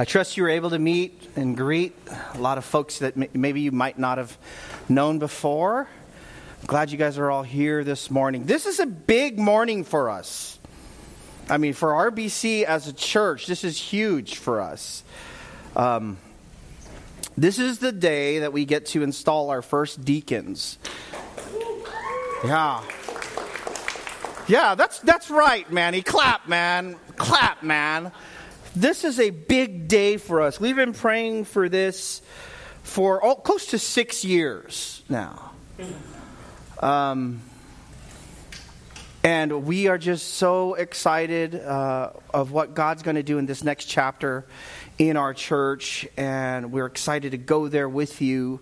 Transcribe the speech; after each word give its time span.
I 0.00 0.04
trust 0.04 0.36
you 0.36 0.44
were 0.44 0.48
able 0.48 0.70
to 0.70 0.78
meet 0.78 1.28
and 1.34 1.56
greet 1.56 1.92
a 2.32 2.38
lot 2.38 2.56
of 2.56 2.64
folks 2.64 3.00
that 3.00 3.16
maybe 3.34 3.62
you 3.62 3.72
might 3.72 3.98
not 3.98 4.16
have 4.16 4.38
known 4.88 5.18
before. 5.18 5.88
I'm 6.60 6.66
glad 6.68 6.92
you 6.92 6.96
guys 6.96 7.18
are 7.18 7.28
all 7.32 7.42
here 7.42 7.82
this 7.82 8.08
morning. 8.08 8.44
This 8.44 8.64
is 8.66 8.78
a 8.78 8.86
big 8.86 9.40
morning 9.40 9.82
for 9.82 10.08
us. 10.08 10.60
I 11.50 11.58
mean, 11.58 11.72
for 11.72 11.88
RBC 11.88 12.62
as 12.62 12.86
a 12.86 12.92
church, 12.92 13.48
this 13.48 13.64
is 13.64 13.76
huge 13.76 14.36
for 14.36 14.60
us. 14.60 15.02
Um, 15.74 16.18
this 17.36 17.58
is 17.58 17.80
the 17.80 17.90
day 17.90 18.38
that 18.38 18.52
we 18.52 18.66
get 18.66 18.86
to 18.86 19.02
install 19.02 19.50
our 19.50 19.62
first 19.62 20.04
deacons. 20.04 20.78
Yeah. 22.44 22.84
Yeah, 24.46 24.76
that's 24.76 25.00
that's 25.00 25.28
right, 25.28 25.68
Manny. 25.72 26.02
Clap, 26.02 26.46
man. 26.46 26.94
Clap, 27.16 27.64
man 27.64 28.12
this 28.80 29.04
is 29.04 29.18
a 29.18 29.30
big 29.30 29.88
day 29.88 30.16
for 30.16 30.40
us. 30.40 30.60
We've 30.60 30.76
been 30.76 30.92
praying 30.92 31.44
for 31.44 31.68
this 31.68 32.22
for 32.82 33.24
oh, 33.24 33.34
close 33.34 33.66
to 33.66 33.78
six 33.78 34.24
years 34.24 35.02
now. 35.08 35.52
Um, 36.80 37.42
and 39.24 39.64
we 39.64 39.88
are 39.88 39.98
just 39.98 40.34
so 40.34 40.74
excited 40.74 41.56
uh, 41.56 42.12
of 42.32 42.52
what 42.52 42.74
God's 42.74 43.02
going 43.02 43.16
to 43.16 43.24
do 43.24 43.38
in 43.38 43.46
this 43.46 43.64
next 43.64 43.86
chapter 43.86 44.46
in 44.96 45.16
our 45.16 45.34
church. 45.34 46.06
And 46.16 46.70
we're 46.70 46.86
excited 46.86 47.32
to 47.32 47.38
go 47.38 47.66
there 47.66 47.88
with 47.88 48.22
you 48.22 48.60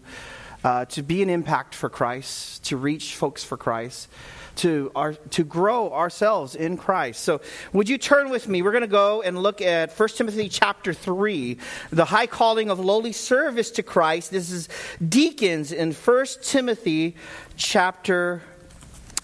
uh, 0.65 0.87
to 0.87 1.03
be 1.03 1.23
an 1.23 1.29
impact 1.29 1.75
for 1.75 1.91
Christ, 1.91 2.65
to 2.65 2.79
reach 2.79 3.15
folks 3.15 3.45
for 3.45 3.59
Christ 3.59 4.09
to, 4.57 4.91
our, 4.97 5.15
to 5.15 5.45
grow 5.45 5.93
ourselves 5.93 6.55
in 6.55 6.77
Christ. 6.77 7.23
So, 7.23 7.41
would 7.73 7.89
you 7.89 7.99
turn 7.99 8.31
with 8.31 8.49
me? 8.49 8.63
We're 8.63 8.73
going 8.73 8.83
to 8.83 8.89
go 8.89 9.23
and 9.23 9.43
look 9.43 9.61
at 9.61 9.93
1 9.93 10.09
Timothy 10.11 10.49
chapter 10.49 10.93
3, 10.93 11.59
the 11.91 12.05
high 12.05 12.27
calling 12.27 12.71
of 12.71 12.81
lowly 12.81 13.13
service 13.13 13.71
to 13.73 13.83
Christ. 13.83 14.31
This 14.31 14.51
is 14.51 14.69
deacons 15.07 15.73
in 15.73 15.93
1 15.93 16.27
Timothy 16.43 17.17
chapter 17.57 18.43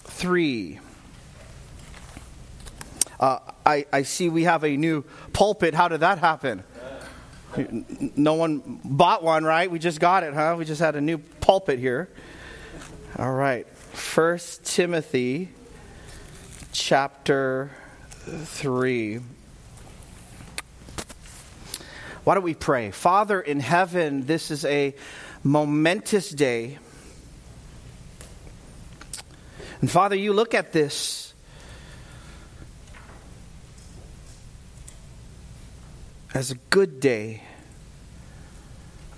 3. 0.03 0.79
Uh, 3.19 3.39
I, 3.65 3.85
I 3.91 4.03
see 4.03 4.29
we 4.29 4.43
have 4.43 4.63
a 4.63 4.75
new 4.75 5.03
pulpit. 5.31 5.73
How 5.73 5.87
did 5.87 6.01
that 6.01 6.19
happen? 6.19 6.63
No 8.15 8.33
one 8.33 8.81
bought 8.83 9.23
one, 9.23 9.43
right? 9.43 9.69
We 9.69 9.79
just 9.79 9.99
got 9.99 10.23
it, 10.23 10.33
huh? 10.33 10.55
We 10.57 10.65
just 10.65 10.81
had 10.81 10.95
a 10.95 11.01
new 11.01 11.19
pulpit 11.19 11.79
here. 11.79 12.09
All 13.17 13.31
right. 13.31 13.67
First 13.93 14.65
Timothy 14.65 15.49
chapter 16.71 17.69
3. 18.25 19.19
Why 22.23 22.33
don't 22.33 22.43
we 22.43 22.55
pray? 22.55 22.89
Father 22.89 23.39
in 23.39 23.59
heaven, 23.59 24.25
this 24.25 24.49
is 24.49 24.65
a 24.65 24.95
momentous 25.43 26.31
day. 26.31 26.79
And 29.79 29.91
Father, 29.91 30.15
you 30.15 30.33
look 30.33 30.55
at 30.55 30.73
this. 30.73 31.35
As 36.33 36.49
a 36.49 36.55
good 36.71 36.99
day, 36.99 37.43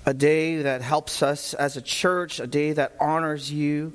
a 0.05 0.13
day 0.13 0.63
that 0.63 0.81
helps 0.81 1.23
us 1.23 1.53
as 1.53 1.77
a 1.77 1.81
church, 1.81 2.41
a 2.41 2.47
day 2.47 2.73
that 2.73 2.97
honors 2.99 3.49
you, 3.49 3.93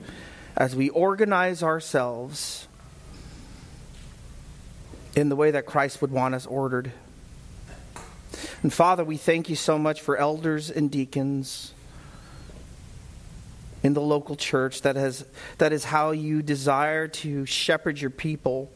as 0.56 0.74
we 0.76 0.88
organize 0.90 1.62
ourselves 1.62 2.68
in 5.14 5.28
the 5.28 5.36
way 5.36 5.50
that 5.50 5.66
Christ 5.66 6.00
would 6.00 6.12
want 6.12 6.34
us 6.34 6.46
ordered. 6.46 6.92
And 8.62 8.72
Father, 8.72 9.04
we 9.04 9.16
thank 9.16 9.48
you 9.48 9.56
so 9.56 9.78
much 9.78 10.00
for 10.00 10.16
elders 10.16 10.70
and 10.70 10.90
deacons 10.90 11.72
in 13.82 13.94
the 13.94 14.00
local 14.00 14.36
church. 14.36 14.82
That, 14.82 14.96
has, 14.96 15.24
that 15.58 15.72
is 15.72 15.84
how 15.84 16.10
you 16.10 16.42
desire 16.42 17.08
to 17.08 17.46
shepherd 17.46 18.00
your 18.00 18.10
people, 18.10 18.70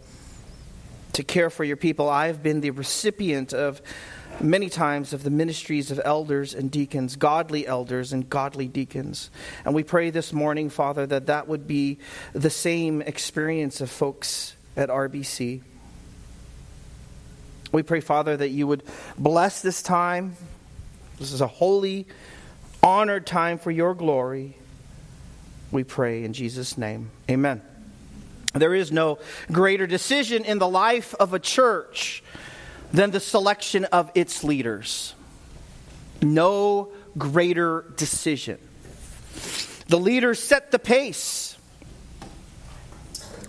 to 1.12 1.22
care 1.22 1.50
for 1.50 1.64
your 1.64 1.76
people. 1.76 2.08
I've 2.08 2.42
been 2.42 2.60
the 2.60 2.70
recipient 2.70 3.52
of 3.52 3.82
many 4.40 4.68
times 4.68 5.12
of 5.12 5.22
the 5.22 5.30
ministries 5.30 5.90
of 5.90 6.00
elders 6.04 6.54
and 6.54 6.70
deacons, 6.70 7.16
godly 7.16 7.66
elders 7.66 8.12
and 8.12 8.28
godly 8.28 8.68
deacons. 8.68 9.30
And 9.64 9.74
we 9.74 9.82
pray 9.82 10.10
this 10.10 10.32
morning, 10.32 10.70
Father, 10.70 11.06
that 11.06 11.26
that 11.26 11.48
would 11.48 11.66
be 11.66 11.98
the 12.32 12.50
same 12.50 13.02
experience 13.02 13.80
of 13.80 13.90
folks 13.90 14.54
at 14.76 14.88
RBC. 14.88 15.62
We 17.72 17.82
pray, 17.82 18.00
Father, 18.00 18.36
that 18.36 18.50
you 18.50 18.66
would 18.66 18.82
bless 19.18 19.62
this 19.62 19.82
time. 19.82 20.36
This 21.18 21.32
is 21.32 21.40
a 21.40 21.46
holy, 21.46 22.06
honored 22.82 23.26
time 23.26 23.58
for 23.58 23.70
your 23.70 23.94
glory. 23.94 24.56
We 25.72 25.84
pray 25.84 26.24
in 26.24 26.32
Jesus' 26.32 26.78
name. 26.78 27.10
Amen. 27.28 27.62
There 28.52 28.74
is 28.74 28.92
no 28.92 29.18
greater 29.50 29.88
decision 29.88 30.44
in 30.44 30.60
the 30.60 30.68
life 30.68 31.14
of 31.14 31.34
a 31.34 31.40
church 31.40 32.22
than 32.92 33.10
the 33.10 33.20
selection 33.20 33.84
of 33.86 34.10
its 34.14 34.44
leaders. 34.44 35.14
No 36.22 36.90
greater 37.16 37.84
decision. 37.96 38.58
The 39.88 39.98
leaders 39.98 40.42
set 40.42 40.70
the 40.70 40.78
pace. 40.78 41.56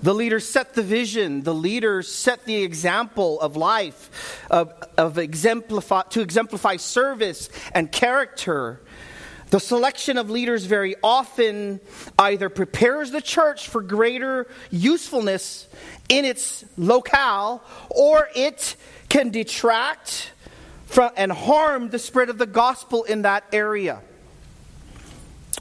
The 0.02 0.14
leaders 0.14 0.48
set 0.48 0.74
the 0.74 0.84
vision. 0.84 1.42
The 1.44 1.54
leaders 1.54 2.12
set 2.12 2.46
the 2.46 2.64
example 2.64 3.40
of 3.40 3.56
life, 3.56 4.46
of, 4.52 4.74
of 4.98 5.18
exemplify, 5.18 6.04
to 6.10 6.22
exemplify 6.22 6.76
service 6.76 7.50
and 7.74 7.92
character. 7.92 8.82
The 9.50 9.60
selection 9.60 10.18
of 10.18 10.30
leaders 10.30 10.66
very 10.66 10.96
often 11.02 11.80
either 12.20 12.50
prepares 12.50 13.12
the 13.12 13.22
church 13.22 13.68
for 13.68 13.82
greater 13.82 14.48
usefulness 14.70 15.68
in 16.10 16.26
its 16.26 16.66
locale 16.78 17.64
or 17.90 18.28
it 18.36 18.76
can 19.10 19.30
detract 19.30 20.32
from 20.86 21.12
and 21.18 21.32
harm 21.32 21.90
the 21.90 22.00
spread 22.00 22.30
of 22.30 22.38
the 22.38 22.46
gospel 22.46 23.04
in 23.04 23.24
that 23.24 23.44
area. 23.52 24.02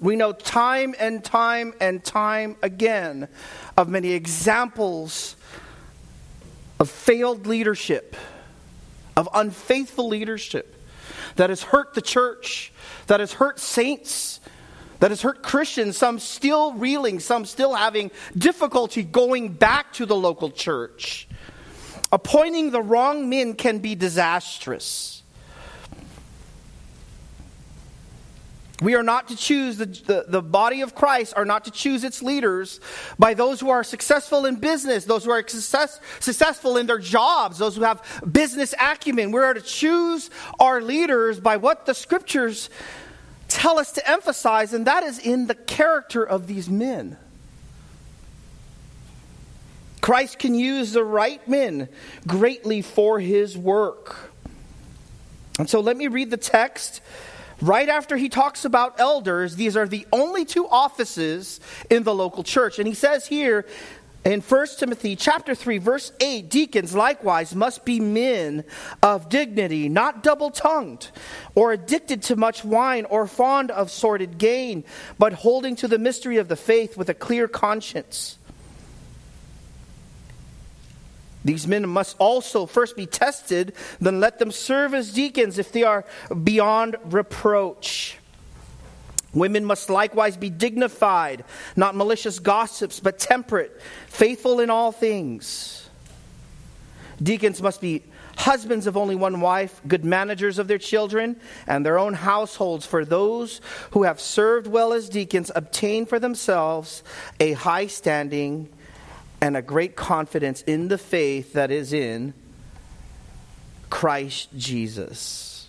We 0.00 0.16
know 0.16 0.32
time 0.32 0.94
and 0.99 1.25
time 1.25 1.72
and 1.81 2.04
time 2.04 2.56
again 2.62 3.28
of 3.77 3.88
many 3.88 4.12
examples 4.12 5.37
of 6.81 6.91
failed 6.91 7.47
leadership, 7.47 8.16
of 9.16 9.28
unfaithful 9.33 10.09
leadership 10.09 10.75
that 11.37 11.50
has 11.50 11.62
hurt 11.62 11.94
the 11.94 12.03
church, 12.03 12.72
that 13.06 13.21
has 13.21 13.33
hurt 13.33 13.59
saints, 13.59 14.41
that 15.00 15.10
has 15.10 15.22
hurt 15.22 15.43
Christians, 15.43 15.97
some 15.97 16.19
still 16.19 16.72
reeling, 16.72 17.21
some 17.21 17.44
still 17.44 17.75
having 17.75 18.10
difficulty 18.37 19.03
going 19.03 19.53
back 19.53 19.93
to 19.94 20.06
the 20.06 20.16
local 20.16 20.50
church. 20.50 21.28
Appointing 22.15 22.71
the 22.71 22.81
wrong 22.81 23.29
men 23.29 23.55
can 23.55 23.81
be 23.81 23.97
disastrous. 23.97 25.25
We 28.81 28.95
are 28.95 29.03
not 29.03 29.27
to 29.29 29.37
choose, 29.37 29.79
the, 29.79 29.87
the, 29.87 30.25
the, 30.29 30.41
body 30.41 30.83
of 30.83 30.95
Christ 30.95 31.35
are 31.37 31.45
not 31.45 31.65
to 31.65 31.73
choose 31.73 32.05
its 32.05 32.23
leaders 32.23 32.79
by 33.19 33.35
those 33.35 33.59
who 33.59 33.69
are 33.71 33.83
successful 33.83 34.47
in 34.47 34.55
business, 34.55 35.05
those 35.05 35.25
who 35.25 35.33
are 35.33 35.43
success, 35.49 35.99
successful 36.21 36.77
in 36.77 36.87
their 36.87 37.01
jobs, 37.01 37.59
those 37.59 37.75
who 37.75 37.83
have 37.83 38.01
business 38.31 38.77
acumen. 38.81 39.33
We 39.33 39.41
are 39.41 39.55
to 39.55 39.61
choose 39.61 40.31
our 40.61 40.81
leaders 40.81 41.41
by 41.41 41.57
what 41.57 41.85
the 41.85 41.95
scriptures 41.95 42.71
tell 43.49 43.81
us 43.81 43.91
to 43.91 44.09
emphasize, 44.09 44.73
and 44.73 44.87
that 44.87 45.03
is 45.03 45.19
in 45.19 45.49
the 45.49 45.57
character 45.57 46.23
of 46.23 46.47
these 46.47 46.71
men. 46.71 47.17
Christ 50.04 50.38
can 50.38 50.54
use 50.54 50.92
the 50.92 51.03
right 51.03 51.48
men 51.48 51.88
greatly 52.26 52.82
for 52.82 53.19
his 53.19 53.56
work. 53.56 54.34
And 55.59 55.66
so 55.71 55.80
let 55.80 55.97
me 55.97 56.09
read 56.09 56.30
the 56.30 56.36
text. 56.36 57.01
Right 57.62 57.89
after 57.89 58.18
he 58.18 58.28
talks 58.28 58.66
about 58.66 59.01
elders, 59.01 59.56
these 59.56 59.78
are 59.78 59.89
the 59.89 60.06
only 60.12 60.45
two 60.45 60.68
offices 60.68 61.59
in 61.89 62.03
the 62.03 62.15
local 62.15 62.42
church. 62.42 62.78
And 62.78 62.86
he 62.86 62.92
says 62.92 63.27
here 63.27 63.65
in 64.27 64.42
1 64.42 64.66
Timothy 64.78 65.16
chapter 65.16 65.54
3 65.54 65.78
verse 65.78 66.12
8, 66.21 66.50
deacons 66.50 66.95
likewise 66.95 67.54
must 67.54 67.86
be 67.86 67.98
men 67.98 68.65
of 69.03 69.30
dignity, 69.30 69.89
not 69.89 70.22
double-tongued 70.22 71.09
or 71.54 71.72
addicted 71.72 72.21
to 72.24 72.36
much 72.36 72.62
wine 72.62 73.07
or 73.07 73.27
fond 73.27 73.71
of 73.71 73.91
sordid 73.91 74.36
gain, 74.36 74.84
but 75.18 75.33
holding 75.33 75.74
to 75.77 75.89
the 75.89 75.98
mystery 75.98 76.36
of 76.36 76.48
the 76.48 76.57
faith 76.57 76.95
with 76.95 77.09
a 77.09 77.15
clear 77.15 77.48
conscience. 77.48 78.36
These 81.45 81.67
men 81.67 81.89
must 81.89 82.17
also 82.19 82.67
first 82.67 82.97
be 82.97 83.07
tested, 83.07 83.75
then 84.01 84.19
let 84.21 84.39
them 84.39 84.51
serve 84.51 84.95
as 84.95 85.13
deacons 85.13 85.59
if 85.59 85.73
they 85.73 85.83
are 85.83 86.05
beyond 86.43 86.97
reproach. 87.05 88.19
Women 89.35 89.65
must 89.65 89.91
likewise 89.91 90.37
be 90.37 90.49
dignified, 90.49 91.45
not 91.77 91.97
malicious 91.97 92.39
gossips, 92.39 93.01
but 93.01 93.19
temperate, 93.19 93.79
faithful 94.07 94.61
in 94.61 94.71
all 94.71 94.93
things. 94.93 95.91
Deacons 97.23 97.61
must 97.61 97.81
be 97.81 98.05
husbands 98.37 98.87
of 98.87 98.97
only 98.97 99.15
one 99.15 99.41
wife, 99.41 99.81
good 99.87 100.05
managers 100.05 100.59
of 100.59 100.67
their 100.67 100.79
children 100.79 101.37
and 101.67 101.85
their 101.85 101.99
own 101.99 102.15
households, 102.15 102.87
for 102.87 103.05
those 103.05 103.61
who 103.91 104.05
have 104.05 104.21
served 104.21 104.67
well 104.67 104.93
as 104.93 105.09
deacons 105.09 105.51
obtain 105.55 106.07
for 106.07 106.19
themselves 106.19 107.03
a 107.39 107.53
high 107.53 107.87
standing 107.87 108.69
and 109.45 109.59
a 109.59 109.63
great 109.63 109.95
confidence 109.95 110.63
in 110.63 110.89
the 110.89 110.97
faith 110.97 111.53
that 111.53 111.71
is 111.71 111.93
in 111.93 112.33
Christ 113.91 114.49
Jesus. 114.57 115.69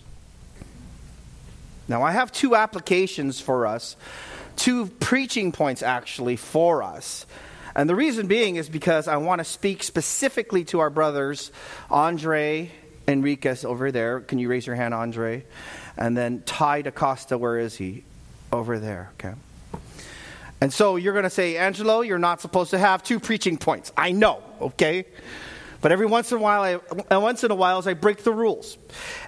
Now, 1.86 2.02
I 2.02 2.12
have 2.12 2.32
two 2.32 2.56
applications 2.56 3.42
for 3.42 3.68
us, 3.68 3.98
two 4.56 4.86
preaching 4.86 5.52
points 5.52 5.84
actually 5.84 6.38
for 6.38 6.84
us. 6.84 7.26
And 7.76 7.90
the 7.90 7.96
reason 7.96 8.28
being 8.28 8.56
is 8.56 8.70
because 8.70 9.10
I 9.10 9.18
want 9.18 9.40
to 9.40 9.46
speak 9.46 9.84
specifically 9.84 10.64
to 10.66 10.80
our 10.80 10.90
brothers, 10.90 11.52
Andre 11.92 12.72
Enriquez 13.10 13.66
over 13.66 13.92
there. 13.92 14.22
Can 14.22 14.40
you 14.40 14.48
raise 14.48 14.66
your 14.66 14.78
hand, 14.78 14.94
Andre? 14.94 15.44
And 15.98 16.16
then 16.16 16.44
Ty 16.46 16.84
DaCosta, 16.84 17.38
where 17.38 17.60
is 17.60 17.76
he? 17.76 18.06
Over 18.54 18.80
there, 18.80 19.12
okay. 19.20 19.36
And 20.62 20.72
so 20.72 20.96
you're 20.96 21.14
going 21.14 21.24
to 21.24 21.30
say, 21.30 21.58
Angelo, 21.58 22.02
you're 22.02 22.18
not 22.18 22.42
supposed 22.42 22.72
to 22.72 22.78
have 22.78 23.04
two 23.04 23.20
preaching 23.20 23.58
points. 23.58 23.92
I 23.98 24.12
know, 24.12 24.42
okay? 24.62 25.06
But 25.82 25.92
every 25.92 26.08
once 26.08 26.32
in 26.32 26.40
a 26.40 26.42
while, 26.42 26.82
I, 27.12 27.18
once 27.18 27.44
in 27.44 27.52
a 27.52 27.56
while, 27.56 27.78
as 27.78 27.88
I 27.88 27.94
break 27.94 28.24
the 28.24 28.32
rules. 28.32 28.78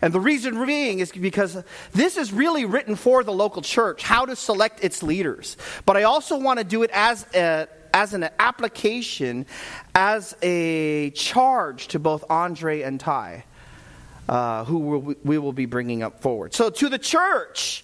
And 0.02 0.12
the 0.12 0.20
reason 0.20 0.66
being 0.66 1.00
is 1.00 1.12
because 1.12 1.62
this 1.92 2.18
is 2.18 2.34
really 2.34 2.66
written 2.66 2.96
for 2.96 3.24
the 3.24 3.32
local 3.32 3.62
church, 3.62 4.02
how 4.02 4.26
to 4.26 4.36
select 4.36 4.84
its 4.84 5.04
leaders. 5.04 5.58
But 5.86 5.98
I 5.98 6.04
also 6.04 6.38
want 6.38 6.58
to 6.58 6.64
do 6.64 6.82
it 6.82 6.90
as 6.94 7.28
a, 7.36 7.68
as 7.94 8.14
an 8.14 8.30
application, 8.40 9.46
as 9.94 10.36
a 10.42 11.12
charge 11.12 11.90
to 11.90 12.00
both 12.00 12.24
Andre 12.30 12.82
and 12.82 13.00
Ty, 13.00 13.46
uh, 14.28 14.66
who 14.66 15.16
we 15.24 15.38
will 15.38 15.54
be 15.54 15.68
bringing 15.68 16.02
up 16.02 16.22
forward. 16.22 16.56
So, 16.56 16.70
to 16.70 16.90
the 16.90 16.98
church, 16.98 17.84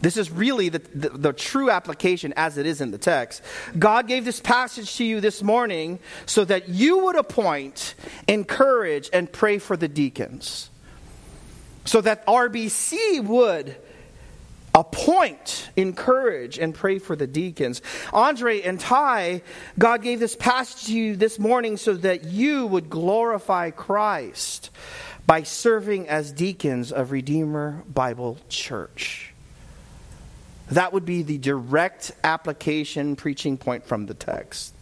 this 0.00 0.16
is 0.16 0.30
really 0.30 0.68
the, 0.68 0.78
the, 0.78 1.08
the, 1.10 1.32
true 1.32 1.70
application 1.70 2.32
as 2.36 2.56
it 2.56 2.66
is 2.66 2.80
in 2.80 2.92
the 2.92 2.98
text. 2.98 3.42
God 3.78 4.06
gave 4.06 4.24
this 4.24 4.40
passage 4.40 4.96
to 4.96 5.04
you 5.04 5.20
this 5.20 5.42
morning 5.42 5.98
so 6.26 6.44
that 6.44 6.68
you 6.68 7.06
would 7.06 7.16
appoint, 7.16 7.94
encourage, 8.28 9.10
and 9.12 9.30
pray 9.30 9.58
for 9.58 9.76
the 9.76 9.88
deacons. 9.88 10.70
So 11.84 12.00
that 12.00 12.24
RBC 12.26 13.24
would 13.24 13.76
appoint, 14.74 15.68
encourage, 15.74 16.58
and 16.58 16.74
pray 16.74 17.00
for 17.00 17.16
the 17.16 17.26
deacons. 17.26 17.82
Andre 18.12 18.60
and 18.60 18.78
Ty, 18.78 19.42
God 19.78 20.02
gave 20.02 20.20
this 20.20 20.36
passage 20.36 20.86
to 20.86 20.94
you 20.94 21.16
this 21.16 21.38
morning 21.40 21.76
so 21.76 21.94
that 21.94 22.24
you 22.24 22.66
would 22.66 22.88
glorify 22.88 23.70
Christ 23.70 24.70
by 25.26 25.42
serving 25.42 26.08
as 26.08 26.30
deacons 26.30 26.92
of 26.92 27.10
Redeemer 27.10 27.82
Bible 27.88 28.38
Church. 28.48 29.27
That 30.70 30.92
would 30.92 31.04
be 31.04 31.22
the 31.22 31.38
direct 31.38 32.12
application 32.22 33.16
preaching 33.16 33.56
point 33.56 33.86
from 33.86 34.06
the 34.06 34.14
text. 34.14 34.74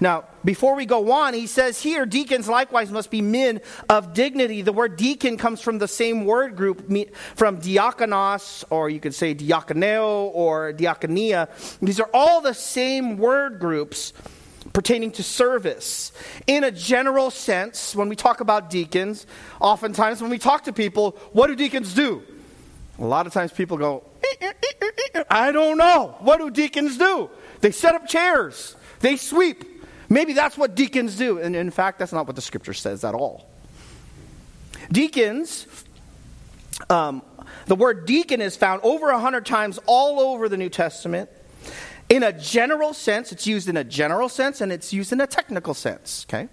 Now, 0.00 0.24
before 0.44 0.74
we 0.74 0.86
go 0.86 1.12
on, 1.12 1.34
he 1.34 1.46
says 1.46 1.80
here, 1.82 2.06
deacons 2.06 2.48
likewise 2.48 2.90
must 2.90 3.10
be 3.10 3.20
men 3.20 3.60
of 3.88 4.14
dignity. 4.14 4.62
The 4.62 4.72
word 4.72 4.96
deacon 4.96 5.36
comes 5.36 5.60
from 5.60 5.78
the 5.78 5.88
same 5.88 6.24
word 6.24 6.56
group, 6.56 6.88
from 7.34 7.60
diakonos, 7.60 8.64
or 8.70 8.88
you 8.88 9.00
could 9.00 9.14
say 9.14 9.34
diakoneo 9.34 10.30
or 10.32 10.72
diakonia. 10.72 11.48
These 11.80 12.00
are 12.00 12.10
all 12.14 12.40
the 12.40 12.54
same 12.54 13.18
word 13.18 13.58
groups 13.58 14.12
pertaining 14.72 15.10
to 15.12 15.22
service. 15.22 16.12
In 16.46 16.64
a 16.64 16.70
general 16.70 17.30
sense, 17.30 17.94
when 17.94 18.08
we 18.08 18.16
talk 18.16 18.40
about 18.40 18.70
deacons, 18.70 19.26
oftentimes 19.60 20.20
when 20.20 20.30
we 20.30 20.38
talk 20.38 20.64
to 20.64 20.72
people, 20.72 21.12
what 21.32 21.48
do 21.48 21.56
deacons 21.56 21.94
do? 21.94 22.22
A 22.98 23.04
lot 23.04 23.26
of 23.26 23.32
times 23.32 23.52
people 23.52 23.76
go, 23.76 24.04
eh, 24.22 24.36
eh, 24.40 24.52
eh, 25.14 25.24
I 25.30 25.52
don't 25.52 25.78
know. 25.78 26.16
What 26.20 26.38
do 26.38 26.50
deacons 26.50 26.98
do? 26.98 27.30
They 27.60 27.70
set 27.70 27.94
up 27.94 28.06
chairs. 28.06 28.76
They 29.00 29.16
sweep. 29.16 29.64
Maybe 30.08 30.32
that's 30.32 30.56
what 30.56 30.74
deacons 30.74 31.16
do. 31.16 31.38
And 31.38 31.54
in 31.54 31.70
fact, 31.70 31.98
that's 31.98 32.12
not 32.12 32.26
what 32.26 32.34
the 32.36 32.42
scripture 32.42 32.74
says 32.74 33.04
at 33.04 33.14
all. 33.14 33.48
Deacons, 34.90 35.66
um, 36.88 37.22
the 37.66 37.74
word 37.74 38.06
deacon 38.06 38.40
is 38.40 38.56
found 38.56 38.80
over 38.82 39.10
a 39.10 39.18
hundred 39.18 39.46
times 39.46 39.78
all 39.86 40.18
over 40.20 40.48
the 40.48 40.56
New 40.56 40.70
Testament. 40.70 41.28
In 42.08 42.22
a 42.22 42.32
general 42.32 42.94
sense, 42.94 43.32
it's 43.32 43.46
used 43.46 43.68
in 43.68 43.76
a 43.76 43.84
general 43.84 44.30
sense 44.30 44.60
and 44.60 44.72
it's 44.72 44.92
used 44.92 45.12
in 45.12 45.20
a 45.20 45.26
technical 45.26 45.74
sense, 45.74 46.26
okay? 46.28 46.48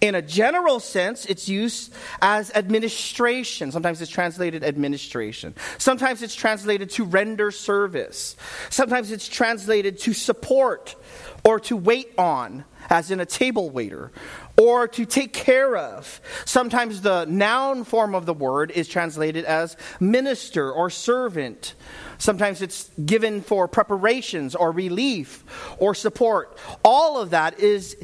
In 0.00 0.14
a 0.14 0.22
general 0.22 0.80
sense, 0.80 1.26
it's 1.26 1.48
used 1.48 1.92
as 2.20 2.50
administration. 2.54 3.72
Sometimes 3.72 4.00
it's 4.00 4.10
translated 4.10 4.64
administration. 4.64 5.54
Sometimes 5.78 6.22
it's 6.22 6.34
translated 6.34 6.90
to 6.90 7.04
render 7.04 7.50
service. 7.50 8.36
Sometimes 8.70 9.12
it's 9.12 9.28
translated 9.28 9.98
to 10.00 10.12
support 10.12 10.96
or 11.44 11.60
to 11.60 11.76
wait 11.76 12.12
on, 12.18 12.64
as 12.90 13.10
in 13.10 13.20
a 13.20 13.26
table 13.26 13.70
waiter, 13.70 14.12
or 14.56 14.88
to 14.88 15.06
take 15.06 15.32
care 15.32 15.76
of. 15.76 16.20
Sometimes 16.44 17.00
the 17.00 17.24
noun 17.26 17.84
form 17.84 18.14
of 18.14 18.26
the 18.26 18.34
word 18.34 18.70
is 18.72 18.88
translated 18.88 19.44
as 19.44 19.76
minister 20.00 20.70
or 20.70 20.90
servant. 20.90 21.74
Sometimes 22.18 22.60
it's 22.60 22.90
given 23.04 23.40
for 23.40 23.68
preparations 23.68 24.54
or 24.54 24.72
relief 24.72 25.44
or 25.78 25.94
support. 25.94 26.58
All 26.84 27.20
of 27.20 27.30
that 27.30 27.60
is 27.60 27.96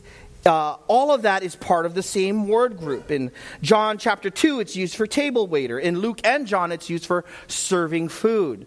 uh, 0.47 0.77
all 0.89 1.13
of 1.13 1.23
that 1.23 1.43
is 1.43 1.57
part 1.57 1.87
of 1.87 1.95
the 1.95 2.03
same 2.03 2.49
word 2.49 2.77
group. 2.77 3.11
In 3.11 3.33
John 3.63 3.99
chapter 3.99 4.31
2, 4.31 4.61
it's 4.61 4.77
used 4.77 4.97
for 4.97 5.07
table 5.07 5.47
waiter. 5.47 5.79
In 5.79 5.99
Luke 5.99 6.21
and 6.25 6.47
John, 6.47 6.73
it's 6.73 6.91
used 6.91 7.07
for 7.07 7.25
serving 7.49 8.09
food. 8.09 8.67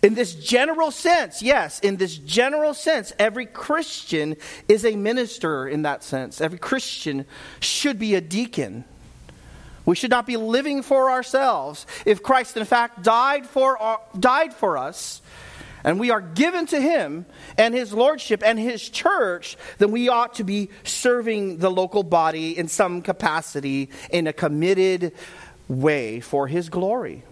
In 0.00 0.14
this 0.14 0.34
general 0.34 0.90
sense, 0.90 1.42
yes, 1.42 1.80
in 1.80 1.96
this 1.96 2.16
general 2.16 2.72
sense, 2.72 3.12
every 3.18 3.46
Christian 3.46 4.36
is 4.68 4.84
a 4.84 4.94
minister 4.94 5.66
in 5.66 5.82
that 5.82 6.04
sense. 6.04 6.40
Every 6.40 6.58
Christian 6.58 7.26
should 7.58 7.98
be 7.98 8.14
a 8.14 8.20
deacon. 8.20 8.84
We 9.84 9.96
should 9.96 10.10
not 10.10 10.26
be 10.26 10.36
living 10.36 10.82
for 10.82 11.10
ourselves. 11.10 11.86
If 12.04 12.22
Christ, 12.22 12.56
in 12.56 12.64
fact, 12.64 13.02
died 13.02 13.46
for, 13.46 13.78
our, 13.78 14.00
died 14.20 14.54
for 14.54 14.76
us, 14.76 15.22
and 15.84 15.98
we 15.98 16.10
are 16.10 16.20
given 16.20 16.66
to 16.66 16.80
him 16.80 17.26
and 17.56 17.74
his 17.74 17.92
lordship 17.92 18.42
and 18.44 18.58
his 18.58 18.88
church, 18.88 19.56
then 19.78 19.90
we 19.90 20.08
ought 20.08 20.34
to 20.34 20.44
be 20.44 20.70
serving 20.84 21.58
the 21.58 21.70
local 21.70 22.02
body 22.02 22.56
in 22.56 22.68
some 22.68 23.02
capacity 23.02 23.90
in 24.10 24.26
a 24.26 24.32
committed 24.32 25.12
way 25.68 26.20
for 26.20 26.46
his 26.46 26.68
glory. 26.68 27.22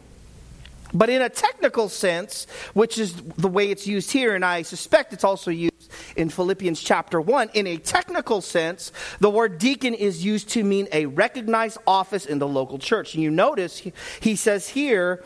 But 0.93 1.11
in 1.11 1.21
a 1.21 1.29
technical 1.29 1.89
sense, 1.89 2.47
which 2.73 2.97
is 2.97 3.15
the 3.15 3.49
way 3.49 3.71
it's 3.71 3.87
used 3.87 4.11
here, 4.13 4.35
and 4.35 4.45
I 4.45 4.63
suspect 4.63 5.13
it's 5.13 5.25
also 5.25 5.51
used 5.51 5.73
in 6.17 6.29
Philippians 6.31 6.81
chapter 6.81 7.21
1, 7.21 7.51
in 7.55 7.67
a 7.67 7.77
technical 7.77 8.41
sense, 8.41 8.93
the 9.21 9.31
word 9.31 9.59
deacon 9.59 9.95
is 9.95 10.25
used 10.25 10.49
to 10.51 10.65
mean 10.65 10.89
a 10.93 11.07
recognized 11.07 11.79
office 11.87 12.25
in 12.25 12.39
the 12.39 12.49
local 12.49 12.79
church. 12.79 13.15
And 13.15 13.23
you 13.23 13.31
notice 13.31 13.79
he, 13.79 13.93
he 14.21 14.37
says 14.37 14.69
here, 14.69 15.23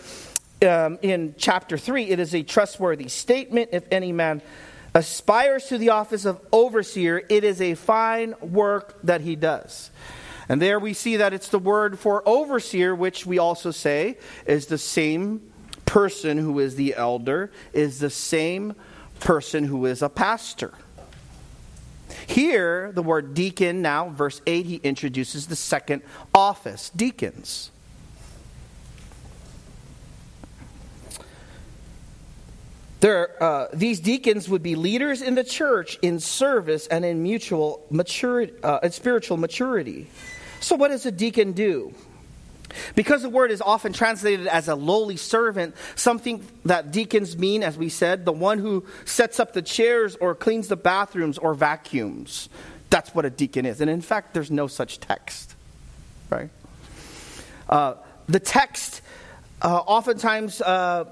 um, 0.62 0.99
in 1.02 1.35
chapter 1.38 1.79
3, 1.79 2.05
it 2.05 2.19
is 2.19 2.35
a 2.35 2.43
trustworthy 2.43 3.09
statement. 3.09 3.71
If 3.73 3.85
any 3.90 4.12
man 4.12 4.43
aspires 4.95 5.67
to 5.67 5.79
the 5.79 5.90
office 5.90 6.25
of 6.25 6.40
overseer, 6.52 7.23
it 7.29 7.45
is 7.45 7.61
a 7.61 7.75
fine 7.75 8.35
work 8.40 8.99
that 9.05 9.21
he 9.21 9.37
does. 9.37 9.90
And 10.49 10.61
there 10.61 10.81
we 10.81 10.95
see 10.95 11.17
that 11.17 11.33
it's 11.33 11.49
the 11.49 11.61
word 11.61 11.99
for 11.99 12.29
overseer, 12.29 12.95
which 12.95 13.25
we 13.25 13.38
also 13.38 13.71
say 13.71 14.19
is 14.47 14.67
the 14.67 14.79
same 14.79 15.52
person 15.87 16.38
who 16.38 16.59
is 16.59 16.75
the 16.75 16.95
elder, 16.97 17.52
is 17.73 18.00
the 18.00 18.11
same 18.11 18.75
person 19.21 19.64
who 19.64 19.87
is 19.87 20.02
a 20.02 20.09
pastor. 20.09 20.75
Here, 22.26 22.90
the 22.93 23.02
word 23.02 23.35
deacon, 23.35 23.83
now, 23.83 24.09
verse 24.09 24.43
8, 24.47 24.67
he 24.67 24.76
introduces 24.76 25.47
the 25.47 25.57
second 25.57 26.02
office, 26.35 26.90
deacons. 26.90 27.71
There, 33.00 33.42
uh, 33.42 33.69
these 33.73 33.99
deacons 33.99 34.49
would 34.49 34.62
be 34.62 34.75
leaders 34.75 35.23
in 35.23 35.35
the 35.35 35.45
church 35.45 35.99
in 36.02 36.21
service 36.21 36.87
and 36.87 37.04
in 37.04 37.23
mutual 37.23 37.85
maturity, 37.90 38.52
uh, 38.62 38.88
spiritual 38.90 39.38
maturity. 39.38 40.09
So, 40.61 40.76
what 40.76 40.88
does 40.88 41.07
a 41.07 41.11
deacon 41.11 41.52
do? 41.52 41.95
Because 42.95 43.23
the 43.23 43.30
word 43.30 43.50
is 43.50 43.61
often 43.61 43.92
translated 43.92 44.47
as 44.47 44.69
a 44.69 44.75
lowly 44.75 45.16
servant, 45.16 45.75
something 45.97 46.47
that 46.66 46.92
deacons 46.92 47.37
mean, 47.37 47.62
as 47.62 47.76
we 47.76 47.88
said, 47.88 48.25
the 48.25 48.33
one 48.33 48.59
who 48.59 48.85
sets 49.07 49.40
up 49.40 49.54
the 49.54 49.62
chairs 49.62 50.16
or 50.16 50.35
cleans 50.35 50.69
the 50.69 50.76
bathrooms 50.76 51.38
or 51.38 51.54
vacuums. 51.54 52.49
That's 52.90 53.14
what 53.14 53.25
a 53.25 53.30
deacon 53.30 53.66
is. 53.66 53.80
And 53.80 53.90
in 53.90 54.02
fact, 54.02 54.35
there's 54.35 54.50
no 54.50 54.66
such 54.66 55.00
text, 55.00 55.54
right? 56.28 56.50
Uh, 57.69 57.95
the 58.28 58.40
text 58.40 59.00
uh, 59.62 59.76
oftentimes 59.78 60.61
uh, 60.61 61.04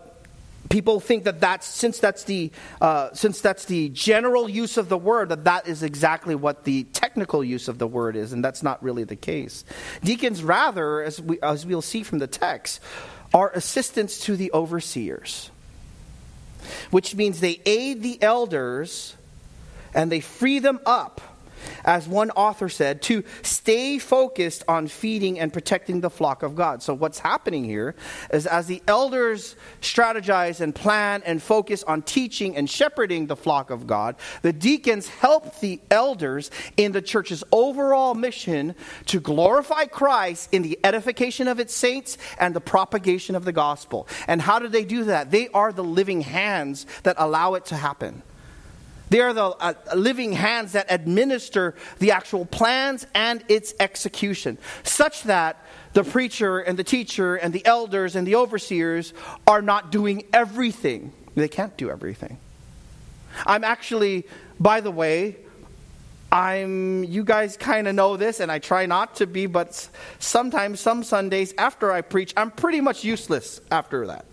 people 0.68 1.00
think 1.00 1.24
that 1.24 1.40
that's 1.40 1.66
since 1.66 1.98
that's 1.98 2.24
the 2.24 2.50
uh, 2.80 3.10
since 3.12 3.40
that's 3.40 3.64
the 3.66 3.88
general 3.90 4.48
use 4.48 4.76
of 4.76 4.88
the 4.88 4.98
word 4.98 5.30
that 5.30 5.44
that 5.44 5.68
is 5.68 5.82
exactly 5.82 6.34
what 6.34 6.64
the 6.64 6.84
technical 6.84 7.42
use 7.42 7.68
of 7.68 7.78
the 7.78 7.86
word 7.86 8.16
is 8.16 8.32
and 8.32 8.44
that's 8.44 8.62
not 8.62 8.82
really 8.82 9.04
the 9.04 9.16
case. 9.16 9.64
Deacons 10.02 10.42
rather 10.42 11.02
as 11.02 11.20
we 11.20 11.40
as 11.40 11.64
we'll 11.64 11.82
see 11.82 12.02
from 12.02 12.18
the 12.18 12.26
text 12.26 12.80
are 13.32 13.50
assistants 13.50 14.20
to 14.20 14.36
the 14.36 14.50
overseers 14.52 15.50
which 16.90 17.14
means 17.14 17.40
they 17.40 17.60
aid 17.64 18.02
the 18.02 18.20
elders 18.22 19.14
and 19.94 20.10
they 20.12 20.20
free 20.20 20.58
them 20.58 20.80
up 20.84 21.20
as 21.84 22.08
one 22.08 22.30
author 22.32 22.68
said, 22.68 23.02
to 23.02 23.24
stay 23.42 23.98
focused 23.98 24.64
on 24.68 24.88
feeding 24.88 25.38
and 25.38 25.52
protecting 25.52 26.00
the 26.00 26.10
flock 26.10 26.42
of 26.42 26.54
God. 26.54 26.82
So, 26.82 26.94
what's 26.94 27.18
happening 27.18 27.64
here 27.64 27.94
is 28.32 28.46
as 28.46 28.66
the 28.66 28.82
elders 28.86 29.56
strategize 29.80 30.60
and 30.60 30.74
plan 30.74 31.22
and 31.24 31.42
focus 31.42 31.82
on 31.84 32.02
teaching 32.02 32.56
and 32.56 32.68
shepherding 32.68 33.26
the 33.26 33.36
flock 33.36 33.70
of 33.70 33.86
God, 33.86 34.16
the 34.42 34.52
deacons 34.52 35.08
help 35.08 35.60
the 35.60 35.80
elders 35.90 36.50
in 36.76 36.92
the 36.92 37.02
church's 37.02 37.44
overall 37.52 38.14
mission 38.14 38.74
to 39.06 39.20
glorify 39.20 39.84
Christ 39.86 40.48
in 40.52 40.62
the 40.62 40.78
edification 40.84 41.48
of 41.48 41.60
its 41.60 41.74
saints 41.74 42.18
and 42.38 42.54
the 42.54 42.60
propagation 42.60 43.34
of 43.34 43.44
the 43.44 43.52
gospel. 43.52 44.08
And 44.26 44.40
how 44.40 44.58
do 44.58 44.68
they 44.68 44.84
do 44.84 45.04
that? 45.04 45.30
They 45.30 45.48
are 45.48 45.72
the 45.72 45.84
living 45.84 46.20
hands 46.20 46.86
that 47.02 47.16
allow 47.18 47.54
it 47.54 47.66
to 47.66 47.76
happen. 47.76 48.22
They 49.10 49.20
are 49.20 49.32
the 49.32 49.44
uh, 49.44 49.74
living 49.94 50.32
hands 50.32 50.72
that 50.72 50.86
administer 50.90 51.74
the 51.98 52.12
actual 52.12 52.44
plans 52.44 53.06
and 53.14 53.42
its 53.48 53.74
execution, 53.80 54.58
such 54.82 55.22
that 55.24 55.64
the 55.94 56.04
preacher 56.04 56.58
and 56.58 56.78
the 56.78 56.84
teacher 56.84 57.36
and 57.36 57.52
the 57.52 57.64
elders 57.64 58.16
and 58.16 58.26
the 58.26 58.34
overseers 58.34 59.14
are 59.46 59.62
not 59.62 59.90
doing 59.90 60.24
everything. 60.32 61.12
They 61.34 61.48
can't 61.48 61.76
do 61.76 61.90
everything. 61.90 62.38
I'm 63.46 63.64
actually, 63.64 64.26
by 64.58 64.80
the 64.80 64.90
way, 64.90 65.36
I'm, 66.30 67.04
you 67.04 67.24
guys 67.24 67.56
kind 67.56 67.88
of 67.88 67.94
know 67.94 68.16
this, 68.18 68.40
and 68.40 68.52
I 68.52 68.58
try 68.58 68.84
not 68.84 69.16
to 69.16 69.26
be, 69.26 69.46
but 69.46 69.88
sometimes, 70.18 70.80
some 70.80 71.02
Sundays 71.02 71.54
after 71.56 71.90
I 71.90 72.02
preach, 72.02 72.34
I'm 72.36 72.50
pretty 72.50 72.82
much 72.82 73.02
useless 73.02 73.60
after 73.70 74.06
that. 74.08 74.26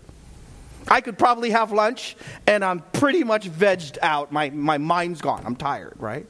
I 0.88 1.00
could 1.00 1.18
probably 1.18 1.50
have 1.50 1.72
lunch 1.72 2.16
and 2.46 2.64
I'm 2.64 2.80
pretty 2.92 3.24
much 3.24 3.48
vegged 3.50 3.98
out. 4.02 4.32
My, 4.32 4.50
my 4.50 4.78
mind's 4.78 5.20
gone. 5.20 5.42
I'm 5.44 5.56
tired, 5.56 5.94
right? 5.98 6.26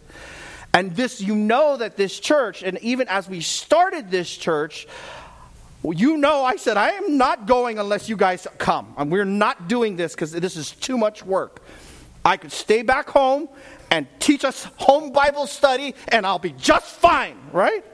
And 0.73 0.95
this, 0.95 1.21
you 1.21 1.35
know 1.35 1.77
that 1.77 1.97
this 1.97 2.19
church, 2.21 2.63
and 2.63 2.79
even 2.81 3.09
as 3.09 3.29
we 3.29 3.41
started 3.41 4.11
this 4.11 4.35
church, 4.35 4.87
you 5.83 6.17
know 6.17 6.45
I 6.45 6.57
said, 6.57 6.77
I 6.77 6.91
am 6.91 7.17
not 7.17 7.47
going 7.47 7.79
unless 7.79 8.09
you 8.09 8.17
guys 8.17 8.47
come. 8.59 8.95
And 8.97 9.11
we're 9.11 9.25
not 9.25 9.69
doing 9.69 9.97
this 9.97 10.15
because 10.15 10.33
this 10.33 10.57
is 10.57 10.73
too 10.73 10.99
much 10.99 11.25
work. 11.25 11.63
I 12.25 12.37
could 12.37 12.53
stay 12.53 12.83
back 12.83 13.09
home 13.09 13.49
and 13.91 14.07
teach 14.19 14.45
us 14.45 14.65
home 14.77 15.13
Bible 15.13 15.47
study 15.47 15.95
and 16.09 16.27
I'll 16.27 16.39
be 16.39 16.53
just 16.53 16.97
fine, 16.97 17.39
right? 17.53 17.85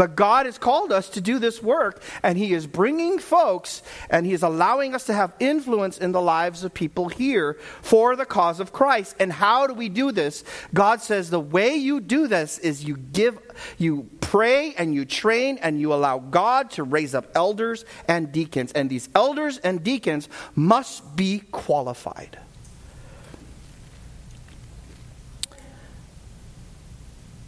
But 0.00 0.16
God 0.16 0.46
has 0.46 0.56
called 0.56 0.92
us 0.92 1.10
to 1.10 1.20
do 1.20 1.38
this 1.38 1.62
work, 1.62 2.02
and 2.22 2.38
He 2.38 2.54
is 2.54 2.66
bringing 2.66 3.18
folks 3.18 3.82
and 4.08 4.24
He 4.24 4.32
is 4.32 4.42
allowing 4.42 4.94
us 4.94 5.04
to 5.04 5.12
have 5.12 5.34
influence 5.38 5.98
in 5.98 6.12
the 6.12 6.22
lives 6.22 6.64
of 6.64 6.72
people 6.72 7.10
here 7.10 7.58
for 7.82 8.16
the 8.16 8.24
cause 8.24 8.60
of 8.60 8.72
Christ. 8.72 9.14
And 9.20 9.30
how 9.30 9.66
do 9.66 9.74
we 9.74 9.90
do 9.90 10.10
this? 10.10 10.42
God 10.72 11.02
says 11.02 11.28
the 11.28 11.38
way 11.38 11.74
you 11.74 12.00
do 12.00 12.28
this 12.28 12.56
is 12.56 12.82
you 12.82 12.96
give, 12.96 13.38
you 13.76 14.08
pray 14.22 14.72
and 14.72 14.94
you 14.94 15.04
train 15.04 15.58
and 15.60 15.78
you 15.78 15.92
allow 15.92 16.18
God 16.18 16.70
to 16.70 16.82
raise 16.82 17.14
up 17.14 17.26
elders 17.34 17.84
and 18.08 18.32
deacons. 18.32 18.72
And 18.72 18.88
these 18.88 19.10
elders 19.14 19.58
and 19.58 19.84
deacons 19.84 20.30
must 20.54 21.14
be 21.14 21.40
qualified. 21.52 22.38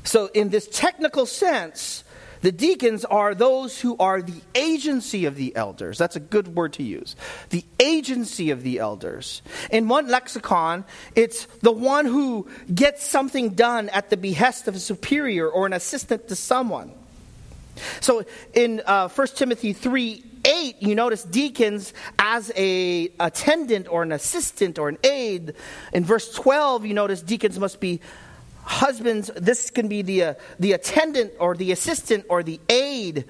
So, 0.04 0.26
in 0.34 0.50
this 0.50 0.68
technical 0.70 1.24
sense, 1.24 2.04
the 2.42 2.52
deacons 2.52 3.04
are 3.04 3.34
those 3.34 3.80
who 3.80 3.96
are 3.98 4.20
the 4.20 4.40
agency 4.54 5.24
of 5.24 5.36
the 5.36 5.54
elders. 5.56 5.96
That's 5.96 6.16
a 6.16 6.20
good 6.20 6.48
word 6.54 6.74
to 6.74 6.82
use. 6.82 7.16
The 7.50 7.64
agency 7.80 8.50
of 8.50 8.62
the 8.62 8.80
elders. 8.80 9.42
In 9.70 9.88
one 9.88 10.08
lexicon, 10.08 10.84
it's 11.14 11.46
the 11.62 11.72
one 11.72 12.04
who 12.04 12.48
gets 12.72 13.06
something 13.06 13.50
done 13.50 13.88
at 13.90 14.10
the 14.10 14.16
behest 14.16 14.68
of 14.68 14.74
a 14.74 14.80
superior 14.80 15.48
or 15.48 15.66
an 15.66 15.72
assistant 15.72 16.28
to 16.28 16.36
someone. 16.36 16.92
So 18.00 18.24
in 18.52 18.82
uh, 18.84 19.08
1 19.08 19.26
Timothy 19.28 19.72
3 19.72 20.24
8, 20.44 20.76
you 20.80 20.96
notice 20.96 21.22
deacons 21.22 21.94
as 22.18 22.50
a 22.56 23.12
attendant 23.20 23.86
or 23.88 24.02
an 24.02 24.10
assistant 24.10 24.78
or 24.78 24.88
an 24.88 24.98
aide. 25.04 25.54
In 25.92 26.04
verse 26.04 26.34
12, 26.34 26.84
you 26.86 26.94
notice 26.94 27.22
deacons 27.22 27.60
must 27.60 27.78
be 27.78 28.00
husbands, 28.62 29.30
this 29.36 29.70
can 29.70 29.88
be 29.88 30.02
the, 30.02 30.22
uh, 30.22 30.34
the 30.58 30.72
attendant 30.72 31.32
or 31.38 31.54
the 31.54 31.72
assistant 31.72 32.24
or 32.28 32.42
the 32.42 32.60
aide. 32.68 33.24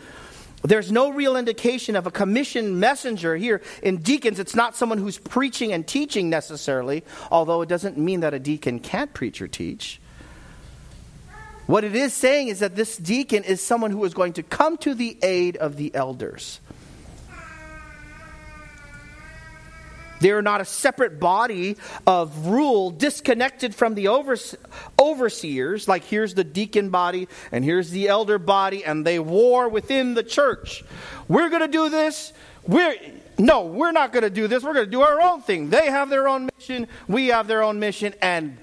There's 0.62 0.92
no 0.92 1.10
real 1.10 1.36
indication 1.36 1.96
of 1.96 2.06
a 2.06 2.10
commissioned 2.10 2.78
messenger 2.78 3.34
here. 3.36 3.62
In 3.82 3.98
deacons, 3.98 4.38
it's 4.38 4.54
not 4.54 4.76
someone 4.76 4.98
who's 4.98 5.18
preaching 5.18 5.72
and 5.72 5.86
teaching 5.86 6.30
necessarily, 6.30 7.02
although 7.30 7.62
it 7.62 7.68
doesn't 7.68 7.98
mean 7.98 8.20
that 8.20 8.32
a 8.32 8.38
deacon 8.38 8.78
can't 8.78 9.12
preach 9.12 9.42
or 9.42 9.48
teach. 9.48 10.00
What 11.66 11.84
it 11.84 11.94
is 11.94 12.12
saying 12.12 12.48
is 12.48 12.60
that 12.60 12.76
this 12.76 12.96
deacon 12.96 13.44
is 13.44 13.60
someone 13.60 13.90
who 13.90 14.04
is 14.04 14.14
going 14.14 14.34
to 14.34 14.42
come 14.42 14.76
to 14.78 14.94
the 14.94 15.16
aid 15.22 15.56
of 15.56 15.76
the 15.76 15.94
elders. 15.94 16.60
They 20.22 20.30
are 20.30 20.40
not 20.40 20.60
a 20.60 20.64
separate 20.64 21.18
body 21.18 21.76
of 22.06 22.46
rule 22.46 22.90
disconnected 22.92 23.74
from 23.74 23.94
the 23.96 24.04
overse- 24.04 24.54
overseers. 24.98 25.88
Like 25.88 26.04
here's 26.04 26.34
the 26.34 26.44
deacon 26.44 26.90
body 26.90 27.26
and 27.50 27.64
here's 27.64 27.90
the 27.90 28.06
elder 28.06 28.38
body, 28.38 28.84
and 28.84 29.04
they 29.04 29.18
war 29.18 29.68
within 29.68 30.14
the 30.14 30.22
church. 30.22 30.84
We're 31.26 31.48
going 31.48 31.62
to 31.62 31.68
do 31.68 31.88
this. 31.88 32.32
We're. 32.66 32.94
No, 33.38 33.64
we're 33.64 33.92
not 33.92 34.12
going 34.12 34.22
to 34.22 34.30
do 34.30 34.46
this. 34.46 34.62
We're 34.62 34.74
going 34.74 34.84
to 34.84 34.90
do 34.90 35.00
our 35.00 35.20
own 35.20 35.40
thing. 35.40 35.70
They 35.70 35.86
have 35.86 36.10
their 36.10 36.28
own 36.28 36.48
mission. 36.56 36.86
We 37.08 37.28
have 37.28 37.48
their 37.48 37.62
own 37.62 37.80
mission, 37.80 38.14
and 38.22 38.58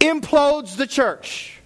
implodes 0.00 0.76
the 0.76 0.86
church. 0.86 1.60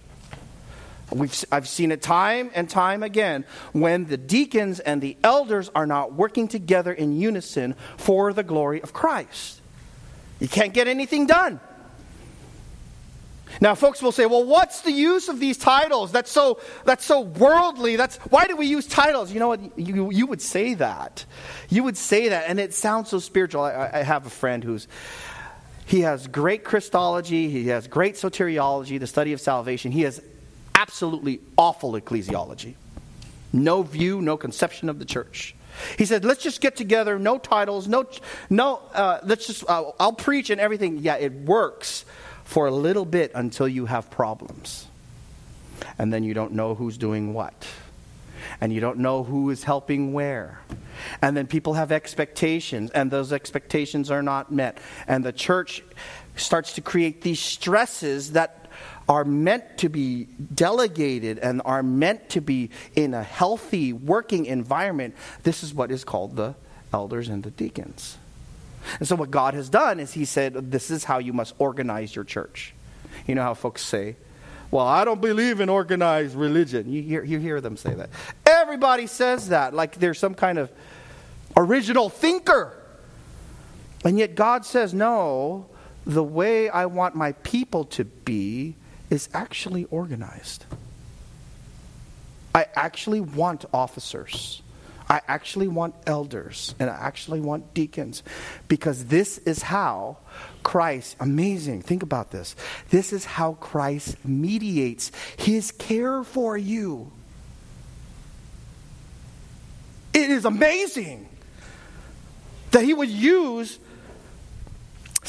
We've, 1.11 1.45
I've 1.51 1.67
seen 1.67 1.91
it 1.91 2.01
time 2.01 2.51
and 2.53 2.69
time 2.69 3.03
again 3.03 3.45
when 3.71 4.05
the 4.05 4.17
deacons 4.17 4.79
and 4.79 5.01
the 5.01 5.17
elders 5.23 5.69
are 5.73 5.87
not 5.87 6.13
working 6.13 6.47
together 6.47 6.93
in 6.93 7.19
unison 7.19 7.75
for 7.97 8.31
the 8.33 8.43
glory 8.43 8.81
of 8.81 8.93
Christ. 8.93 9.61
You 10.39 10.47
can't 10.47 10.73
get 10.73 10.87
anything 10.87 11.25
done. 11.25 11.59
Now, 13.61 13.75
folks 13.75 14.01
will 14.01 14.11
say, 14.11 14.25
well, 14.25 14.43
what's 14.43 14.81
the 14.81 14.91
use 14.91 15.27
of 15.27 15.39
these 15.39 15.57
titles? 15.57 16.11
That's 16.11 16.31
so, 16.31 16.59
that's 16.85 17.03
so 17.03 17.21
worldly. 17.21 17.95
That's, 17.95 18.17
why 18.17 18.45
do 18.45 18.55
we 18.55 18.67
use 18.67 18.85
titles? 18.85 19.31
You 19.31 19.39
know 19.39 19.47
what? 19.47 19.77
You, 19.77 20.11
you 20.11 20.27
would 20.27 20.41
say 20.41 20.75
that. 20.75 21.25
You 21.67 21.83
would 21.83 21.97
say 21.97 22.29
that, 22.29 22.45
and 22.47 22.59
it 22.59 22.73
sounds 22.73 23.09
so 23.09 23.19
spiritual. 23.19 23.63
I, 23.63 23.89
I 23.91 24.03
have 24.03 24.27
a 24.27 24.29
friend 24.29 24.63
who's, 24.63 24.87
he 25.87 26.01
has 26.01 26.27
great 26.27 26.63
Christology, 26.63 27.49
he 27.49 27.69
has 27.69 27.87
great 27.87 28.15
soteriology, 28.15 28.99
the 28.99 29.07
study 29.07 29.33
of 29.33 29.41
salvation. 29.41 29.91
He 29.91 30.03
has 30.03 30.21
absolutely 30.79 31.41
awful 31.57 31.93
ecclesiology. 31.93 32.75
No 33.51 33.83
view, 33.83 34.21
no 34.21 34.37
conception 34.37 34.87
of 34.87 34.97
the 34.97 35.05
church. 35.05 35.53
He 35.97 36.05
said, 36.05 36.23
let's 36.23 36.41
just 36.41 36.61
get 36.61 36.75
together, 36.77 37.19
no 37.19 37.37
titles, 37.37 37.87
no, 37.87 38.05
no 38.49 38.77
uh, 38.93 39.19
let's 39.23 39.47
just, 39.47 39.69
uh, 39.69 39.91
I'll 39.99 40.13
preach 40.13 40.49
and 40.49 40.59
everything. 40.61 40.99
Yeah, 40.99 41.15
it 41.15 41.33
works 41.33 42.05
for 42.45 42.67
a 42.67 42.71
little 42.71 43.05
bit 43.05 43.31
until 43.35 43.67
you 43.67 43.87
have 43.87 44.09
problems. 44.09 44.87
And 45.97 46.13
then 46.13 46.23
you 46.23 46.33
don't 46.33 46.53
know 46.53 46.75
who's 46.75 46.97
doing 46.97 47.33
what. 47.33 47.67
And 48.61 48.71
you 48.73 48.79
don't 48.79 48.99
know 48.99 49.23
who 49.23 49.49
is 49.49 49.63
helping 49.63 50.13
where. 50.13 50.59
And 51.21 51.35
then 51.35 51.47
people 51.47 51.73
have 51.73 51.91
expectations, 51.91 52.91
and 52.91 53.11
those 53.11 53.31
expectations 53.31 54.11
are 54.11 54.23
not 54.23 54.51
met. 54.51 54.77
And 55.07 55.23
the 55.23 55.31
church 55.33 55.83
starts 56.35 56.73
to 56.73 56.81
create 56.81 57.21
these 57.21 57.39
stresses 57.39 58.33
that 58.33 58.58
are 59.09 59.25
meant 59.25 59.79
to 59.79 59.89
be 59.89 60.25
delegated 60.53 61.39
and 61.39 61.63
are 61.65 61.81
meant 61.81 62.29
to 62.29 62.41
be 62.41 62.69
in 62.95 63.15
a 63.15 63.23
healthy 63.23 63.91
working 63.91 64.45
environment, 64.45 65.15
this 65.41 65.63
is 65.63 65.73
what 65.73 65.91
is 65.91 66.03
called 66.03 66.35
the 66.35 66.53
elders 66.93 67.27
and 67.27 67.43
the 67.43 67.49
deacons. 67.49 68.17
And 68.99 69.07
so, 69.07 69.15
what 69.15 69.31
God 69.31 69.55
has 69.55 69.67
done 69.67 69.99
is 69.99 70.13
He 70.13 70.25
said, 70.25 70.71
This 70.71 70.91
is 70.91 71.03
how 71.03 71.17
you 71.17 71.33
must 71.33 71.55
organize 71.57 72.15
your 72.15 72.23
church. 72.23 72.73
You 73.27 73.35
know 73.35 73.41
how 73.41 73.55
folks 73.55 73.81
say, 73.81 74.15
Well, 74.71 74.85
I 74.85 75.03
don't 75.03 75.19
believe 75.19 75.59
in 75.59 75.69
organized 75.69 76.35
religion. 76.35 76.89
You 76.91 77.01
hear, 77.01 77.23
you 77.23 77.39
hear 77.39 77.59
them 77.59 77.77
say 77.77 77.93
that. 77.95 78.09
Everybody 78.45 79.07
says 79.07 79.49
that, 79.49 79.73
like 79.73 79.95
they're 79.95 80.13
some 80.13 80.35
kind 80.35 80.59
of 80.59 80.71
original 81.57 82.09
thinker. 82.09 82.77
And 84.05 84.17
yet, 84.17 84.35
God 84.35 84.65
says, 84.65 84.93
No, 84.93 85.65
the 86.05 86.23
way 86.23 86.69
I 86.69 86.85
want 86.85 87.15
my 87.15 87.33
people 87.33 87.85
to 87.85 88.05
be 88.05 88.75
is 89.09 89.29
actually 89.33 89.85
organized. 89.85 90.65
I 92.53 92.65
actually 92.75 93.21
want 93.21 93.65
officers. 93.73 94.61
I 95.09 95.21
actually 95.27 95.67
want 95.67 95.95
elders 96.05 96.75
and 96.79 96.87
I 96.87 96.93
actually 96.93 97.39
want 97.41 97.73
deacons 97.73 98.21
because 98.67 99.05
this 99.05 99.39
is 99.39 99.63
how 99.63 100.17
Christ, 100.61 101.15
amazing, 101.19 101.81
think 101.81 102.03
about 102.03 102.29
this. 102.29 102.55
This 102.91 103.11
is 103.11 103.25
how 103.25 103.53
Christ 103.53 104.23
mediates 104.23 105.11
his 105.37 105.71
care 105.71 106.23
for 106.23 106.55
you. 106.57 107.11
It 110.13 110.29
is 110.29 110.45
amazing 110.45 111.27
that 112.71 112.83
he 112.83 112.93
would 112.93 113.09
use 113.09 113.79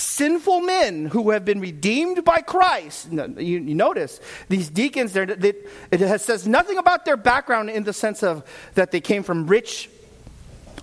sinful 0.00 0.60
men 0.60 1.06
who 1.06 1.30
have 1.30 1.44
been 1.44 1.60
redeemed 1.60 2.24
by 2.24 2.40
Christ. 2.40 3.12
You, 3.12 3.34
you 3.36 3.74
notice 3.74 4.20
these 4.48 4.68
deacons, 4.68 5.12
they, 5.12 5.54
it 5.90 6.00
has, 6.00 6.24
says 6.24 6.46
nothing 6.46 6.78
about 6.78 7.04
their 7.04 7.16
background 7.16 7.70
in 7.70 7.84
the 7.84 7.92
sense 7.92 8.22
of 8.22 8.44
that 8.74 8.90
they 8.90 9.00
came 9.00 9.22
from 9.22 9.46
rich 9.46 9.88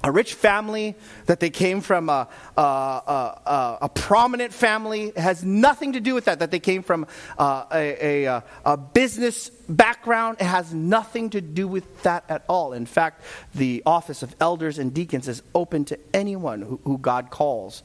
a 0.04 0.12
rich 0.12 0.36
family, 0.36 0.96
that 1.26 1.40
they 1.40 1.50
came 1.50 1.82
from 1.82 2.08
a, 2.08 2.28
a, 2.56 2.62
a, 2.62 3.78
a, 3.82 3.90
prominent 3.90 4.54
family. 4.54 5.06
It 5.06 5.18
has 5.18 5.44
nothing 5.44 5.94
to 5.94 6.00
do 6.00 6.14
with 6.14 6.26
that, 6.26 6.40
that 6.40 6.52
they 6.52 6.60
came 6.60 6.84
from 6.84 7.08
uh, 7.38 7.66
a, 7.74 8.42
a, 8.64 8.78
business 8.78 9.50
background. 9.68 10.38
It 10.40 10.46
has 10.46 10.74
nothing 10.74 11.32
to 11.32 11.42
do 11.42 11.68
with 11.68 12.04
that 12.04 12.26
at 12.30 12.46
all. 12.48 12.74
In 12.74 12.86
fact, 12.86 13.24
the 13.56 13.82
office 13.86 14.22
of 14.22 14.36
elders 14.40 14.78
and 14.78 14.94
deacons 14.94 15.28
is 15.28 15.42
open 15.56 15.84
to 15.86 16.00
anyone 16.14 16.62
who, 16.62 16.80
who 16.84 16.98
God 17.00 17.32
calls 17.32 17.82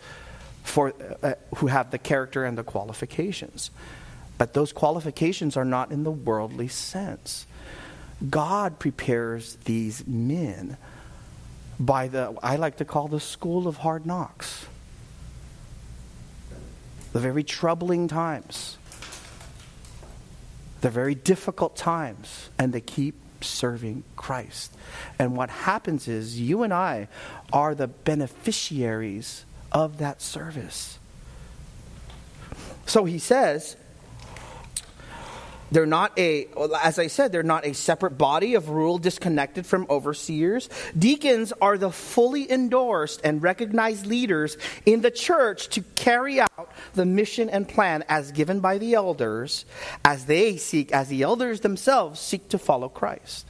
for, 0.62 0.92
uh, 1.22 1.34
who 1.56 1.66
have 1.66 1.90
the 1.90 1.98
character 1.98 2.44
and 2.44 2.56
the 2.56 2.62
qualifications. 2.62 3.70
But 4.38 4.54
those 4.54 4.72
qualifications 4.72 5.56
are 5.56 5.64
not 5.64 5.92
in 5.92 6.04
the 6.04 6.10
worldly 6.10 6.68
sense. 6.68 7.46
God 8.28 8.78
prepares 8.78 9.56
these 9.64 10.06
men 10.06 10.76
by 11.78 12.08
the, 12.08 12.34
I 12.42 12.56
like 12.56 12.76
to 12.76 12.84
call 12.84 13.08
the 13.08 13.20
school 13.20 13.66
of 13.66 13.78
hard 13.78 14.06
knocks. 14.06 14.66
The 17.12 17.20
very 17.20 17.44
troubling 17.44 18.08
times, 18.08 18.78
the 20.80 20.90
very 20.90 21.14
difficult 21.14 21.76
times, 21.76 22.48
and 22.58 22.72
they 22.72 22.80
keep 22.80 23.16
serving 23.42 24.04
Christ. 24.16 24.74
And 25.18 25.36
what 25.36 25.50
happens 25.50 26.08
is 26.08 26.40
you 26.40 26.62
and 26.62 26.72
I 26.72 27.08
are 27.52 27.74
the 27.74 27.88
beneficiaries 27.88 29.44
of 29.72 29.98
that 29.98 30.22
service. 30.22 30.98
So 32.86 33.04
he 33.04 33.18
says, 33.18 33.76
they're 35.72 35.86
not 35.86 36.18
a, 36.18 36.48
as 36.82 36.98
I 36.98 37.06
said, 37.06 37.32
they're 37.32 37.42
not 37.42 37.64
a 37.64 37.72
separate 37.72 38.18
body 38.18 38.54
of 38.56 38.68
rule 38.68 38.98
disconnected 38.98 39.64
from 39.64 39.86
overseers. 39.88 40.68
Deacons 40.96 41.54
are 41.62 41.78
the 41.78 41.90
fully 41.90 42.50
endorsed 42.50 43.22
and 43.24 43.42
recognized 43.42 44.04
leaders 44.04 44.58
in 44.84 45.00
the 45.00 45.10
church 45.10 45.68
to 45.70 45.80
carry 45.80 46.40
out 46.40 46.70
the 46.92 47.06
mission 47.06 47.48
and 47.48 47.66
plan 47.66 48.04
as 48.10 48.32
given 48.32 48.60
by 48.60 48.76
the 48.76 48.92
elders 48.92 49.64
as 50.04 50.26
they 50.26 50.58
seek, 50.58 50.92
as 50.92 51.08
the 51.08 51.22
elders 51.22 51.60
themselves 51.60 52.20
seek 52.20 52.50
to 52.50 52.58
follow 52.58 52.90
Christ. 52.90 53.46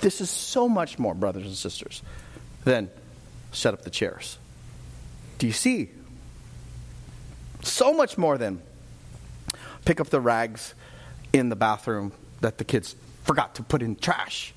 This 0.00 0.20
is 0.20 0.30
so 0.30 0.68
much 0.68 0.98
more, 0.98 1.14
brothers 1.14 1.46
and 1.46 1.54
sisters, 1.54 2.02
than 2.64 2.90
set 3.52 3.72
up 3.72 3.82
the 3.82 3.90
chairs. 3.90 4.36
Do 5.38 5.46
you 5.46 5.52
see? 5.52 5.90
So 7.62 7.92
much 7.92 8.16
more 8.16 8.38
than 8.38 8.62
pick 9.84 10.00
up 10.00 10.08
the 10.08 10.20
rags 10.20 10.74
in 11.32 11.48
the 11.48 11.56
bathroom 11.56 12.12
that 12.40 12.58
the 12.58 12.64
kids 12.64 12.96
forgot 13.24 13.54
to 13.56 13.62
put 13.62 13.82
in 13.82 13.96
trash. 13.96 14.54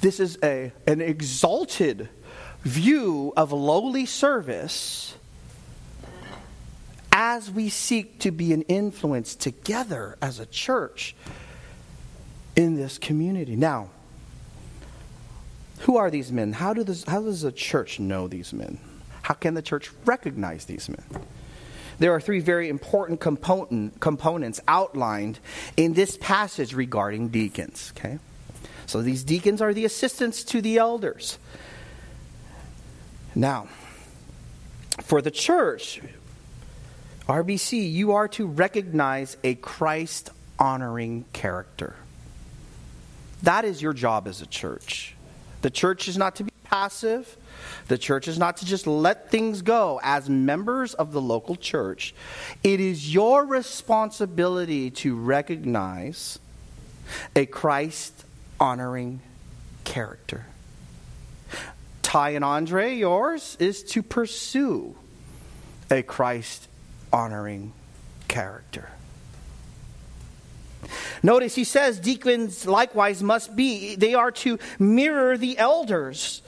This 0.00 0.20
is 0.20 0.38
a, 0.42 0.72
an 0.86 1.00
exalted 1.00 2.08
view 2.62 3.32
of 3.36 3.52
lowly 3.52 4.06
service 4.06 5.14
as 7.12 7.50
we 7.50 7.68
seek 7.68 8.18
to 8.18 8.30
be 8.30 8.52
an 8.52 8.62
influence 8.62 9.34
together 9.34 10.18
as 10.20 10.40
a 10.40 10.46
church 10.46 11.14
in 12.56 12.74
this 12.74 12.98
community. 12.98 13.54
Now, 13.54 13.90
who 15.84 15.98
are 15.98 16.10
these 16.10 16.32
men? 16.32 16.54
How, 16.54 16.72
do 16.72 16.82
this, 16.82 17.04
how 17.04 17.20
does 17.20 17.42
the 17.42 17.52
church 17.52 18.00
know 18.00 18.26
these 18.26 18.54
men? 18.54 18.78
How 19.22 19.34
can 19.34 19.52
the 19.52 19.62
church 19.62 19.90
recognize 20.06 20.64
these 20.64 20.88
men? 20.88 21.04
There 21.98 22.12
are 22.12 22.20
three 22.20 22.40
very 22.40 22.70
important 22.70 23.20
component, 23.20 24.00
components 24.00 24.60
outlined 24.66 25.38
in 25.76 25.92
this 25.92 26.16
passage 26.16 26.74
regarding 26.74 27.28
deacons. 27.28 27.92
Okay? 27.96 28.18
So 28.86 29.02
these 29.02 29.24
deacons 29.24 29.60
are 29.60 29.74
the 29.74 29.84
assistants 29.84 30.42
to 30.44 30.62
the 30.62 30.78
elders. 30.78 31.38
Now, 33.34 33.68
for 35.02 35.20
the 35.20 35.30
church, 35.30 36.00
RBC, 37.28 37.92
you 37.92 38.12
are 38.12 38.28
to 38.28 38.46
recognize 38.46 39.36
a 39.44 39.54
Christ 39.54 40.30
honoring 40.58 41.26
character. 41.34 41.96
That 43.42 43.66
is 43.66 43.82
your 43.82 43.92
job 43.92 44.26
as 44.26 44.40
a 44.40 44.46
church. 44.46 45.13
The 45.64 45.70
church 45.70 46.08
is 46.08 46.18
not 46.18 46.36
to 46.36 46.44
be 46.44 46.52
passive. 46.64 47.38
The 47.88 47.96
church 47.96 48.28
is 48.28 48.38
not 48.38 48.58
to 48.58 48.66
just 48.66 48.86
let 48.86 49.30
things 49.30 49.62
go. 49.62 49.98
As 50.02 50.28
members 50.28 50.92
of 50.92 51.12
the 51.12 51.22
local 51.22 51.56
church, 51.56 52.14
it 52.62 52.80
is 52.80 53.14
your 53.14 53.46
responsibility 53.46 54.90
to 54.90 55.16
recognize 55.16 56.38
a 57.34 57.46
Christ 57.46 58.26
honoring 58.60 59.22
character. 59.84 60.44
Ty 62.02 62.28
and 62.34 62.44
Andre, 62.44 62.96
yours 62.96 63.56
is 63.58 63.82
to 63.84 64.02
pursue 64.02 64.94
a 65.90 66.02
Christ 66.02 66.68
honoring 67.10 67.72
character. 68.28 68.90
Notice 71.24 71.54
he 71.54 71.64
says 71.64 71.98
deacons 71.98 72.66
likewise 72.66 73.22
must 73.22 73.56
be, 73.56 73.96
they 73.96 74.12
are 74.12 74.30
to 74.30 74.58
mirror 74.78 75.38
the 75.38 75.56
elders. 75.56 76.42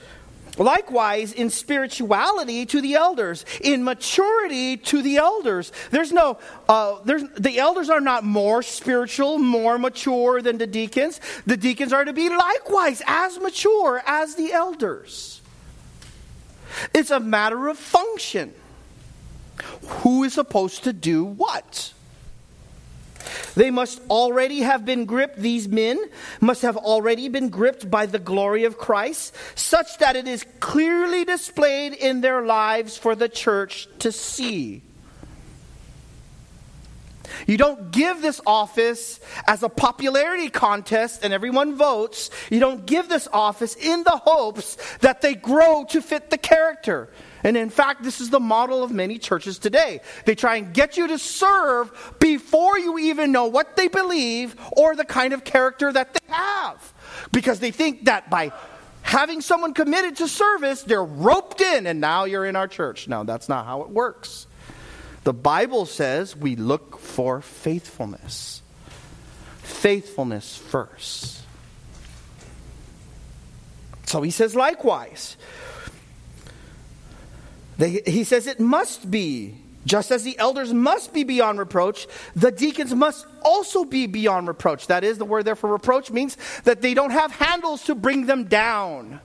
Likewise, 0.59 1.33
in 1.33 1.49
spirituality 1.49 2.63
to 2.67 2.79
the 2.79 2.93
elders, 2.93 3.43
in 3.59 3.83
maturity 3.83 4.77
to 4.77 5.01
the 5.01 5.17
elders. 5.17 5.71
There's 5.89 6.11
no, 6.11 6.37
uh, 6.69 6.99
there's, 7.05 7.23
the 7.39 7.57
elders 7.57 7.89
are 7.89 7.99
not 7.99 8.23
more 8.23 8.61
spiritual, 8.61 9.39
more 9.39 9.79
mature 9.79 10.43
than 10.43 10.59
the 10.59 10.67
deacons. 10.67 11.21
The 11.47 11.57
deacons 11.57 11.91
are 11.91 12.05
to 12.05 12.13
be 12.13 12.29
likewise 12.29 13.01
as 13.07 13.39
mature 13.39 14.03
as 14.05 14.35
the 14.35 14.53
elders. 14.53 15.41
It's 16.93 17.09
a 17.09 17.19
matter 17.19 17.67
of 17.67 17.79
function. 17.79 18.53
Who 19.87 20.23
is 20.23 20.33
supposed 20.33 20.83
to 20.83 20.93
do 20.93 21.23
what? 21.23 21.93
They 23.55 23.71
must 23.71 24.01
already 24.09 24.61
have 24.61 24.85
been 24.85 25.05
gripped, 25.05 25.37
these 25.37 25.67
men 25.67 25.99
must 26.39 26.61
have 26.61 26.77
already 26.77 27.29
been 27.29 27.49
gripped 27.49 27.89
by 27.89 28.05
the 28.05 28.19
glory 28.19 28.65
of 28.65 28.77
Christ, 28.77 29.35
such 29.55 29.97
that 29.97 30.15
it 30.15 30.27
is 30.27 30.45
clearly 30.59 31.25
displayed 31.25 31.93
in 31.93 32.21
their 32.21 32.43
lives 32.43 32.97
for 32.97 33.15
the 33.15 33.29
church 33.29 33.87
to 33.99 34.11
see. 34.11 34.81
You 37.45 37.57
don't 37.57 37.91
give 37.91 38.21
this 38.21 38.41
office 38.45 39.19
as 39.47 39.63
a 39.63 39.69
popularity 39.69 40.49
contest 40.49 41.23
and 41.23 41.33
everyone 41.33 41.75
votes. 41.75 42.29
You 42.49 42.59
don't 42.59 42.85
give 42.85 43.09
this 43.09 43.27
office 43.31 43.75
in 43.75 44.03
the 44.03 44.17
hopes 44.17 44.77
that 44.99 45.21
they 45.21 45.35
grow 45.35 45.85
to 45.89 46.01
fit 46.01 46.29
the 46.29 46.37
character. 46.37 47.09
And 47.47 47.55
in 47.55 47.69
fact, 47.69 48.03
this 48.03 48.19
is 48.19 48.29
the 48.29 48.41
model 48.41 48.83
of 48.83 48.91
many 48.91 49.17
churches 49.17 49.57
today. 49.57 50.01
They 50.25 50.35
try 50.35 50.57
and 50.57 50.73
get 50.73 50.97
you 50.97 51.07
to 51.07 51.17
serve 51.17 52.17
before 52.19 52.77
you 52.77 52.99
even 52.99 53.31
know 53.31 53.45
what 53.45 53.77
they 53.77 53.87
believe 53.87 54.53
or 54.73 54.97
the 54.97 55.05
kind 55.05 55.31
of 55.31 55.45
character 55.45 55.89
that 55.89 56.13
they 56.13 56.33
have. 56.33 56.93
Because 57.31 57.61
they 57.61 57.71
think 57.71 58.03
that 58.03 58.29
by 58.29 58.51
having 59.01 59.39
someone 59.39 59.73
committed 59.73 60.17
to 60.17 60.27
service, 60.27 60.83
they're 60.83 61.01
roped 61.01 61.61
in 61.61 61.87
and 61.87 62.01
now 62.01 62.25
you're 62.25 62.43
in 62.43 62.57
our 62.57 62.67
church. 62.67 63.07
No, 63.07 63.23
that's 63.23 63.47
not 63.47 63.65
how 63.65 63.83
it 63.83 63.91
works. 63.91 64.45
The 65.23 65.31
Bible 65.31 65.85
says 65.85 66.35
we 66.35 66.57
look 66.57 66.99
for 66.99 67.39
faithfulness. 67.39 68.61
Faithfulness 69.59 70.57
first. 70.57 71.43
So 74.03 74.21
he 74.21 74.31
says, 74.31 74.53
likewise, 74.53 75.37
they, 77.77 78.01
he 78.05 78.23
says 78.23 78.47
it 78.47 78.59
must 78.59 79.09
be. 79.09 79.55
Just 79.85 80.11
as 80.11 80.23
the 80.23 80.37
elders 80.37 80.73
must 80.73 81.13
be 81.13 81.23
beyond 81.23 81.59
reproach, 81.59 82.07
the 82.35 82.51
deacons 82.51 82.93
must 82.93 83.25
also 83.41 83.85
be 83.85 84.05
beyond 84.05 84.49
reproach. 84.49 84.87
That 84.87 85.05
is, 85.05 85.17
the 85.17 85.23
word 85.23 85.45
there 85.45 85.55
for 85.55 85.71
reproach 85.71 86.11
means 86.11 86.35
that 86.65 86.81
they 86.81 86.93
don't 86.93 87.11
have 87.11 87.31
handles 87.31 87.85
to 87.85 87.95
bring 87.95 88.25
them 88.25 88.45
down. 88.45 89.21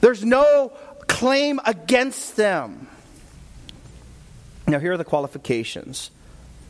There's 0.00 0.24
no 0.24 0.72
claim 1.06 1.60
against 1.66 2.36
them. 2.36 2.88
Now, 4.66 4.78
here 4.78 4.92
are 4.92 4.96
the 4.96 5.04
qualifications. 5.04 6.10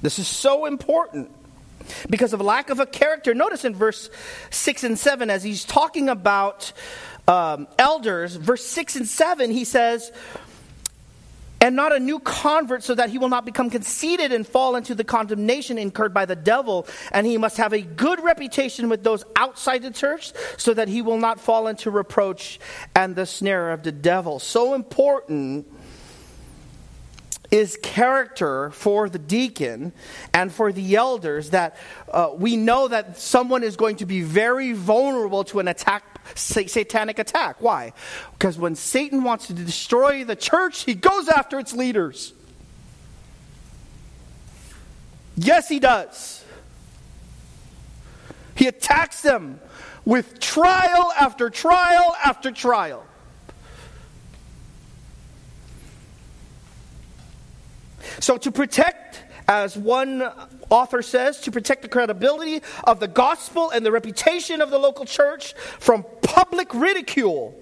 This 0.03 0.19
is 0.19 0.27
so 0.27 0.67
important. 0.67 1.31
because 2.09 2.33
of 2.33 2.41
lack 2.41 2.71
of 2.71 2.81
a 2.81 2.87
character. 2.87 3.35
Notice 3.35 3.65
in 3.65 3.75
verse 3.75 4.11
6 4.51 4.85
and 4.85 4.99
7, 4.99 5.31
as 5.31 5.43
he's 5.43 5.65
talking 5.65 6.09
about 6.09 6.73
um, 7.29 7.69
elders, 7.79 8.37
verse 8.37 8.65
6 8.67 8.97
and 8.97 9.09
7, 9.09 9.51
he 9.51 9.65
says, 9.65 10.13
and 11.61 11.77
not 11.77 11.95
a 11.95 12.01
new 12.01 12.19
convert, 12.21 12.83
so 12.83 12.95
that 12.95 13.11
he 13.11 13.19
will 13.19 13.29
not 13.29 13.45
become 13.45 13.71
conceited 13.71 14.33
and 14.33 14.47
fall 14.47 14.77
into 14.77 14.95
the 14.95 15.05
condemnation 15.05 15.79
incurred 15.79 16.15
by 16.15 16.25
the 16.25 16.37
devil. 16.37 16.87
And 17.13 17.27
he 17.27 17.37
must 17.37 17.57
have 17.59 17.73
a 17.73 17.83
good 17.83 18.23
reputation 18.23 18.89
with 18.89 19.05
those 19.05 19.25
outside 19.37 19.83
the 19.83 19.91
church, 19.91 20.33
so 20.57 20.75
that 20.75 20.89
he 20.89 21.03
will 21.03 21.19
not 21.19 21.39
fall 21.39 21.67
into 21.69 21.91
reproach 21.91 22.59
and 22.95 23.15
the 23.15 23.27
snare 23.27 23.73
of 23.73 23.83
the 23.83 23.93
devil. 23.93 24.39
So 24.39 24.75
important 24.75 25.67
is 27.51 27.77
character 27.83 28.71
for 28.71 29.09
the 29.09 29.19
deacon 29.19 29.93
and 30.33 30.53
for 30.53 30.73
the 30.73 30.95
elders 30.95 31.51
that 31.51 31.77
uh, 32.13 32.31
we 32.37 32.57
know 32.57 32.87
that 32.87 33.19
someone 33.19 33.65
is 33.65 33.77
going 33.77 33.97
to 33.97 34.07
be 34.07 34.23
very 34.23 34.73
vulnerable 34.73 35.43
to 35.43 35.59
an 35.59 35.67
attack 35.67 36.10
satanic 36.35 37.19
attack. 37.19 37.57
Why? 37.61 37.93
Because 38.33 38.59
when 38.59 38.75
satan 38.75 39.25
wants 39.25 39.47
to 39.49 39.53
destroy 39.53 40.25
the 40.25 40.37
church 40.37 40.85
he 40.85 40.95
goes 40.95 41.29
after 41.29 41.59
its 41.59 41.73
leaders. 41.73 42.33
Yes 45.37 45.69
he 45.69 45.79
does. 45.79 46.45
He 48.55 48.67
attacks 48.67 49.23
them 49.23 49.59
with 50.05 50.39
trial 50.41 51.13
after 51.19 51.49
trial 51.51 52.15
after 52.23 52.51
trial. 52.51 53.07
So, 58.19 58.37
to 58.39 58.51
protect, 58.51 59.25
as 59.51 59.77
one 59.77 60.23
author 60.71 61.03
says, 61.03 61.41
to 61.41 61.51
protect 61.51 61.83
the 61.83 61.89
credibility 61.89 62.63
of 62.85 63.01
the 63.01 63.09
gospel 63.09 63.71
and 63.71 63.85
the 63.85 63.91
reputation 63.91 64.61
of 64.61 64.71
the 64.71 64.79
local 64.79 65.05
church 65.05 65.55
from 65.81 66.05
public 66.23 66.73
ridicule, 66.73 67.61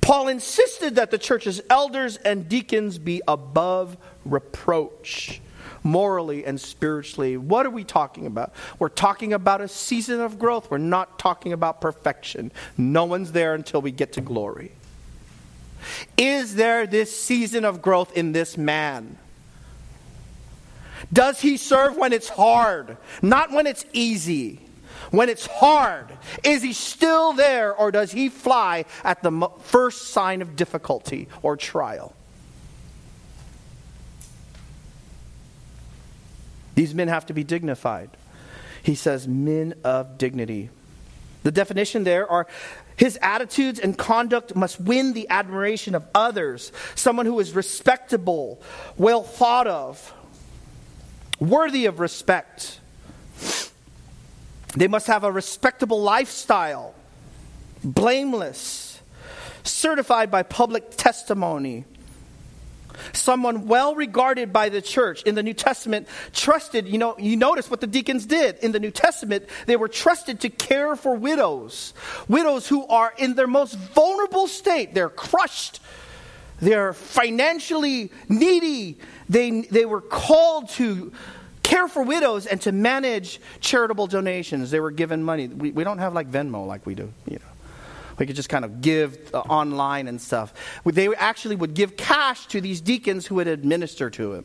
Paul 0.00 0.28
insisted 0.28 0.94
that 0.94 1.10
the 1.10 1.18
church's 1.18 1.60
elders 1.68 2.16
and 2.16 2.48
deacons 2.48 2.96
be 2.96 3.20
above 3.28 3.98
reproach 4.24 5.42
morally 5.82 6.46
and 6.46 6.58
spiritually. 6.58 7.36
What 7.36 7.66
are 7.66 7.70
we 7.70 7.84
talking 7.84 8.24
about? 8.24 8.54
We're 8.78 8.88
talking 8.88 9.34
about 9.34 9.60
a 9.60 9.68
season 9.68 10.22
of 10.22 10.38
growth. 10.38 10.70
We're 10.70 10.78
not 10.78 11.18
talking 11.18 11.52
about 11.52 11.82
perfection. 11.82 12.50
No 12.78 13.04
one's 13.04 13.32
there 13.32 13.52
until 13.52 13.82
we 13.82 13.92
get 13.92 14.14
to 14.14 14.22
glory. 14.22 14.72
Is 16.16 16.54
there 16.54 16.86
this 16.86 17.14
season 17.14 17.66
of 17.66 17.82
growth 17.82 18.16
in 18.16 18.32
this 18.32 18.56
man? 18.56 19.18
Does 21.12 21.40
he 21.40 21.56
serve 21.56 21.96
when 21.96 22.12
it's 22.12 22.28
hard, 22.28 22.96
not 23.22 23.50
when 23.52 23.66
it's 23.66 23.84
easy? 23.92 24.60
When 25.10 25.28
it's 25.28 25.46
hard, 25.46 26.10
is 26.42 26.62
he 26.62 26.72
still 26.72 27.32
there 27.32 27.74
or 27.74 27.92
does 27.92 28.10
he 28.10 28.28
fly 28.28 28.86
at 29.04 29.22
the 29.22 29.48
first 29.62 30.08
sign 30.08 30.42
of 30.42 30.56
difficulty 30.56 31.28
or 31.42 31.56
trial? 31.56 32.12
These 36.74 36.94
men 36.94 37.08
have 37.08 37.26
to 37.26 37.32
be 37.32 37.44
dignified. 37.44 38.10
He 38.82 38.94
says, 38.94 39.26
men 39.26 39.74
of 39.84 40.18
dignity. 40.18 40.70
The 41.42 41.52
definition 41.52 42.04
there 42.04 42.28
are 42.28 42.46
his 42.96 43.18
attitudes 43.22 43.78
and 43.78 43.96
conduct 43.96 44.56
must 44.56 44.80
win 44.80 45.12
the 45.12 45.28
admiration 45.28 45.94
of 45.94 46.04
others. 46.14 46.72
Someone 46.94 47.26
who 47.26 47.38
is 47.40 47.52
respectable, 47.54 48.60
well 48.96 49.22
thought 49.22 49.66
of, 49.66 50.12
worthy 51.38 51.86
of 51.86 52.00
respect. 52.00 52.80
They 54.76 54.88
must 54.88 55.06
have 55.06 55.24
a 55.24 55.32
respectable 55.32 56.02
lifestyle, 56.02 56.94
blameless, 57.82 59.00
certified 59.64 60.30
by 60.30 60.42
public 60.42 60.96
testimony. 60.96 61.84
Someone 63.12 63.66
well 63.66 63.94
regarded 63.94 64.52
by 64.52 64.68
the 64.70 64.80
church 64.80 65.22
in 65.22 65.34
the 65.34 65.42
New 65.42 65.52
Testament, 65.54 66.08
trusted, 66.32 66.88
you 66.88 66.98
know, 66.98 67.16
you 67.18 67.36
notice 67.36 67.70
what 67.70 67.80
the 67.80 67.86
deacons 67.86 68.26
did 68.26 68.56
in 68.58 68.72
the 68.72 68.80
New 68.80 68.90
Testament. 68.90 69.44
They 69.66 69.76
were 69.76 69.88
trusted 69.88 70.40
to 70.40 70.50
care 70.50 70.96
for 70.96 71.14
widows, 71.14 71.92
widows 72.28 72.66
who 72.66 72.86
are 72.86 73.12
in 73.18 73.34
their 73.34 73.46
most 73.46 73.74
vulnerable 73.74 74.46
state. 74.46 74.94
They're 74.94 75.10
crushed, 75.10 75.80
they're 76.60 76.92
financially 76.92 78.10
needy, 78.28 78.98
they, 79.28 79.62
they 79.62 79.84
were 79.84 80.00
called 80.00 80.68
to 80.70 81.12
care 81.62 81.88
for 81.88 82.02
widows 82.02 82.46
and 82.46 82.60
to 82.62 82.72
manage 82.72 83.40
charitable 83.60 84.06
donations. 84.06 84.70
They 84.70 84.80
were 84.80 84.90
given 84.92 85.22
money. 85.22 85.48
We, 85.48 85.72
we 85.72 85.84
don't 85.84 85.98
have 85.98 86.14
like 86.14 86.30
Venmo 86.30 86.66
like 86.66 86.86
we 86.86 86.94
do, 86.94 87.12
you 87.26 87.38
know. 87.38 87.44
We 88.18 88.24
could 88.24 88.36
just 88.36 88.48
kind 88.48 88.64
of 88.64 88.80
give 88.80 89.18
uh, 89.34 89.40
online 89.40 90.08
and 90.08 90.20
stuff. 90.20 90.54
They 90.86 91.14
actually 91.14 91.56
would 91.56 91.74
give 91.74 91.96
cash 91.96 92.46
to 92.46 92.60
these 92.60 92.80
deacons 92.80 93.26
who 93.26 93.34
would 93.36 93.48
administer 93.48 94.08
to 94.10 94.34
him. 94.34 94.44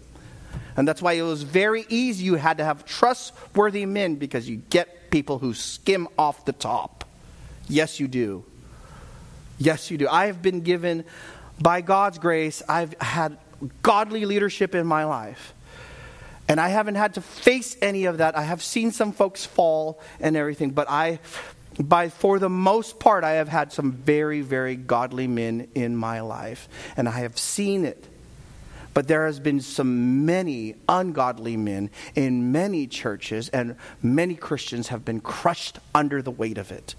And 0.76 0.88
that's 0.88 1.02
why 1.02 1.14
it 1.14 1.22
was 1.22 1.44
very 1.44 1.86
easy. 1.90 2.26
You 2.26 2.36
had 2.36 2.58
to 2.58 2.64
have 2.64 2.86
trustworthy 2.86 3.86
men 3.86 4.16
because 4.16 4.50
you 4.50 4.58
get 4.70 5.10
people 5.12 5.40
who 5.40 5.54
skim 5.54 6.08
off 6.18 6.46
the 6.46 6.54
top. 6.54 7.06
Yes, 7.68 8.00
you 8.00 8.08
do. 8.08 8.44
Yes, 9.58 9.92
you 9.92 9.98
do. 9.98 10.08
I 10.10 10.26
have 10.26 10.42
been 10.42 10.62
given, 10.62 11.06
by 11.62 11.82
God's 11.82 12.18
grace, 12.18 12.64
I've 12.68 12.94
had 13.00 13.38
godly 13.82 14.26
leadership 14.26 14.74
in 14.76 14.88
my 14.88 15.06
life. 15.06 15.54
And 16.48 16.60
I 16.60 16.70
haven't 16.70 16.96
had 16.96 17.14
to 17.14 17.22
face 17.22 17.78
any 17.82 18.06
of 18.06 18.18
that. 18.18 18.38
I 18.38 18.42
have 18.42 18.62
seen 18.62 18.92
some 18.92 19.14
folks 19.14 19.46
fall 19.46 20.02
and 20.20 20.36
everything, 20.36 20.72
but 20.72 20.90
I 20.90 21.20
by 21.80 22.10
for 22.10 22.38
the 22.38 22.50
most 22.50 23.00
part 23.00 23.24
I 23.24 23.34
have 23.34 23.48
had 23.48 23.72
some 23.72 23.94
very 23.94 24.42
very 24.42 24.76
godly 24.76 25.26
men 25.26 25.70
in 25.74 25.96
my 25.96 26.20
life 26.20 26.68
and 26.98 27.08
I 27.08 27.20
have 27.22 27.38
seen 27.38 27.86
it. 27.86 28.06
But 28.94 29.08
there 29.08 29.26
has 29.26 29.40
been 29.40 29.62
some 29.62 30.26
many 30.26 30.76
ungodly 30.90 31.56
men 31.56 31.90
in 32.14 32.52
many 32.52 32.88
churches 32.88 33.48
and 33.50 33.78
many 34.02 34.36
Christians 34.36 34.90
have 34.90 35.06
been 35.06 35.22
crushed 35.22 35.80
under 35.96 36.22
the 36.22 36.32
weight 36.32 36.58
of 36.58 36.72
it. 36.72 36.96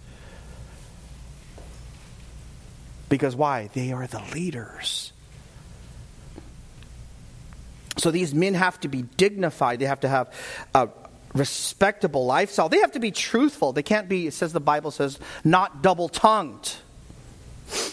Because 3.12 3.36
why? 3.36 3.68
They 3.74 3.92
are 3.92 4.06
the 4.06 4.22
leaders. 4.32 5.12
So 7.98 8.10
these 8.10 8.32
men 8.32 8.54
have 8.54 8.80
to 8.80 8.88
be 8.88 9.02
dignified. 9.02 9.80
They 9.80 9.84
have 9.84 10.00
to 10.00 10.08
have 10.08 10.32
a 10.74 10.88
respectable 11.34 12.24
lifestyle. 12.24 12.70
They 12.70 12.78
have 12.78 12.92
to 12.92 13.00
be 13.00 13.10
truthful. 13.10 13.74
They 13.74 13.82
can't 13.82 14.08
be, 14.08 14.28
it 14.28 14.32
says 14.32 14.54
the 14.54 14.60
Bible 14.60 14.90
says, 14.90 15.18
not 15.44 15.82
double 15.82 16.08
tongued. 16.08 16.74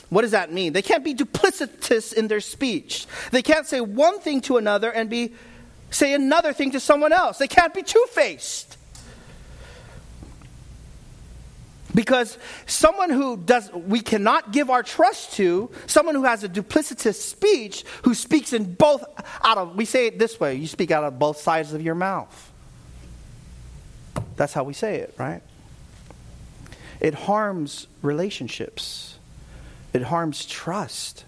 What 0.10 0.22
does 0.22 0.32
that 0.32 0.54
mean? 0.54 0.72
They 0.72 0.82
can't 0.82 1.04
be 1.04 1.14
duplicitous 1.14 2.14
in 2.14 2.30
their 2.30 2.40
speech. 2.40 3.06
They 3.32 3.42
can't 3.42 3.68
say 3.68 3.82
one 3.82 4.22
thing 4.22 4.40
to 4.44 4.56
another 4.56 4.90
and 4.90 5.10
be 5.10 5.34
say 5.92 6.14
another 6.14 6.54
thing 6.54 6.72
to 6.72 6.80
someone 6.80 7.12
else. 7.12 7.40
They 7.40 7.50
can't 7.50 7.74
be 7.74 7.84
two-faced. 7.84 8.78
Because 12.00 12.38
someone 12.66 13.10
who 13.10 13.36
does, 13.36 13.70
we 13.74 14.00
cannot 14.00 14.54
give 14.54 14.70
our 14.70 14.84
trust 14.84 15.34
to, 15.34 15.70
someone 15.86 16.16
who 16.16 16.24
has 16.24 16.46
a 16.46 16.48
duplicitous 16.48 17.16
speech, 17.16 17.84
who 18.04 18.14
speaks 18.14 18.54
in 18.54 18.74
both, 18.76 19.04
out 19.44 19.58
of, 19.58 19.76
we 19.76 19.84
say 19.84 20.08
it 20.08 20.18
this 20.18 20.40
way, 20.40 20.56
you 20.56 20.66
speak 20.66 20.92
out 20.92 21.04
of 21.04 21.20
both 21.20 21.42
sides 21.42 21.74
of 21.74 21.82
your 21.82 21.96
mouth. 21.96 22.54
That's 24.38 24.54
how 24.54 24.64
we 24.64 24.72
say 24.72 25.00
it, 25.00 25.14
right? 25.18 25.42
It 27.02 27.16
harms 27.16 27.88
relationships, 28.02 29.20
it 29.92 30.04
harms 30.04 30.46
trust. 30.46 31.26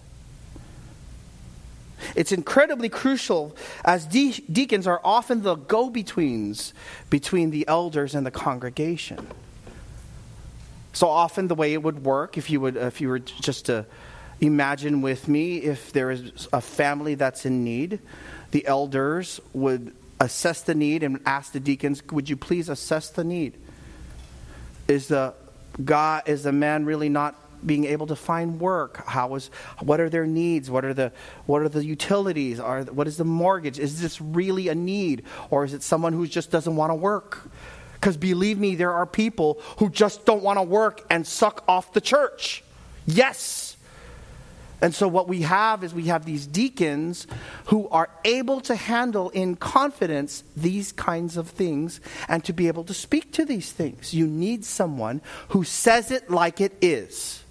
It's 2.16 2.32
incredibly 2.32 2.88
crucial 2.88 3.54
as 3.84 4.06
de- 4.06 4.42
deacons 4.50 4.86
are 4.86 5.02
often 5.04 5.42
the 5.42 5.56
go 5.56 5.90
betweens 5.90 6.72
between 7.10 7.50
the 7.50 7.68
elders 7.68 8.14
and 8.14 8.24
the 8.24 8.30
congregation. 8.30 9.26
So 10.92 11.08
often, 11.08 11.48
the 11.48 11.54
way 11.54 11.72
it 11.72 11.82
would 11.82 12.04
work, 12.04 12.36
if 12.36 12.50
you 12.50 12.60
would, 12.60 12.76
if 12.76 13.00
you 13.00 13.08
were 13.08 13.18
just 13.18 13.66
to 13.66 13.86
imagine 14.40 15.02
with 15.02 15.28
me, 15.28 15.58
if 15.58 15.92
there 15.92 16.10
is 16.10 16.48
a 16.52 16.60
family 16.60 17.14
that's 17.14 17.46
in 17.46 17.64
need, 17.64 18.00
the 18.50 18.66
elders 18.66 19.40
would 19.52 19.94
assess 20.20 20.62
the 20.62 20.74
need 20.74 21.02
and 21.02 21.20
ask 21.24 21.52
the 21.52 21.60
deacons, 21.60 22.02
"Would 22.12 22.28
you 22.28 22.36
please 22.36 22.68
assess 22.68 23.08
the 23.08 23.24
need? 23.24 23.54
Is 24.86 25.08
the 25.08 25.34
God 25.84 26.24
is 26.26 26.42
the 26.42 26.52
man 26.52 26.84
really 26.84 27.08
not 27.08 27.36
being 27.64 27.84
able 27.86 28.08
to 28.08 28.16
find 28.16 28.60
work? 28.60 29.06
How 29.06 29.34
is 29.36 29.50
what 29.80 30.00
are 30.00 30.10
their 30.10 30.26
needs? 30.26 30.70
What 30.70 30.84
are 30.84 30.92
the 30.92 31.12
what 31.46 31.62
are 31.62 31.68
the 31.68 31.84
utilities? 31.84 32.60
Are 32.60 32.82
what 32.82 33.06
is 33.06 33.16
the 33.16 33.24
mortgage? 33.24 33.78
Is 33.78 34.02
this 34.02 34.20
really 34.20 34.68
a 34.68 34.74
need, 34.74 35.22
or 35.50 35.64
is 35.64 35.72
it 35.72 35.82
someone 35.82 36.12
who 36.12 36.26
just 36.26 36.50
doesn't 36.50 36.76
want 36.76 36.90
to 36.90 36.94
work?" 36.94 37.48
Because 38.02 38.16
believe 38.16 38.58
me, 38.58 38.74
there 38.74 38.92
are 38.92 39.06
people 39.06 39.60
who 39.78 39.88
just 39.88 40.26
don't 40.26 40.42
want 40.42 40.58
to 40.58 40.64
work 40.64 41.06
and 41.08 41.24
suck 41.24 41.62
off 41.68 41.92
the 41.92 42.00
church. 42.00 42.64
Yes. 43.06 43.76
And 44.80 44.92
so, 44.92 45.06
what 45.06 45.28
we 45.28 45.42
have 45.42 45.84
is 45.84 45.94
we 45.94 46.06
have 46.06 46.24
these 46.24 46.44
deacons 46.44 47.28
who 47.66 47.88
are 47.90 48.10
able 48.24 48.60
to 48.62 48.74
handle 48.74 49.30
in 49.30 49.54
confidence 49.54 50.42
these 50.56 50.90
kinds 50.90 51.36
of 51.36 51.48
things 51.50 52.00
and 52.28 52.44
to 52.44 52.52
be 52.52 52.66
able 52.66 52.82
to 52.84 52.94
speak 52.94 53.32
to 53.34 53.44
these 53.44 53.70
things. 53.70 54.12
You 54.12 54.26
need 54.26 54.64
someone 54.64 55.22
who 55.50 55.62
says 55.62 56.10
it 56.10 56.28
like 56.28 56.60
it 56.60 56.76
is. 56.80 57.41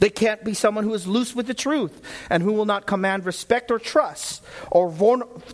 They 0.00 0.10
can't 0.10 0.42
be 0.42 0.54
someone 0.54 0.84
who 0.84 0.94
is 0.94 1.06
loose 1.06 1.34
with 1.34 1.46
the 1.46 1.54
truth 1.54 2.02
and 2.30 2.42
who 2.42 2.52
will 2.52 2.64
not 2.64 2.86
command 2.86 3.26
respect 3.26 3.70
or 3.70 3.78
trust 3.78 4.42
or, 4.70 4.90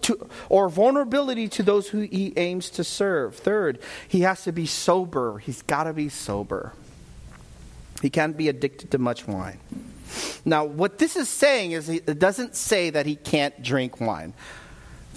to, 0.02 0.28
or 0.48 0.68
vulnerability 0.68 1.48
to 1.48 1.62
those 1.62 1.88
who 1.88 2.00
he 2.00 2.32
aims 2.37 2.70
to 2.70 2.85
serve. 2.85 3.35
Third, 3.35 3.80
he 4.09 4.20
has 4.20 4.44
to 4.44 4.52
be 4.52 4.64
sober. 4.66 5.38
He's 5.38 5.62
got 5.62 5.85
to 5.85 5.92
be 5.92 6.09
sober. 6.09 6.72
He 8.02 8.09
can't 8.09 8.37
be 8.37 8.48
addicted 8.48 8.92
to 8.92 8.98
much 8.98 9.26
wine. 9.26 9.59
Now, 10.44 10.64
what 10.64 10.98
this 10.98 11.16
is 11.16 11.28
saying 11.28 11.72
is 11.72 11.88
it 11.88 12.18
doesn't 12.18 12.54
say 12.54 12.90
that 12.90 13.04
he 13.04 13.16
can't 13.16 13.61
drink 13.62 14.00
wine. 14.00 14.32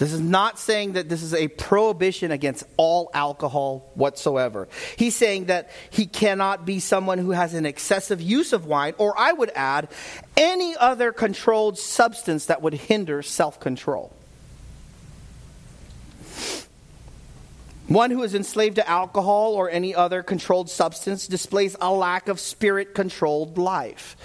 This 0.00 0.14
is 0.14 0.20
not 0.20 0.58
saying 0.58 0.94
that 0.94 1.10
this 1.10 1.22
is 1.22 1.34
a 1.34 1.48
prohibition 1.48 2.30
against 2.30 2.64
all 2.78 3.10
alcohol 3.12 3.90
whatsoever. 3.94 4.66
He's 4.96 5.14
saying 5.14 5.44
that 5.44 5.68
he 5.90 6.06
cannot 6.06 6.64
be 6.64 6.80
someone 6.80 7.18
who 7.18 7.32
has 7.32 7.52
an 7.52 7.66
excessive 7.66 8.18
use 8.18 8.54
of 8.54 8.64
wine, 8.64 8.94
or 8.96 9.12
I 9.18 9.34
would 9.34 9.52
add, 9.54 9.88
any 10.38 10.74
other 10.74 11.12
controlled 11.12 11.78
substance 11.78 12.46
that 12.46 12.62
would 12.62 12.72
hinder 12.72 13.20
self 13.20 13.60
control. 13.60 14.10
One 17.86 18.10
who 18.10 18.22
is 18.22 18.34
enslaved 18.34 18.76
to 18.76 18.88
alcohol 18.88 19.52
or 19.52 19.68
any 19.68 19.94
other 19.94 20.22
controlled 20.22 20.70
substance 20.70 21.26
displays 21.26 21.76
a 21.78 21.92
lack 21.92 22.28
of 22.28 22.40
spirit 22.40 22.94
controlled 22.94 23.58
life. 23.58 24.16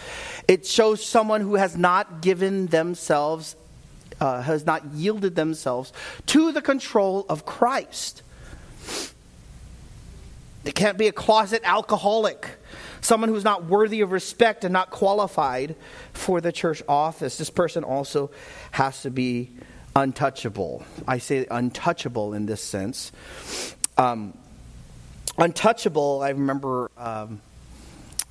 It 0.48 0.66
shows 0.66 1.06
someone 1.06 1.42
who 1.42 1.56
has 1.56 1.76
not 1.76 2.22
given 2.22 2.68
themselves 2.68 3.58
uh, 4.20 4.42
has 4.42 4.66
not 4.66 4.86
yielded 4.94 5.36
themselves 5.36 5.92
to 6.28 6.52
the 6.52 6.62
control 6.62 7.26
of 7.30 7.46
Christ. 7.46 8.22
They 10.64 10.72
can't 10.72 10.98
be 10.98 11.08
a 11.08 11.12
closet 11.12 11.62
alcoholic, 11.64 12.50
someone 13.02 13.30
who's 13.30 13.44
not 13.44 13.66
worthy 13.66 14.02
of 14.02 14.12
respect 14.12 14.64
and 14.64 14.74
not 14.74 14.90
qualified 14.90 15.76
for 16.14 16.42
the 16.42 16.52
church 16.52 16.82
office. 16.88 17.38
This 17.38 17.52
person 17.52 17.84
also 17.84 18.32
has 18.72 19.04
to 19.04 19.12
be 19.12 19.52
untouchable. 19.96 20.84
I 21.08 21.20
say 21.20 21.46
untouchable 21.50 22.34
in 22.34 22.48
this 22.48 22.64
sense. 22.64 23.12
Um, 23.98 24.36
untouchable, 25.38 26.22
I 26.24 26.30
remember 26.30 26.90
um, 26.98 27.42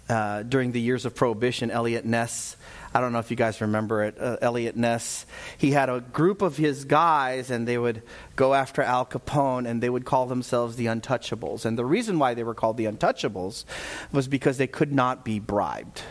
uh, 0.09 0.43
during 0.43 0.73
the 0.73 0.81
years 0.81 1.07
of 1.07 1.15
Prohibition, 1.15 1.71
Eliot 1.71 2.05
Ness 2.05 2.57
I 2.95 3.01
don't 3.01 3.13
know 3.13 3.19
if 3.19 3.29
you 3.29 3.37
guys 3.37 3.61
remember 3.61 4.05
it, 4.05 4.17
uh, 4.21 4.37
Eliot 4.41 4.77
Ness. 4.77 5.27
He 5.59 5.73
had 5.73 5.91
a 5.91 6.01
group 6.01 6.43
of 6.43 6.57
his 6.57 6.85
guys, 6.85 7.51
and 7.51 7.67
they 7.67 7.77
would 7.77 8.03
go 8.37 8.55
after 8.55 8.83
Al 8.83 9.05
Capone, 9.05 9.67
and 9.69 9.83
they 9.83 9.91
would 9.91 10.05
call 10.05 10.27
themselves 10.27 10.77
the 10.77 10.87
Untouchables. 10.87 11.65
And 11.65 11.77
the 11.77 11.85
reason 11.85 12.21
why 12.21 12.35
they 12.35 12.45
were 12.45 12.55
called 12.55 12.77
the 12.77 12.85
Untouchables 12.85 13.65
was 14.13 14.29
because 14.29 14.59
they 14.59 14.69
could 14.69 14.93
not 14.93 15.25
be 15.25 15.41
bribed. 15.41 16.03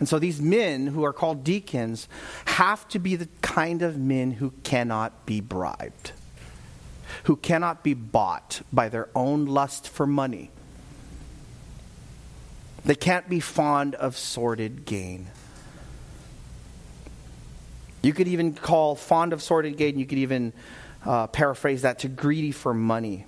And 0.00 0.08
so 0.08 0.18
these 0.18 0.42
men 0.42 0.88
who 0.88 1.04
are 1.04 1.12
called 1.12 1.44
deacons 1.44 2.08
have 2.46 2.88
to 2.88 2.98
be 2.98 3.14
the 3.14 3.28
kind 3.40 3.82
of 3.82 3.96
men 3.96 4.32
who 4.32 4.52
cannot 4.64 5.26
be 5.26 5.40
bribed, 5.40 6.10
who 7.24 7.36
cannot 7.36 7.84
be 7.84 7.94
bought 7.94 8.62
by 8.72 8.88
their 8.88 9.08
own 9.14 9.46
lust 9.46 9.88
for 9.88 10.08
money 10.08 10.50
they 12.84 12.94
can't 12.94 13.28
be 13.28 13.40
fond 13.40 13.94
of 13.94 14.16
sordid 14.16 14.84
gain. 14.84 15.28
You 18.02 18.12
could 18.12 18.28
even 18.28 18.54
call 18.54 18.94
fond 18.94 19.32
of 19.32 19.42
sordid 19.42 19.76
gain, 19.76 19.98
you 19.98 20.06
could 20.06 20.18
even 20.18 20.52
uh, 21.04 21.26
paraphrase 21.26 21.82
that 21.82 22.00
to 22.00 22.08
greedy 22.08 22.52
for 22.52 22.72
money. 22.72 23.26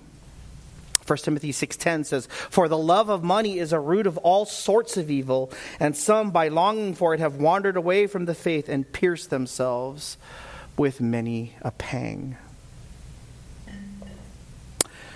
1 1.05 1.17
Timothy 1.17 1.51
6:10 1.51 2.05
says, 2.05 2.27
"For 2.27 2.67
the 2.67 2.77
love 2.77 3.09
of 3.09 3.23
money 3.23 3.59
is 3.59 3.73
a 3.73 3.79
root 3.79 4.07
of 4.07 4.17
all 4.19 4.45
sorts 4.45 4.95
of 4.95 5.11
evil, 5.11 5.51
and 5.79 5.95
some 5.95 6.31
by 6.31 6.47
longing 6.47 6.93
for 6.93 7.13
it 7.13 7.19
have 7.19 7.35
wandered 7.35 7.75
away 7.75 8.07
from 8.07 8.25
the 8.25 8.35
faith 8.35 8.69
and 8.69 8.91
pierced 8.91 9.29
themselves 9.29 10.17
with 10.77 11.01
many 11.01 11.55
a 11.61 11.71
pang." 11.71 12.37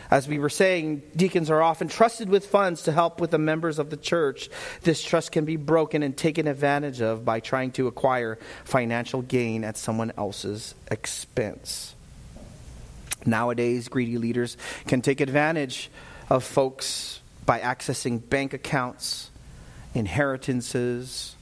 As 0.09 0.27
we 0.27 0.39
were 0.39 0.49
saying, 0.49 1.01
deacons 1.15 1.49
are 1.49 1.61
often 1.61 1.87
trusted 1.89 2.29
with 2.29 2.45
funds 2.45 2.83
to 2.83 2.91
help 2.91 3.19
with 3.19 3.31
the 3.31 3.37
members 3.37 3.77
of 3.77 3.89
the 3.89 3.97
church. 3.97 4.49
This 4.81 5.03
trust 5.03 5.31
can 5.31 5.43
be 5.43 5.57
broken 5.57 6.01
and 6.01 6.15
taken 6.15 6.47
advantage 6.47 7.01
of 7.01 7.25
by 7.25 7.39
trying 7.39 7.71
to 7.73 7.87
acquire 7.87 8.39
financial 8.63 9.21
gain 9.21 9.63
at 9.63 9.77
someone 9.77 10.13
else's 10.17 10.75
expense. 10.89 11.93
Nowadays, 13.25 13.89
greedy 13.89 14.17
leaders 14.17 14.55
can 14.87 15.01
take 15.01 15.19
advantage 15.19 15.89
of 16.29 16.43
folks 16.43 17.19
by 17.45 17.59
accessing 17.59 18.29
bank 18.29 18.53
accounts, 18.53 19.31
inheritances, 19.93 21.35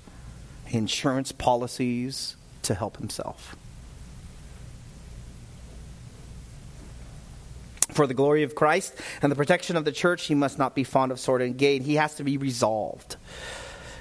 insurance 0.69 1.31
policies 1.31 2.35
to 2.63 2.73
help 2.73 2.97
himself. 2.97 3.55
For 7.95 8.07
the 8.07 8.13
glory 8.13 8.43
of 8.43 8.55
Christ 8.55 8.93
and 9.21 9.31
the 9.31 9.37
protection 9.37 9.77
of 9.77 9.85
the 9.85 9.91
church, 9.93 10.25
he 10.25 10.35
must 10.35 10.59
not 10.59 10.75
be 10.75 10.83
fond 10.83 11.13
of 11.13 11.19
sword 11.19 11.41
and 11.41 11.57
gain. 11.57 11.81
He 11.81 11.95
has 11.95 12.15
to 12.15 12.25
be 12.25 12.37
resolved. 12.37 13.15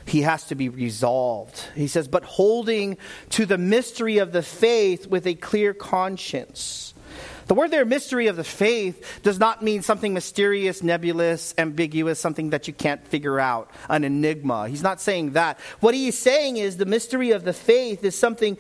He 0.05 0.23
has 0.23 0.45
to 0.47 0.57
be 0.57 0.69
resolved. 0.69 1.65
He 1.77 1.87
says, 1.87 2.09
but 2.09 2.25
holding 2.25 2.99
to 3.31 3.47
the 3.47 3.57
mystery 3.57 4.19
of 4.19 4.33
the 4.33 4.43
faith 4.43 5.07
with 5.07 5.29
a 5.29 5.35
clear 5.35 5.73
conscience. 5.73 6.93
The 7.47 7.55
word 7.55 7.71
there, 7.71 7.85
mystery 7.85 8.27
of 8.27 8.35
the 8.35 8.43
faith, 8.43 9.21
does 9.23 9.39
not 9.39 9.63
mean 9.63 9.83
something 9.83 10.13
mysterious, 10.13 10.83
nebulous, 10.83 11.55
ambiguous, 11.57 12.19
something 12.19 12.51
that 12.51 12.67
you 12.67 12.75
can't 12.75 13.07
figure 13.07 13.39
out, 13.39 13.71
an 13.89 14.03
enigma. 14.03 14.69
He's 14.69 14.83
not 14.83 15.01
saying 15.01 15.35
that. 15.35 15.61
What 15.79 15.95
he 15.95 16.09
is 16.09 16.19
saying 16.19 16.57
is 16.57 16.79
the 16.79 16.85
mystery 16.85 17.31
of 17.31 17.45
the 17.45 17.53
faith 17.53 18.03
is 18.03 18.19
something 18.19 18.59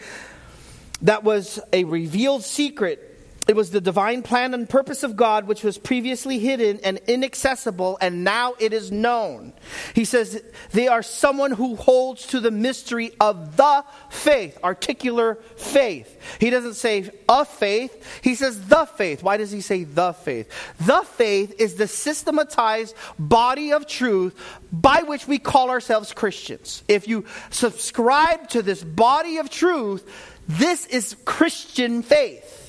that 1.02 1.24
was 1.24 1.58
a 1.72 1.82
revealed 1.82 2.44
secret 2.44 3.10
it 3.46 3.56
was 3.56 3.70
the 3.70 3.80
divine 3.80 4.22
plan 4.22 4.54
and 4.54 4.68
purpose 4.68 5.02
of 5.02 5.16
God, 5.16 5.46
which 5.46 5.62
was 5.62 5.76
previously 5.76 6.38
hidden 6.38 6.80
and 6.82 6.98
inaccessible, 7.06 7.98
and 8.00 8.24
now 8.24 8.54
it 8.58 8.72
is 8.72 8.90
known. 8.90 9.52
He 9.94 10.06
says 10.06 10.42
they 10.72 10.88
are 10.88 11.02
someone 11.02 11.50
who 11.50 11.76
holds 11.76 12.26
to 12.28 12.40
the 12.40 12.50
mystery 12.50 13.12
of 13.20 13.56
the 13.56 13.84
faith, 14.08 14.58
articular 14.64 15.34
faith. 15.56 16.38
He 16.40 16.48
doesn't 16.48 16.74
say 16.74 17.10
a 17.28 17.44
faith, 17.44 18.22
he 18.22 18.34
says 18.34 18.66
the 18.68 18.86
faith. 18.86 19.22
Why 19.22 19.36
does 19.36 19.50
he 19.50 19.60
say 19.60 19.84
the 19.84 20.12
faith? 20.12 20.50
The 20.80 21.02
faith 21.02 21.54
is 21.58 21.74
the 21.74 21.88
systematized 21.88 22.94
body 23.18 23.72
of 23.72 23.86
truth 23.86 24.34
by 24.72 25.02
which 25.02 25.28
we 25.28 25.38
call 25.38 25.68
ourselves 25.68 26.14
Christians. 26.14 26.82
If 26.88 27.06
you 27.06 27.26
subscribe 27.50 28.48
to 28.50 28.62
this 28.62 28.82
body 28.82 29.36
of 29.36 29.50
truth, 29.50 30.10
this 30.48 30.86
is 30.86 31.16
Christian 31.24 32.02
faith. 32.02 32.63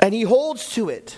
And 0.00 0.12
he 0.12 0.22
holds 0.22 0.70
to 0.74 0.88
it. 0.88 1.16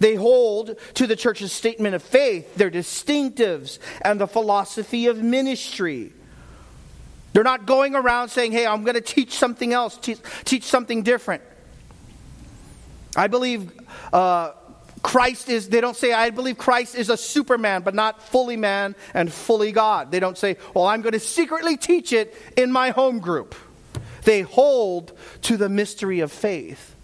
They 0.00 0.14
hold 0.14 0.76
to 0.94 1.06
the 1.06 1.16
church's 1.16 1.52
statement 1.52 1.94
of 1.94 2.02
faith, 2.02 2.54
their 2.54 2.70
distinctives, 2.70 3.78
and 4.02 4.20
the 4.20 4.28
philosophy 4.28 5.06
of 5.06 5.22
ministry. 5.22 6.12
They're 7.32 7.44
not 7.44 7.66
going 7.66 7.94
around 7.94 8.28
saying, 8.28 8.52
hey, 8.52 8.66
I'm 8.66 8.84
going 8.84 8.94
to 8.94 9.00
teach 9.00 9.32
something 9.32 9.72
else, 9.72 9.96
teach, 9.96 10.18
teach 10.44 10.64
something 10.64 11.02
different. 11.02 11.42
I 13.16 13.26
believe 13.26 13.72
uh, 14.12 14.52
Christ 15.02 15.48
is, 15.48 15.68
they 15.68 15.80
don't 15.80 15.96
say, 15.96 16.12
I 16.12 16.30
believe 16.30 16.58
Christ 16.58 16.94
is 16.94 17.10
a 17.10 17.16
superman, 17.16 17.82
but 17.82 17.94
not 17.94 18.22
fully 18.22 18.56
man 18.56 18.94
and 19.14 19.32
fully 19.32 19.72
God. 19.72 20.10
They 20.10 20.20
don't 20.20 20.38
say, 20.38 20.56
well, 20.74 20.86
I'm 20.86 21.02
going 21.02 21.12
to 21.12 21.20
secretly 21.20 21.76
teach 21.76 22.12
it 22.12 22.34
in 22.56 22.70
my 22.70 22.90
home 22.90 23.18
group. 23.18 23.54
They 24.22 24.42
hold 24.42 25.12
to 25.42 25.56
the 25.56 25.68
mystery 25.68 26.20
of 26.20 26.30
faith 26.30 26.94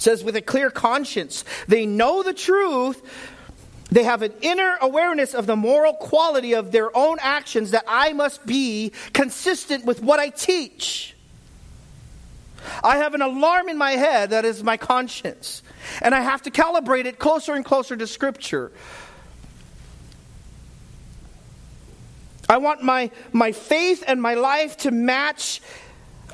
says, 0.00 0.24
with 0.24 0.36
a 0.36 0.42
clear 0.42 0.70
conscience. 0.70 1.44
They 1.68 1.86
know 1.86 2.22
the 2.22 2.32
truth. 2.32 3.02
They 3.90 4.04
have 4.04 4.22
an 4.22 4.32
inner 4.40 4.76
awareness 4.80 5.34
of 5.34 5.46
the 5.46 5.56
moral 5.56 5.94
quality 5.94 6.54
of 6.54 6.72
their 6.72 6.96
own 6.96 7.18
actions 7.20 7.72
that 7.72 7.84
I 7.86 8.12
must 8.12 8.46
be 8.46 8.92
consistent 9.12 9.84
with 9.84 10.02
what 10.02 10.20
I 10.20 10.28
teach. 10.28 11.16
I 12.84 12.98
have 12.98 13.14
an 13.14 13.22
alarm 13.22 13.68
in 13.68 13.78
my 13.78 13.92
head 13.92 14.30
that 14.30 14.44
is 14.44 14.62
my 14.62 14.76
conscience, 14.76 15.62
and 16.02 16.14
I 16.14 16.20
have 16.20 16.42
to 16.42 16.50
calibrate 16.50 17.06
it 17.06 17.18
closer 17.18 17.54
and 17.54 17.64
closer 17.64 17.96
to 17.96 18.06
Scripture. 18.06 18.70
I 22.48 22.58
want 22.58 22.82
my, 22.82 23.10
my 23.32 23.52
faith 23.52 24.04
and 24.06 24.20
my 24.20 24.34
life 24.34 24.76
to 24.78 24.90
match 24.90 25.62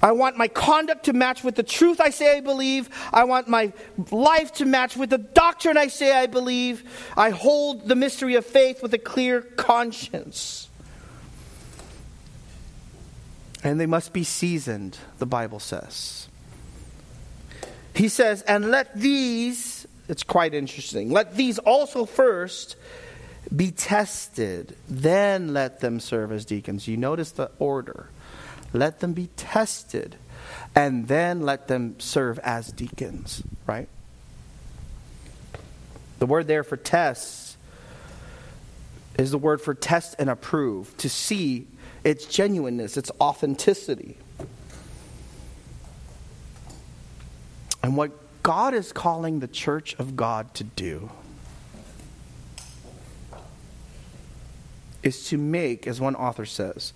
I 0.02 0.12
want 0.12 0.36
my 0.36 0.48
conduct 0.48 1.04
to 1.06 1.12
match 1.12 1.42
with 1.42 1.54
the 1.54 1.62
truth 1.62 2.00
I 2.00 2.10
say 2.10 2.36
I 2.36 2.40
believe. 2.40 2.90
I 3.12 3.24
want 3.24 3.48
my 3.48 3.72
life 4.10 4.52
to 4.54 4.64
match 4.64 4.96
with 4.96 5.10
the 5.10 5.18
doctrine 5.18 5.76
I 5.76 5.88
say 5.88 6.16
I 6.16 6.26
believe. 6.26 6.84
I 7.16 7.30
hold 7.30 7.88
the 7.88 7.96
mystery 7.96 8.34
of 8.34 8.44
faith 8.44 8.82
with 8.82 8.92
a 8.94 8.98
clear 8.98 9.40
conscience. 9.40 10.68
And 13.64 13.80
they 13.80 13.86
must 13.86 14.12
be 14.12 14.22
seasoned, 14.22 14.98
the 15.18 15.26
Bible 15.26 15.58
says. 15.58 16.28
He 17.94 18.08
says, 18.08 18.42
and 18.42 18.70
let 18.70 18.94
these, 18.94 19.86
it's 20.08 20.22
quite 20.22 20.52
interesting, 20.52 21.10
let 21.10 21.34
these 21.34 21.58
also 21.58 22.04
first 22.04 22.76
be 23.54 23.70
tested, 23.70 24.76
then 24.88 25.54
let 25.54 25.80
them 25.80 26.00
serve 26.00 26.32
as 26.32 26.44
deacons. 26.44 26.86
You 26.86 26.96
notice 26.96 27.30
the 27.30 27.50
order. 27.58 28.10
Let 28.76 29.00
them 29.00 29.14
be 29.14 29.28
tested, 29.36 30.16
and 30.74 31.08
then 31.08 31.40
let 31.40 31.66
them 31.66 31.98
serve 31.98 32.38
as 32.40 32.70
deacons, 32.70 33.42
right? 33.66 33.88
The 36.18 36.26
word 36.26 36.46
there 36.46 36.62
for 36.62 36.76
tests 36.76 37.56
is 39.18 39.30
the 39.30 39.38
word 39.38 39.62
for 39.62 39.72
test 39.72 40.14
and 40.18 40.28
approve, 40.28 40.94
to 40.98 41.08
see 41.08 41.66
its 42.04 42.26
genuineness, 42.26 42.98
its 42.98 43.10
authenticity. 43.18 44.18
And 47.82 47.96
what 47.96 48.12
God 48.42 48.74
is 48.74 48.92
calling 48.92 49.40
the 49.40 49.48
church 49.48 49.94
of 49.98 50.16
God 50.16 50.52
to 50.54 50.64
do 50.64 51.10
is 55.02 55.28
to 55.28 55.38
make, 55.38 55.86
as 55.86 56.00
one 56.00 56.14
author 56.14 56.44
says, 56.44 56.92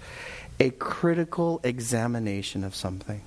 a 0.60 0.70
critical 0.70 1.58
examination 1.64 2.62
of 2.62 2.74
something. 2.74 3.22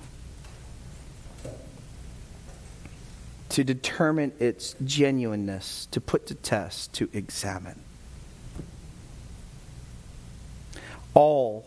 To 3.50 3.64
determine 3.64 4.32
its 4.38 4.76
genuineness, 4.84 5.86
to 5.90 6.00
put 6.00 6.26
to 6.28 6.34
test, 6.34 6.92
to 6.94 7.08
examine. 7.12 7.80
All 11.12 11.66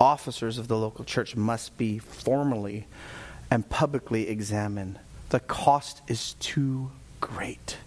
officers 0.00 0.58
of 0.58 0.68
the 0.68 0.76
local 0.76 1.04
church 1.04 1.34
must 1.34 1.76
be 1.78 1.98
formally 1.98 2.86
and 3.50 3.68
publicly 3.68 4.28
examined. 4.28 4.98
The 5.30 5.40
cost 5.40 6.02
is 6.08 6.34
too 6.34 6.90
great. 7.20 7.78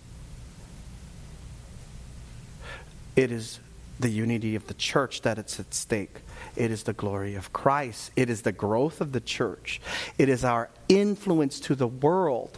It 3.15 3.31
is 3.31 3.59
the 3.99 4.09
unity 4.09 4.55
of 4.55 4.67
the 4.67 4.73
church 4.75 5.21
that 5.21 5.37
it's 5.37 5.59
at 5.59 5.73
stake. 5.73 6.21
It 6.55 6.71
is 6.71 6.83
the 6.83 6.93
glory 6.93 7.35
of 7.35 7.53
Christ. 7.53 8.11
It 8.15 8.29
is 8.29 8.41
the 8.41 8.51
growth 8.51 8.99
of 9.01 9.11
the 9.11 9.21
church. 9.21 9.79
It 10.17 10.29
is 10.29 10.43
our 10.43 10.69
influence 10.89 11.59
to 11.61 11.75
the 11.75 11.87
world. 11.87 12.57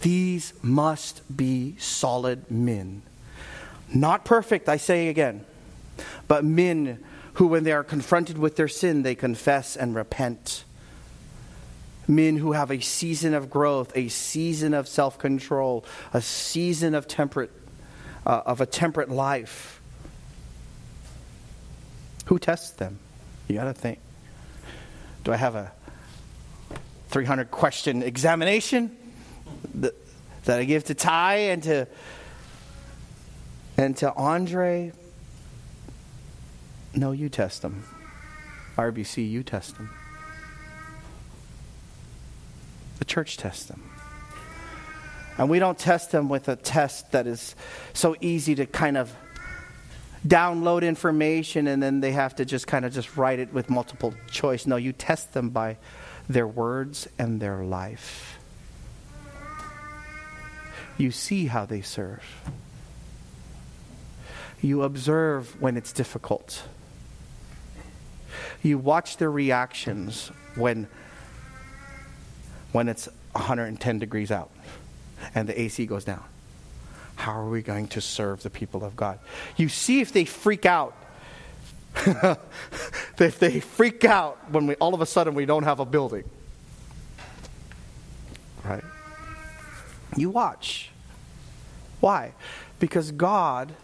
These 0.00 0.54
must 0.62 1.22
be 1.34 1.76
solid 1.78 2.50
men. 2.50 3.02
Not 3.92 4.24
perfect, 4.24 4.68
I 4.68 4.76
say 4.78 5.08
again, 5.08 5.44
but 6.28 6.44
men 6.44 7.04
who, 7.34 7.46
when 7.48 7.64
they 7.64 7.72
are 7.72 7.84
confronted 7.84 8.38
with 8.38 8.56
their 8.56 8.68
sin, 8.68 9.02
they 9.02 9.14
confess 9.14 9.76
and 9.76 9.94
repent. 9.94 10.64
Men 12.08 12.36
who 12.36 12.52
have 12.52 12.70
a 12.70 12.80
season 12.80 13.34
of 13.34 13.50
growth, 13.50 13.92
a 13.94 14.08
season 14.08 14.74
of 14.74 14.88
self 14.88 15.18
control, 15.18 15.84
a 16.12 16.22
season 16.22 16.94
of 16.94 17.06
temperate, 17.06 17.50
uh, 18.26 18.42
of 18.46 18.60
a 18.60 18.66
temperate 18.66 19.10
life 19.10 19.79
who 22.30 22.38
tests 22.38 22.70
them? 22.70 22.96
You 23.48 23.56
got 23.56 23.64
to 23.64 23.74
think. 23.74 23.98
Do 25.24 25.32
I 25.32 25.36
have 25.36 25.56
a 25.56 25.72
300 27.08 27.50
question 27.50 28.04
examination 28.04 28.96
that, 29.74 29.94
that 30.44 30.60
I 30.60 30.64
give 30.64 30.84
to 30.84 30.94
Ty 30.94 31.34
and 31.34 31.62
to 31.64 31.88
and 33.76 33.96
to 33.96 34.14
Andre? 34.14 34.92
No, 36.94 37.10
you 37.10 37.28
test 37.28 37.62
them. 37.62 37.82
RBC, 38.76 39.28
you 39.28 39.42
test 39.42 39.76
them. 39.76 39.90
The 43.00 43.06
church 43.06 43.38
tests 43.38 43.64
them. 43.64 43.82
And 45.36 45.50
we 45.50 45.58
don't 45.58 45.76
test 45.76 46.12
them 46.12 46.28
with 46.28 46.48
a 46.48 46.54
test 46.54 47.10
that 47.10 47.26
is 47.26 47.56
so 47.92 48.14
easy 48.20 48.54
to 48.54 48.66
kind 48.66 48.96
of 48.96 49.12
download 50.26 50.82
information 50.82 51.66
and 51.66 51.82
then 51.82 52.00
they 52.00 52.12
have 52.12 52.36
to 52.36 52.44
just 52.44 52.66
kind 52.66 52.84
of 52.84 52.92
just 52.92 53.16
write 53.16 53.38
it 53.38 53.52
with 53.52 53.70
multiple 53.70 54.14
choice. 54.30 54.66
No, 54.66 54.76
you 54.76 54.92
test 54.92 55.32
them 55.32 55.50
by 55.50 55.76
their 56.28 56.46
words 56.46 57.08
and 57.18 57.40
their 57.40 57.64
life. 57.64 58.38
You 60.98 61.10
see 61.10 61.46
how 61.46 61.64
they 61.64 61.80
serve. 61.80 62.22
You 64.60 64.82
observe 64.82 65.60
when 65.60 65.76
it's 65.76 65.92
difficult. 65.92 66.64
You 68.62 68.76
watch 68.76 69.16
their 69.16 69.30
reactions 69.30 70.30
when 70.54 70.86
when 72.72 72.88
it's 72.88 73.08
110 73.32 73.98
degrees 73.98 74.30
out 74.30 74.50
and 75.34 75.48
the 75.48 75.60
AC 75.60 75.86
goes 75.86 76.04
down. 76.04 76.22
How 77.20 77.38
are 77.38 77.50
we 77.50 77.60
going 77.60 77.88
to 77.88 78.00
serve 78.00 78.42
the 78.42 78.48
people 78.48 78.82
of 78.82 78.96
God? 78.96 79.18
You 79.58 79.68
see 79.68 80.00
if 80.00 80.10
they 80.10 80.24
freak 80.24 80.64
out. 80.64 80.96
if 83.18 83.38
they 83.38 83.60
freak 83.60 84.06
out 84.06 84.38
when 84.50 84.66
we 84.66 84.74
all 84.76 84.94
of 84.94 85.02
a 85.02 85.06
sudden 85.06 85.34
we 85.34 85.44
don't 85.44 85.64
have 85.64 85.80
a 85.80 85.84
building. 85.84 86.24
Right? 88.64 88.82
You 90.16 90.30
watch. 90.30 90.92
Why? 92.00 92.32
Because 92.78 93.10
God 93.10 93.74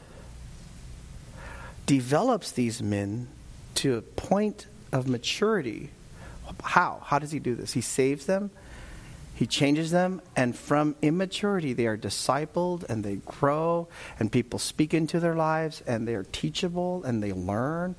develops 1.85 2.53
these 2.53 2.83
men 2.83 3.29
to 3.75 3.99
a 3.99 4.03
point 4.03 4.66
of 4.92 5.07
maturity. 5.09 5.90
How? 6.62 7.03
How 7.05 7.18
does 7.18 7.33
he 7.33 7.38
do 7.38 7.55
this? 7.55 7.75
He 7.75 7.83
saves 7.83 8.25
them 8.25 8.51
he 9.37 9.46
changes 9.46 9.90
them, 9.90 10.22
and 10.35 10.57
from 10.57 10.96
immaturity, 11.03 11.75
they 11.75 11.87
are 11.87 11.99
discipled 11.99 12.88
and 12.88 13.05
they 13.05 13.16
grow, 13.16 13.87
and 14.18 14.33
people 14.33 14.59
speak 14.59 14.94
into 14.94 15.20
their 15.20 15.35
lives, 15.35 15.83
and 15.87 16.09
they 16.09 16.14
are 16.14 16.22
teachable 16.22 17.05
and 17.05 17.22
they 17.22 17.35
learn. 17.35 17.96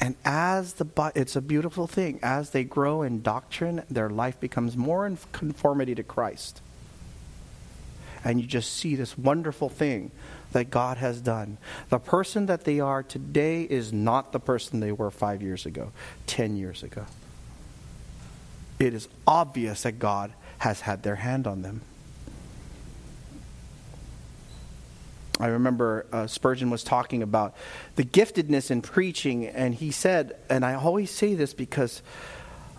And 0.00 0.14
as 0.24 0.74
the, 0.74 0.86
it's 1.16 1.34
a 1.34 1.40
beautiful 1.40 1.88
thing. 1.88 2.20
As 2.22 2.50
they 2.50 2.62
grow 2.62 3.02
in 3.02 3.22
doctrine, 3.22 3.82
their 3.90 4.08
life 4.08 4.38
becomes 4.38 4.76
more 4.76 5.08
in 5.08 5.18
conformity 5.32 5.96
to 5.96 6.04
Christ. 6.04 6.60
And 8.22 8.40
you 8.40 8.46
just 8.46 8.72
see 8.72 8.94
this 8.94 9.18
wonderful 9.18 9.68
thing 9.68 10.12
that 10.52 10.70
God 10.70 10.98
has 10.98 11.20
done. 11.20 11.58
The 11.88 11.98
person 11.98 12.46
that 12.46 12.62
they 12.62 12.78
are 12.78 13.02
today 13.02 13.62
is 13.62 13.92
not 13.92 14.30
the 14.30 14.38
person 14.38 14.78
they 14.78 14.92
were 14.92 15.10
five 15.10 15.42
years 15.42 15.66
ago, 15.66 15.90
ten 16.28 16.56
years 16.56 16.84
ago. 16.84 17.06
It 18.78 18.94
is 18.94 19.08
obvious 19.26 19.82
that 19.82 19.98
God 19.98 20.32
has 20.58 20.80
had 20.82 21.02
their 21.02 21.16
hand 21.16 21.46
on 21.46 21.62
them. 21.62 21.82
I 25.38 25.48
remember 25.48 26.06
uh, 26.12 26.26
Spurgeon 26.26 26.70
was 26.70 26.82
talking 26.82 27.22
about 27.22 27.54
the 27.96 28.04
giftedness 28.04 28.70
in 28.70 28.80
preaching, 28.80 29.46
and 29.46 29.74
he 29.74 29.90
said, 29.90 30.36
and 30.48 30.64
I 30.64 30.74
always 30.74 31.10
say 31.10 31.34
this 31.34 31.52
because 31.52 32.00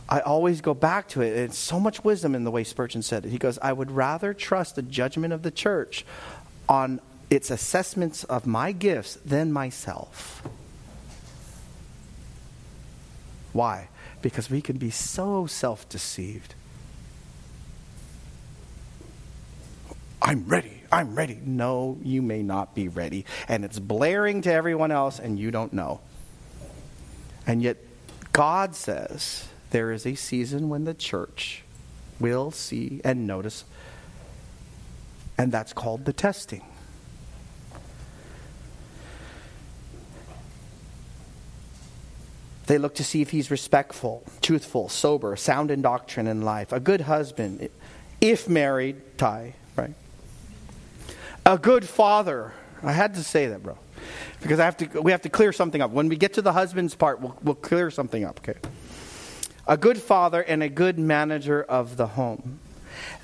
I 0.10 0.22
always 0.22 0.62
go 0.62 0.74
back 0.74 1.08
to 1.10 1.22
it. 1.22 1.38
It's 1.38 1.58
so 1.58 1.80
much 1.80 2.04
wisdom 2.04 2.34
in 2.34 2.44
the 2.44 2.52
way 2.52 2.64
Spurgeon 2.64 3.04
said 3.04 3.26
it. 3.26 3.30
He 3.30 3.38
goes, 3.38 3.60
I 3.62 3.74
would 3.74 3.92
rather 3.92 4.34
trust 4.34 4.76
the 4.76 4.82
judgment 4.82 5.34
of 5.34 5.44
the 5.44 5.52
church 5.52 6.06
on 6.68 7.00
its 7.30 7.52
assessments 7.52 8.24
of 8.24 8.48
my 8.48 8.72
gifts 8.72 9.16
than 9.26 9.52
myself. 9.52 10.48
Why? 13.54 13.90
Because 14.22 14.50
we 14.50 14.62
can 14.62 14.78
be 14.78 14.90
so 14.90 15.46
self 15.46 15.88
deceived. 15.90 16.56
I'm 20.28 20.44
ready. 20.46 20.82
I'm 20.92 21.16
ready. 21.16 21.40
No, 21.46 21.98
you 22.04 22.22
may 22.22 22.44
not 22.44 22.76
be 22.76 22.90
ready. 22.90 23.24
And 23.48 23.64
it's 23.64 23.80
blaring 23.80 24.42
to 24.42 24.52
everyone 24.52 24.92
else, 24.92 25.20
and 25.20 25.40
you 25.40 25.52
don't 25.52 25.72
know. 25.72 26.02
And 27.46 27.64
yet, 27.64 27.78
God 28.34 28.76
says 28.76 29.48
there 29.70 29.94
is 29.94 30.06
a 30.06 30.16
season 30.16 30.68
when 30.68 30.84
the 30.84 30.94
church 30.94 31.64
will 32.20 32.52
see 32.52 33.00
and 33.06 33.26
notice, 33.26 33.64
and 35.38 35.50
that's 35.50 35.72
called 35.72 36.04
the 36.04 36.12
testing. 36.12 36.66
They 42.66 42.78
look 42.78 42.96
to 42.96 43.04
see 43.06 43.22
if 43.22 43.30
he's 43.30 43.50
respectful, 43.50 44.26
truthful, 44.42 44.90
sober, 44.90 45.38
sound 45.38 45.72
in 45.72 45.82
doctrine 45.82 46.28
and 46.28 46.44
life, 46.44 46.74
a 46.74 46.82
good 46.82 47.00
husband, 47.00 47.70
if 48.20 48.50
married, 48.50 48.98
right? 49.22 49.54
A 51.48 51.58
good 51.58 51.88
father. 51.88 52.54
I 52.84 52.92
had 52.92 53.16
to 53.16 53.24
say 53.24 53.48
that, 53.48 53.64
bro, 53.64 53.78
because 54.42 54.60
I 54.60 54.66
have 54.66 54.78
to. 54.78 55.02
We 55.02 55.12
have 55.12 55.22
to 55.22 55.30
clear 55.30 55.52
something 55.54 55.82
up. 55.82 55.92
When 55.92 56.10
we 56.10 56.18
get 56.18 56.34
to 56.34 56.42
the 56.42 56.54
husband's 56.54 56.94
part, 56.94 57.22
we'll, 57.22 57.36
we'll 57.42 57.56
clear 57.56 57.90
something 57.90 58.24
up. 58.24 58.40
Okay. 58.40 58.60
a 59.66 59.78
good 59.78 59.98
father, 59.98 60.42
and 60.42 60.62
a 60.62 60.70
good 60.70 61.00
manager 61.00 61.64
of 61.64 61.98
the 61.98 62.08
home. 62.08 62.60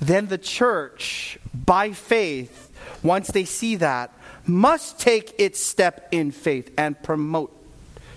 Then 0.00 0.26
the 0.26 0.38
church, 0.38 1.38
by 1.52 1.92
faith, 1.92 2.70
once 3.02 3.28
they 3.28 3.44
see 3.44 3.76
that, 3.76 4.12
must 4.46 4.98
take 4.98 5.34
its 5.38 5.60
step 5.60 6.08
in 6.10 6.30
faith 6.30 6.72
and 6.78 7.00
promote 7.02 7.52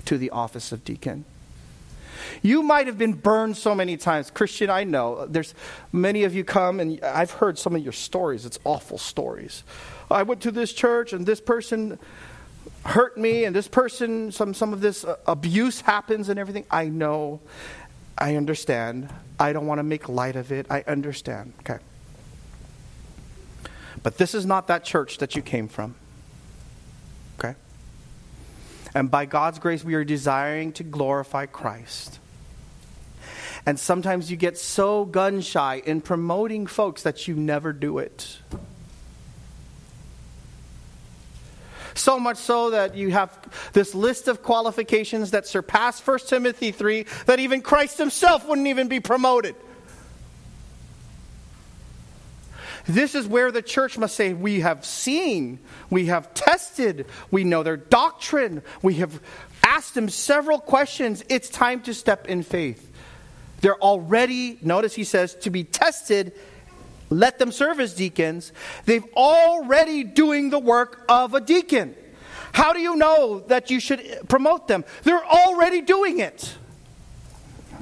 to 0.06 0.18
the 0.18 0.30
office 0.30 0.72
of 0.72 0.84
deacon. 0.84 1.26
You 2.42 2.62
might 2.64 2.88
have 2.88 2.98
been 2.98 3.14
burned 3.14 3.58
so 3.58 3.74
many 3.74 3.98
times. 3.98 4.30
Christian, 4.32 4.70
I 4.70 4.84
know. 4.84 5.26
There's 5.28 5.54
many 5.92 6.24
of 6.24 6.34
you 6.36 6.44
come 6.44 6.80
and 6.80 7.02
I've 7.04 7.32
heard 7.32 7.58
some 7.58 7.76
of 7.76 7.84
your 7.84 7.94
stories. 7.94 8.46
It's 8.46 8.60
awful 8.64 8.98
stories. 8.98 9.64
I 10.10 10.24
went 10.24 10.42
to 10.42 10.52
this 10.52 10.74
church 10.74 11.14
and 11.14 11.26
this 11.26 11.42
person 11.42 12.00
hurt 12.84 13.18
me 13.18 13.44
and 13.44 13.56
this 13.56 13.68
person 13.68 14.32
some 14.32 14.54
some 14.54 14.72
of 14.72 14.80
this 14.80 15.04
uh, 15.04 15.18
abuse 15.26 15.82
happens 15.82 16.30
and 16.30 16.40
everything. 16.40 16.66
I 16.72 16.88
know. 16.88 17.42
I 18.18 18.36
understand. 18.36 19.10
I 19.40 19.54
don't 19.54 19.68
want 19.68 19.80
to 19.80 19.84
make 19.84 20.10
light 20.10 20.36
of 20.36 20.52
it. 20.52 20.68
I 20.70 20.84
understand. 20.88 21.54
Okay. 21.60 21.78
But 24.04 24.18
this 24.18 24.34
is 24.34 24.46
not 24.46 24.68
that 24.68 24.84
church 24.84 25.18
that 25.20 25.36
you 25.36 25.42
came 25.42 25.68
from. 25.68 25.96
Okay? 27.38 27.56
And 28.96 29.12
by 29.12 29.26
God's 29.26 29.60
grace, 29.60 29.84
we 29.84 29.96
are 29.96 30.04
desiring 30.04 30.72
to 30.74 30.84
glorify 30.84 31.46
Christ. 31.46 32.20
And 33.66 33.78
sometimes 33.78 34.32
you 34.32 34.38
get 34.38 34.58
so 34.58 35.04
gun 35.04 35.42
shy 35.42 35.82
in 35.86 36.02
promoting 36.02 36.68
folks 36.68 37.04
that 37.04 37.28
you 37.28 37.36
never 37.36 37.74
do 37.74 37.98
it. 37.98 38.38
So 41.98 42.20
much 42.20 42.38
so 42.38 42.70
that 42.70 42.96
you 42.96 43.10
have 43.10 43.38
this 43.74 43.96
list 43.96 44.28
of 44.28 44.44
qualifications 44.44 45.32
that 45.32 45.48
surpass 45.48 46.00
1 46.00 46.20
Timothy 46.28 46.72
3 46.72 47.06
that 47.26 47.40
even 47.40 47.62
Christ 47.62 47.98
himself 47.98 48.48
wouldn't 48.48 48.68
even 48.68 48.88
be 48.88 49.00
promoted. 49.00 49.56
This 52.88 53.16
is 53.16 53.28
where 53.28 53.52
the 53.52 53.62
church 53.62 53.98
must 53.98 54.16
say, 54.16 54.34
We 54.34 54.62
have 54.62 54.86
seen, 54.86 55.60
we 55.90 56.06
have 56.06 56.34
tested, 56.34 57.08
we 57.32 57.44
know 57.44 57.64
their 57.64 57.78
doctrine, 57.78 58.62
we 58.82 58.96
have 58.96 59.20
asked 59.64 59.94
them 59.94 60.08
several 60.08 60.60
questions. 60.60 61.24
It's 61.28 61.50
time 61.50 61.82
to 61.82 61.94
step 61.94 62.30
in 62.30 62.44
faith. 62.44 62.90
They're 63.60 63.82
already, 63.82 64.60
notice 64.62 64.94
he 64.94 65.04
says, 65.04 65.36
to 65.36 65.50
be 65.50 65.64
tested. 65.64 66.34
Let 67.10 67.40
them 67.40 67.52
serve 67.52 67.80
as 67.80 67.94
deacons. 67.94 68.52
They've 68.86 69.06
already 69.16 70.04
doing 70.04 70.50
the 70.50 70.60
work 70.60 71.06
of 71.08 71.34
a 71.34 71.42
deacon. 71.42 71.96
How 72.52 72.74
do 72.74 72.80
you 72.80 72.96
know 72.96 73.44
that 73.48 73.70
you 73.70 73.80
should 73.80 74.28
promote 74.28 74.68
them? 74.68 74.84
They're 75.04 75.26
already 75.26 75.82
doing 75.82 76.20
it. 76.20 76.56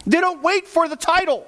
They 0.05 0.19
don't 0.19 0.43
wait 0.43 0.67
for 0.67 0.87
the 0.87 0.95
title. 0.95 1.45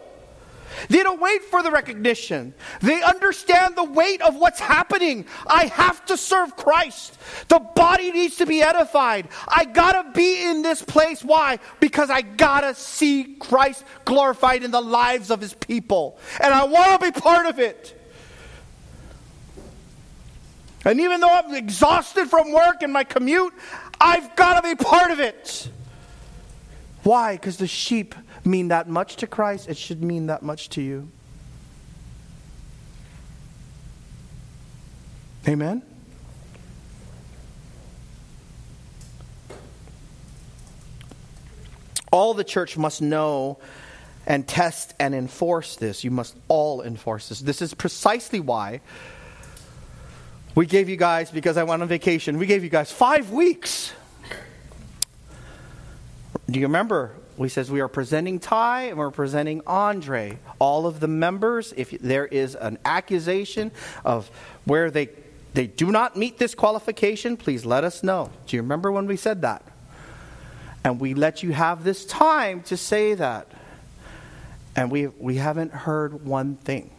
They 0.89 1.03
don't 1.03 1.21
wait 1.21 1.43
for 1.45 1.63
the 1.63 1.71
recognition. 1.71 2.53
They 2.81 3.01
understand 3.01 3.75
the 3.75 3.83
weight 3.83 4.21
of 4.21 4.35
what's 4.35 4.59
happening. 4.59 5.25
I 5.47 5.65
have 5.67 6.05
to 6.05 6.17
serve 6.17 6.55
Christ. 6.55 7.17
The 7.47 7.59
body 7.59 8.11
needs 8.11 8.37
to 8.37 8.45
be 8.45 8.61
edified. 8.61 9.29
I 9.47 9.65
gotta 9.65 10.11
be 10.11 10.43
in 10.43 10.61
this 10.61 10.81
place. 10.81 11.23
Why? 11.23 11.59
Because 11.79 12.09
I 12.09 12.21
gotta 12.21 12.75
see 12.75 13.35
Christ 13.35 13.83
glorified 14.05 14.63
in 14.63 14.71
the 14.71 14.81
lives 14.81 15.31
of 15.31 15.41
his 15.41 15.53
people. 15.53 16.19
And 16.39 16.53
I 16.53 16.65
wanna 16.65 16.99
be 16.99 17.11
part 17.11 17.45
of 17.45 17.59
it. 17.59 17.93
And 20.85 21.01
even 21.01 21.19
though 21.19 21.31
I'm 21.31 21.53
exhausted 21.53 22.29
from 22.29 22.51
work 22.51 22.81
and 22.81 22.93
my 22.93 23.03
commute, 23.03 23.53
I've 23.99 24.35
gotta 24.35 24.61
be 24.67 24.75
part 24.75 25.11
of 25.11 25.19
it. 25.19 25.69
Why? 27.03 27.33
Because 27.33 27.57
the 27.57 27.67
sheep 27.67 28.15
mean 28.47 28.69
that 28.69 28.87
much 28.87 29.17
to 29.17 29.27
Christ, 29.27 29.69
it 29.69 29.77
should 29.77 30.01
mean 30.01 30.27
that 30.27 30.41
much 30.41 30.69
to 30.69 30.81
you. 30.81 31.09
Amen? 35.47 35.81
All 42.11 42.33
the 42.33 42.43
church 42.43 42.77
must 42.77 43.01
know 43.01 43.59
and 44.25 44.47
test 44.47 44.93
and 44.99 45.13
enforce 45.13 45.75
this. 45.75 46.03
You 46.03 46.11
must 46.11 46.35
all 46.47 46.81
enforce 46.81 47.29
this. 47.29 47.39
This 47.39 47.61
is 47.61 47.73
precisely 47.73 48.39
why 48.39 48.81
we 50.55 50.65
gave 50.65 50.89
you 50.89 50.97
guys, 50.97 51.29
because 51.29 51.55
I 51.55 51.63
went 51.63 51.81
on 51.81 51.87
vacation, 51.87 52.39
we 52.39 52.45
gave 52.45 52.63
you 52.63 52.69
guys 52.69 52.91
five 52.91 53.29
weeks. 53.29 53.93
Do 56.49 56.59
you 56.59 56.65
remember 56.65 57.11
he 57.43 57.49
says 57.49 57.69
we 57.69 57.81
are 57.81 57.87
presenting 57.87 58.39
Ty 58.39 58.83
and 58.83 58.97
we're 58.97 59.11
presenting 59.11 59.61
Andre. 59.67 60.39
All 60.59 60.87
of 60.87 60.99
the 60.99 61.07
members, 61.07 61.73
if 61.77 61.91
there 61.91 62.25
is 62.25 62.55
an 62.55 62.79
accusation 62.83 63.71
of 64.03 64.29
where 64.65 64.89
they 64.89 65.09
they 65.53 65.67
do 65.67 65.91
not 65.91 66.15
meet 66.15 66.37
this 66.37 66.53
qualification, 66.53 67.35
please 67.35 67.65
let 67.65 67.83
us 67.83 68.03
know. 68.03 68.29
Do 68.45 68.55
you 68.55 68.61
remember 68.61 68.91
when 68.91 69.07
we 69.07 69.17
said 69.17 69.41
that? 69.41 69.63
And 70.83 70.99
we 70.99 71.13
let 71.15 71.41
you 71.41 71.51
have 71.51 71.83
this 71.83 72.05
time 72.05 72.61
to 72.63 72.77
say 72.77 73.13
that. 73.15 73.51
And 74.75 74.91
we 74.91 75.07
we 75.07 75.35
haven't 75.37 75.71
heard 75.71 76.25
one 76.25 76.55
thing. 76.55 76.89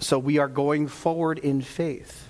So 0.00 0.18
we 0.18 0.38
are 0.38 0.48
going 0.48 0.88
forward 0.88 1.38
in 1.38 1.60
faith. 1.60 2.29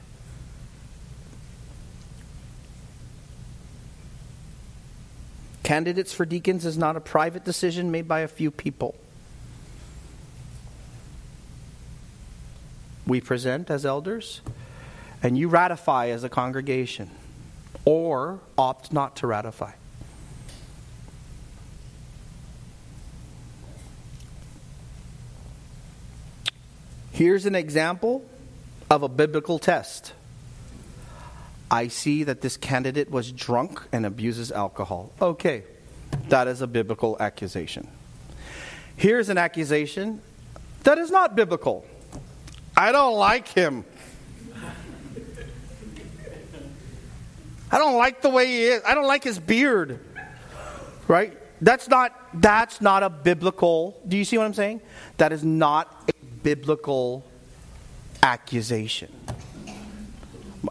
Candidates 5.71 6.13
for 6.13 6.27
deacons 6.27 6.67
is 6.67 6.77
not 6.77 6.97
a 6.97 7.01
private 7.01 7.45
decision 7.45 7.93
made 7.93 8.09
by 8.09 8.23
a 8.23 8.27
few 8.27 8.51
people. 8.51 8.97
We 13.07 13.21
present 13.21 13.71
as 13.71 13.87
elders, 13.87 14.41
and 15.23 15.39
you 15.39 15.47
ratify 15.47 16.09
as 16.09 16.25
a 16.25 16.29
congregation, 16.29 17.09
or 17.85 18.41
opt 18.59 18.93
not 18.93 19.15
to 19.19 19.29
ratify. 19.29 19.71
Here's 27.13 27.47
an 27.47 27.55
example 27.55 28.29
of 28.91 29.05
a 29.05 29.09
biblical 29.09 29.61
test. 29.61 30.15
I 31.71 31.89
see 31.89 32.25
that 32.25 32.41
this 32.41 32.57
candidate 32.57 33.11
was 33.11 33.31
drunk 33.31 33.81
and 33.93 34.05
abuses 34.05 34.51
alcohol. 34.51 35.13
Okay, 35.21 35.63
that 36.29 36.49
is 36.49 36.63
a 36.63 36.67
biblical 36.67 37.17
accusation. 37.21 37.87
Here's 38.97 39.29
an 39.29 39.39
accusation 39.39 40.21
that 40.83 40.99
is 40.99 41.11
not 41.11 41.37
biblical. 41.37 41.85
I 42.77 42.93
don't 42.93 43.17
like 43.17 43.49
him. 43.49 43.85
I 47.73 47.79
don't 47.79 47.97
like 47.97 48.21
the 48.23 48.31
way 48.31 48.47
he 48.47 48.65
is. 48.65 48.83
I 48.85 48.95
don't 48.95 49.07
like 49.07 49.23
his 49.23 49.39
beard. 49.39 50.01
Right? 51.07 51.37
That's 51.61 51.89
not 51.89 52.13
that's 52.35 52.81
not 52.81 53.03
a 53.03 53.11
biblical. 53.11 54.01
Do 54.09 54.17
you 54.17 54.25
see 54.25 54.39
what 54.39 54.45
I'm 54.45 54.55
saying? 54.55 54.81
That 55.19 55.33
is 55.33 55.45
not 55.45 56.11
a 56.11 56.25
biblical 56.43 57.25
accusation. 58.23 59.13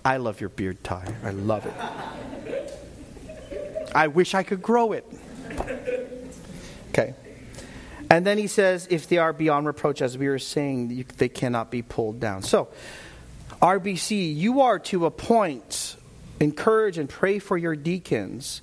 I 0.06 0.18
love 0.18 0.40
your 0.40 0.50
beard 0.50 0.84
Ty. 0.84 1.14
I 1.24 1.32
love 1.32 1.66
it. 1.66 1.74
I 3.96 4.08
wish 4.08 4.36
I 4.36 4.44
could 4.44 4.62
grow 4.62 4.92
it. 4.92 5.06
Okay. 6.90 7.16
And 8.10 8.26
then 8.26 8.38
he 8.38 8.48
says, 8.48 8.88
if 8.90 9.08
they 9.08 9.18
are 9.18 9.34
beyond 9.34 9.68
reproach, 9.68 10.02
as 10.02 10.18
we 10.18 10.28
were 10.28 10.40
saying, 10.40 11.06
they 11.18 11.30
cannot 11.30 11.70
be 11.72 11.82
pulled 11.82 12.20
down. 12.20 12.42
So, 12.42 12.70
RBC, 13.62 14.36
you 14.36 14.62
are 14.62 14.80
to 14.80 15.06
appoint, 15.06 15.96
encourage, 16.40 16.98
and 16.98 17.08
pray 17.08 17.40
for 17.40 17.58
your 17.58 17.76
deacons 17.76 18.62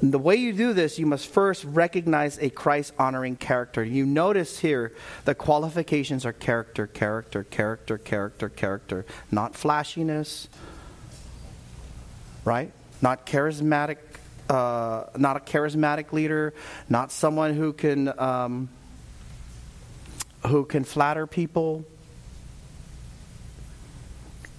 and 0.00 0.12
the 0.12 0.18
way 0.18 0.36
you 0.36 0.52
do 0.52 0.72
this, 0.72 0.98
you 0.98 1.06
must 1.06 1.26
first 1.26 1.64
recognize 1.64 2.38
a 2.38 2.50
Christ 2.50 2.92
honoring 2.98 3.34
character. 3.34 3.82
You 3.82 4.06
notice 4.06 4.60
here 4.60 4.92
the 5.24 5.34
qualifications 5.34 6.24
are 6.24 6.32
character, 6.32 6.86
character, 6.86 7.42
character, 7.42 7.98
character, 7.98 8.48
character, 8.48 9.06
not 9.32 9.56
flashiness, 9.56 10.48
right? 12.44 12.70
Not 13.02 13.26
charismatic, 13.26 13.98
uh, 14.48 15.06
not 15.16 15.36
a 15.36 15.40
charismatic 15.40 16.12
leader, 16.12 16.54
not 16.88 17.10
someone 17.10 17.54
who 17.54 17.72
can 17.72 18.16
um, 18.20 18.68
who 20.46 20.64
can 20.64 20.84
flatter 20.84 21.26
people. 21.26 21.84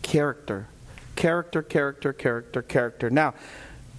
Character, 0.02 0.68
character, 1.16 1.62
character, 1.62 2.12
character, 2.12 2.62
character. 2.62 3.10
Now, 3.10 3.36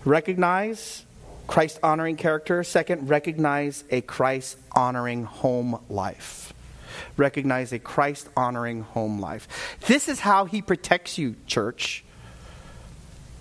recognize 0.04 1.06
Christ 1.50 1.80
honoring 1.82 2.14
character. 2.14 2.62
Second, 2.62 3.08
recognize 3.08 3.82
a 3.90 4.02
Christ 4.02 4.56
honoring 4.70 5.24
home 5.24 5.80
life. 5.88 6.54
Recognize 7.16 7.72
a 7.72 7.80
Christ 7.80 8.28
honoring 8.36 8.82
home 8.82 9.20
life. 9.20 9.48
This 9.88 10.08
is 10.08 10.20
how 10.20 10.44
he 10.44 10.62
protects 10.62 11.18
you, 11.18 11.34
church. 11.48 12.04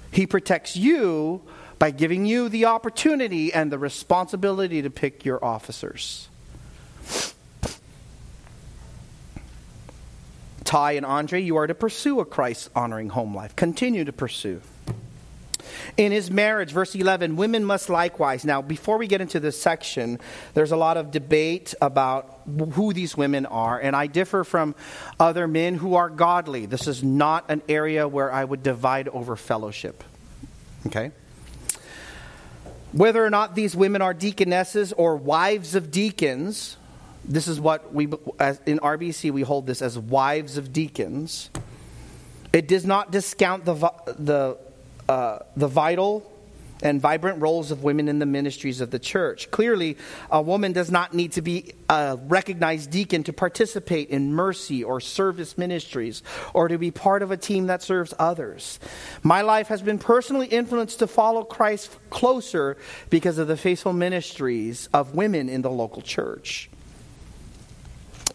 He 0.09 0.25
protects 0.25 0.75
you 0.75 1.43
by 1.77 1.91
giving 1.91 2.25
you 2.25 2.49
the 2.49 2.65
opportunity 2.65 3.53
and 3.53 3.71
the 3.71 3.77
responsibility 3.77 4.81
to 4.81 4.89
pick 4.89 5.23
your 5.23 5.45
officers. 5.45 6.29
Ty 10.63 10.93
and 10.93 11.05
Andre, 11.05 11.43
you 11.43 11.57
are 11.57 11.67
to 11.67 11.75
pursue 11.75 12.19
a 12.21 12.25
Christ 12.25 12.71
honoring 12.75 13.09
home 13.09 13.35
life. 13.35 13.55
Continue 13.55 14.03
to 14.03 14.11
pursue. 14.11 14.61
In 15.97 16.11
his 16.11 16.31
marriage, 16.31 16.71
verse 16.71 16.95
11, 16.95 17.35
women 17.35 17.65
must 17.65 17.89
likewise. 17.89 18.45
Now, 18.45 18.61
before 18.61 18.97
we 18.97 19.07
get 19.07 19.21
into 19.21 19.39
this 19.39 19.61
section, 19.61 20.19
there's 20.53 20.71
a 20.71 20.77
lot 20.77 20.97
of 20.97 21.11
debate 21.11 21.73
about 21.81 22.41
who 22.73 22.93
these 22.93 23.15
women 23.17 23.45
are, 23.45 23.79
and 23.79 23.95
I 23.95 24.07
differ 24.07 24.43
from 24.43 24.75
other 25.19 25.47
men 25.47 25.75
who 25.75 25.95
are 25.95 26.09
godly. 26.09 26.65
This 26.65 26.87
is 26.87 27.03
not 27.03 27.49
an 27.49 27.61
area 27.69 28.07
where 28.07 28.31
I 28.31 28.43
would 28.43 28.63
divide 28.63 29.07
over 29.09 29.35
fellowship. 29.35 30.03
Okay? 30.87 31.11
Whether 32.91 33.23
or 33.23 33.29
not 33.29 33.55
these 33.55 33.75
women 33.75 34.01
are 34.01 34.13
deaconesses 34.13 34.93
or 34.93 35.15
wives 35.15 35.75
of 35.75 35.91
deacons, 35.91 36.77
this 37.23 37.47
is 37.47 37.59
what 37.59 37.93
we, 37.93 38.05
in 38.05 38.79
RBC, 38.79 39.31
we 39.31 39.43
hold 39.43 39.67
this 39.67 39.81
as 39.81 39.97
wives 39.97 40.57
of 40.57 40.73
deacons. 40.73 41.51
It 42.51 42.67
does 42.67 42.85
not 42.85 43.11
discount 43.11 43.65
the, 43.65 43.75
the, 44.17 44.57
uh, 45.09 45.39
the 45.57 45.67
vital 45.67 46.23
and 46.81 47.01
vibrant 47.01 47.41
roles 47.41 47.71
of 47.71 47.83
women 47.83 48.07
in 48.07 48.19
the 48.19 48.25
ministries 48.25 48.79
of 48.79 48.91
the 48.91 48.99
church. 48.99 49.51
Clearly, 49.51 49.97
a 50.29 50.41
woman 50.41 50.71
does 50.71 50.91
not 50.91 51.13
need 51.13 51.33
to 51.33 51.41
be 51.41 51.73
a 51.89 52.17
recognized 52.27 52.91
deacon 52.91 53.23
to 53.23 53.33
participate 53.33 54.09
in 54.09 54.33
mercy 54.33 54.83
or 54.83 55.01
service 55.01 55.57
ministries 55.57 56.23
or 56.53 56.67
to 56.67 56.77
be 56.77 56.91
part 56.91 57.21
of 57.21 57.31
a 57.31 57.37
team 57.37 57.67
that 57.67 57.81
serves 57.81 58.13
others. 58.19 58.79
My 59.23 59.41
life 59.41 59.67
has 59.67 59.81
been 59.81 59.97
personally 59.97 60.47
influenced 60.47 60.99
to 60.99 61.07
follow 61.07 61.43
Christ 61.43 61.97
closer 62.11 62.77
because 63.09 63.39
of 63.39 63.47
the 63.47 63.57
faithful 63.57 63.93
ministries 63.93 64.87
of 64.93 65.15
women 65.15 65.49
in 65.49 65.63
the 65.63 65.71
local 65.71 66.01
church. 66.01 66.69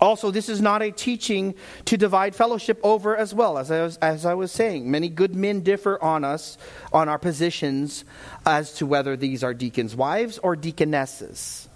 Also, 0.05 0.31
this 0.31 0.51
is 0.51 0.61
not 0.61 0.83
a 0.83 0.91
teaching 0.91 1.55
to 1.87 1.97
divide 1.97 2.37
fellowship 2.37 2.79
over 2.83 3.17
as 3.17 3.33
well. 3.33 3.57
As 3.57 3.71
I, 3.71 3.83
was, 3.83 3.97
as 3.97 4.27
I 4.27 4.35
was 4.35 4.53
saying, 4.53 4.91
many 4.91 5.09
good 5.09 5.35
men 5.35 5.63
differ 5.63 5.99
on 6.03 6.25
us, 6.25 6.59
on 6.93 7.09
our 7.09 7.19
positions, 7.19 8.05
as 8.45 8.75
to 8.75 8.87
whether 8.87 9.17
these 9.17 9.43
are 9.43 9.55
deacons' 9.55 9.97
wives 9.97 10.37
or 10.37 10.57
deaconesses. 10.57 11.71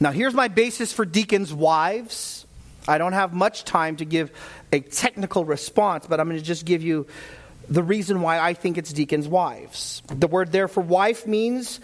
Now, 0.00 0.12
here's 0.12 0.32
my 0.32 0.48
basis 0.48 0.94
for 0.94 1.04
deacons' 1.04 1.52
wives. 1.52 2.46
I 2.88 2.96
don't 2.96 3.12
have 3.12 3.34
much 3.34 3.64
time 3.64 3.96
to 3.96 4.06
give 4.06 4.32
a 4.72 4.80
technical 4.80 5.44
response, 5.44 6.06
but 6.06 6.20
I'm 6.20 6.26
going 6.26 6.40
to 6.40 6.44
just 6.44 6.64
give 6.64 6.82
you 6.82 7.06
the 7.68 7.82
reason 7.82 8.22
why 8.22 8.38
I 8.38 8.54
think 8.54 8.78
it's 8.78 8.94
deacons' 8.94 9.28
wives. 9.28 10.02
The 10.06 10.26
word 10.26 10.52
there 10.52 10.68
for 10.68 10.80
wife 10.80 11.26
means, 11.26 11.80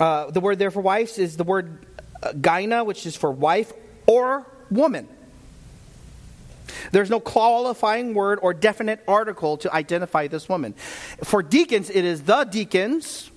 uh, 0.00 0.32
the 0.32 0.40
word 0.40 0.58
there 0.58 0.72
for 0.72 0.80
wives 0.80 1.16
is 1.16 1.36
the 1.36 1.44
word 1.44 1.86
gyna, 2.34 2.84
which 2.84 3.06
is 3.06 3.16
for 3.16 3.30
wife 3.30 3.72
or 4.06 4.46
woman. 4.70 5.08
There's 6.92 7.10
no 7.10 7.20
qualifying 7.20 8.14
word 8.14 8.38
or 8.42 8.54
definite 8.54 9.02
article 9.06 9.56
to 9.58 9.72
identify 9.72 10.26
this 10.26 10.48
woman. 10.48 10.74
For 11.24 11.42
deacons, 11.42 11.90
it 11.90 12.04
is 12.04 12.22
the 12.22 12.44
deacons. 12.44 13.30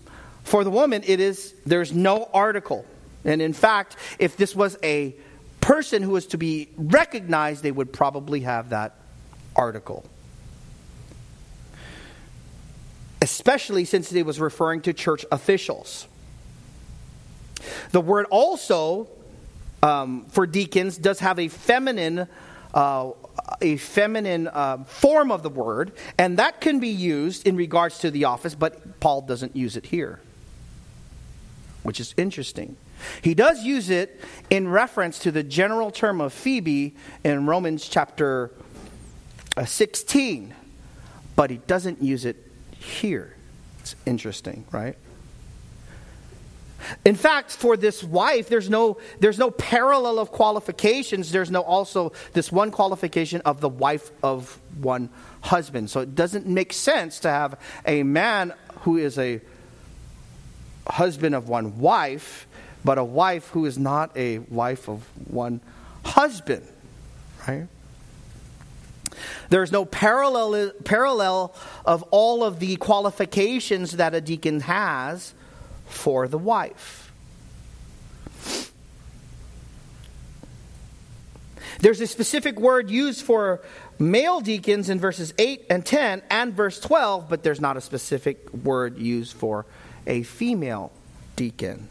For 0.44 0.64
the 0.64 0.72
woman, 0.72 1.04
it 1.06 1.20
is 1.20 1.54
there's 1.66 1.94
no 1.94 2.30
article. 2.34 2.86
And 3.26 3.42
in 3.42 3.54
fact, 3.54 3.98
if 4.18 4.38
this 4.38 4.56
was 4.56 4.78
a 4.84 5.16
person 5.62 6.02
who 6.02 6.12
was 6.12 6.28
to 6.28 6.38
be 6.38 6.70
recognized, 6.78 7.64
they 7.64 7.72
would 7.72 7.94
probably 7.94 8.42
have 8.42 8.70
that 8.70 8.96
article. 9.56 10.06
Especially 13.22 13.86
since 13.86 14.12
it 14.12 14.26
was 14.26 14.40
referring 14.40 14.82
to 14.82 14.94
church 14.94 15.26
officials. 15.32 16.08
The 17.92 18.02
word 18.02 18.26
also 18.30 19.08
um, 19.82 20.26
for 20.26 20.46
deacons 20.46 20.98
does 20.98 21.20
have 21.20 21.40
a 21.40 21.48
feminine. 21.48 22.28
Uh, 22.74 23.12
a 23.62 23.78
feminine 23.78 24.48
uh, 24.48 24.84
form 24.84 25.32
of 25.32 25.42
the 25.42 25.50
word, 25.50 25.92
and 26.20 26.38
that 26.38 26.62
can 26.62 26.80
be 26.80 26.90
used 26.90 27.48
in 27.48 27.56
regards 27.56 27.98
to 28.00 28.12
the 28.12 28.26
office, 28.26 28.54
but 28.54 29.00
Paul 29.00 29.22
doesn't 29.22 29.56
use 29.56 29.76
it 29.76 29.88
here, 29.88 30.20
which 31.82 32.00
is 32.00 32.14
interesting. 32.16 32.78
He 33.22 33.34
does 33.34 33.64
use 33.64 33.90
it 33.90 34.22
in 34.50 34.68
reference 34.68 35.20
to 35.20 35.32
the 35.32 35.44
general 35.44 35.90
term 35.92 36.22
of 36.22 36.34
Phoebe 36.34 36.96
in 37.24 37.46
Romans 37.46 37.88
chapter 37.88 38.52
uh, 39.58 39.66
16, 39.66 40.54
but 41.36 41.50
he 41.50 41.58
doesn't 41.58 42.04
use 42.04 42.26
it 42.26 42.38
here. 42.78 43.36
It's 43.80 43.96
interesting, 44.06 44.66
right? 44.72 44.96
In 47.06 47.16
fact, 47.16 47.52
for 47.52 47.78
this 47.78 48.04
wife, 48.04 48.50
there's 48.50 48.70
no, 48.70 48.98
there's 49.20 49.38
no 49.38 49.52
parallel 49.52 50.20
of 50.20 50.32
qualifications. 50.32 51.32
There's 51.32 51.52
no 51.52 51.62
also 51.62 52.14
this 52.34 52.52
one 52.52 52.72
qualification 52.72 53.42
of 53.42 53.62
the 53.62 53.70
wife 53.70 54.12
of 54.24 54.60
one 54.80 55.10
husband. 55.42 55.90
So 55.90 56.02
it 56.02 56.16
doesn't 56.16 56.46
make 56.46 56.74
sense 56.74 57.20
to 57.22 57.30
have 57.30 57.60
a 57.86 58.04
man 58.04 58.54
who 58.82 58.98
is 58.98 59.18
a 59.18 59.42
husband 60.88 61.36
of 61.36 61.50
one 61.50 61.80
wife, 61.80 62.48
but 62.84 62.98
a 62.98 63.04
wife 63.04 63.50
who 63.50 63.66
is 63.66 63.78
not 63.78 64.16
a 64.18 64.40
wife 64.40 64.90
of 64.90 65.04
one 65.28 65.62
husband. 66.04 66.66
Right? 67.48 67.68
There's 69.50 69.72
no 69.72 69.86
parallel, 69.86 70.72
parallel 70.84 71.54
of 71.86 72.04
all 72.12 72.44
of 72.44 72.60
the 72.60 72.76
qualifications 72.78 73.94
that 73.94 74.14
a 74.14 74.22
deacon 74.22 74.62
has 74.62 75.34
for 75.90 76.28
the 76.28 76.38
wife. 76.38 77.12
There's 81.80 82.02
a 82.02 82.08
specific 82.08 82.60
word 82.60 82.90
used 82.90 83.24
for 83.24 83.62
male 83.98 84.42
deacons 84.42 84.90
in 84.90 85.00
verses 85.00 85.34
8 85.38 85.66
and 85.70 85.86
10 85.86 86.22
and 86.30 86.54
verse 86.54 86.80
12, 86.80 87.30
but 87.30 87.44
there's 87.44 87.62
not 87.62 87.78
a 87.78 87.82
specific 87.82 88.54
word 88.54 88.98
used 88.98 89.36
for 89.36 89.66
a 90.06 90.24
female 90.24 90.92
deacon. 91.36 91.88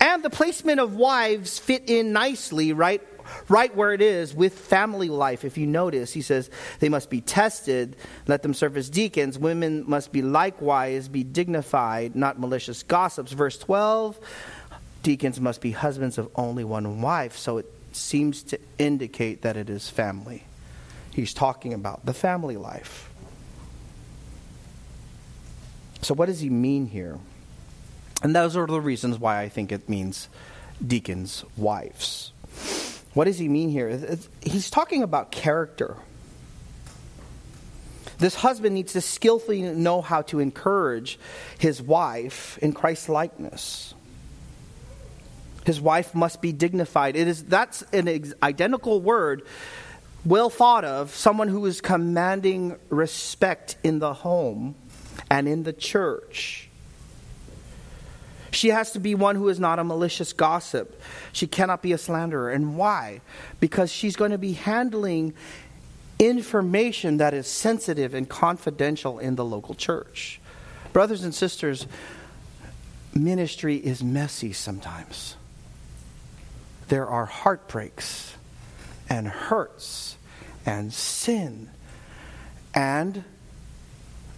And 0.00 0.22
the 0.22 0.30
placement 0.30 0.80
of 0.80 0.94
wives 0.94 1.58
fit 1.58 1.84
in 1.86 2.12
nicely, 2.12 2.72
right? 2.72 3.02
Right 3.48 3.74
where 3.74 3.92
it 3.92 4.00
is 4.00 4.34
with 4.34 4.58
family 4.58 5.08
life. 5.08 5.44
If 5.44 5.58
you 5.58 5.66
notice, 5.66 6.12
he 6.12 6.22
says 6.22 6.50
they 6.80 6.88
must 6.88 7.10
be 7.10 7.20
tested, 7.20 7.96
let 8.26 8.42
them 8.42 8.54
serve 8.54 8.76
as 8.76 8.90
deacons. 8.90 9.38
Women 9.38 9.84
must 9.86 10.12
be 10.12 10.22
likewise 10.22 11.08
be 11.08 11.24
dignified, 11.24 12.16
not 12.16 12.38
malicious 12.38 12.82
gossips. 12.82 13.32
Verse 13.32 13.58
12 13.58 14.18
deacons 15.02 15.40
must 15.40 15.60
be 15.60 15.70
husbands 15.70 16.18
of 16.18 16.28
only 16.34 16.64
one 16.64 17.00
wife. 17.00 17.36
So 17.36 17.58
it 17.58 17.72
seems 17.92 18.42
to 18.44 18.58
indicate 18.78 19.42
that 19.42 19.56
it 19.56 19.70
is 19.70 19.88
family. 19.88 20.44
He's 21.12 21.32
talking 21.32 21.72
about 21.72 22.04
the 22.04 22.12
family 22.12 22.56
life. 22.56 23.08
So, 26.02 26.14
what 26.14 26.26
does 26.26 26.40
he 26.40 26.50
mean 26.50 26.86
here? 26.86 27.18
And 28.22 28.34
those 28.34 28.56
are 28.56 28.66
the 28.66 28.80
reasons 28.80 29.18
why 29.18 29.40
I 29.40 29.48
think 29.48 29.72
it 29.72 29.88
means 29.88 30.28
deacons' 30.84 31.44
wives. 31.56 32.32
What 33.16 33.24
does 33.24 33.38
he 33.38 33.48
mean 33.48 33.70
here? 33.70 34.18
He's 34.42 34.68
talking 34.68 35.02
about 35.02 35.32
character. 35.32 35.96
This 38.18 38.34
husband 38.34 38.74
needs 38.74 38.92
to 38.92 39.00
skillfully 39.00 39.62
know 39.62 40.02
how 40.02 40.20
to 40.22 40.38
encourage 40.38 41.18
his 41.58 41.80
wife 41.80 42.58
in 42.58 42.74
Christ's 42.74 43.08
likeness. 43.08 43.94
His 45.64 45.80
wife 45.80 46.14
must 46.14 46.42
be 46.42 46.52
dignified. 46.52 47.16
It 47.16 47.26
is 47.26 47.42
that's 47.44 47.80
an 47.94 48.34
identical 48.42 49.00
word, 49.00 49.46
well 50.26 50.50
thought 50.50 50.84
of, 50.84 51.14
someone 51.14 51.48
who 51.48 51.64
is 51.64 51.80
commanding 51.80 52.76
respect 52.90 53.78
in 53.82 53.98
the 53.98 54.12
home 54.12 54.74
and 55.30 55.48
in 55.48 55.62
the 55.62 55.72
church. 55.72 56.65
She 58.50 58.68
has 58.68 58.92
to 58.92 59.00
be 59.00 59.14
one 59.14 59.36
who 59.36 59.48
is 59.48 59.60
not 59.60 59.78
a 59.78 59.84
malicious 59.84 60.32
gossip. 60.32 61.00
She 61.32 61.46
cannot 61.46 61.82
be 61.82 61.92
a 61.92 61.98
slanderer. 61.98 62.50
And 62.50 62.76
why? 62.76 63.20
Because 63.60 63.92
she's 63.92 64.16
going 64.16 64.30
to 64.30 64.38
be 64.38 64.52
handling 64.52 65.34
information 66.18 67.18
that 67.18 67.34
is 67.34 67.46
sensitive 67.46 68.14
and 68.14 68.28
confidential 68.28 69.18
in 69.18 69.36
the 69.36 69.44
local 69.44 69.74
church. 69.74 70.40
Brothers 70.92 71.24
and 71.24 71.34
sisters, 71.34 71.86
ministry 73.14 73.76
is 73.76 74.02
messy 74.02 74.52
sometimes. 74.52 75.36
There 76.88 77.06
are 77.06 77.26
heartbreaks 77.26 78.34
and 79.08 79.28
hurts 79.28 80.16
and 80.64 80.92
sin 80.92 81.68
and 82.74 83.24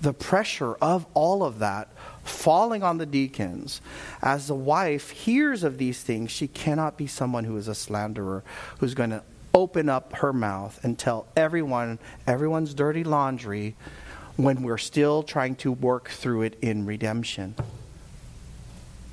the 0.01 0.13
pressure 0.13 0.75
of 0.75 1.05
all 1.15 1.43
of 1.43 1.59
that 1.59 1.89
falling 2.29 2.83
on 2.83 2.99
the 2.99 3.07
deacons. 3.07 3.81
As 4.23 4.47
the 4.47 4.55
wife 4.55 5.11
hears 5.11 5.63
of 5.63 5.79
these 5.79 6.03
things, 6.03 6.31
she 6.31 6.49
cannot 6.49 6.97
be 6.97 7.07
someone 7.07 7.45
who 7.45 7.57
is 7.57 7.69
a 7.69 7.75
slanderer, 7.75 8.45
who's 8.79 8.95
going 8.95 9.11
to 9.11 9.23
open 9.55 9.89
up 9.89 10.13
her 10.15 10.33
mouth 10.33 10.79
and 10.85 10.99
tell 10.99 11.27
everyone, 11.37 11.99
everyone's 12.27 12.75
dirty 12.75 13.05
laundry 13.05 13.75
when 14.37 14.63
we're 14.63 14.79
still 14.79 15.23
trying 15.23 15.57
to 15.57 15.73
work 15.73 16.09
through 16.09 16.43
it 16.43 16.57
in 16.63 16.87
redemption. 16.87 17.55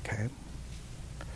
Okay? 0.04 0.28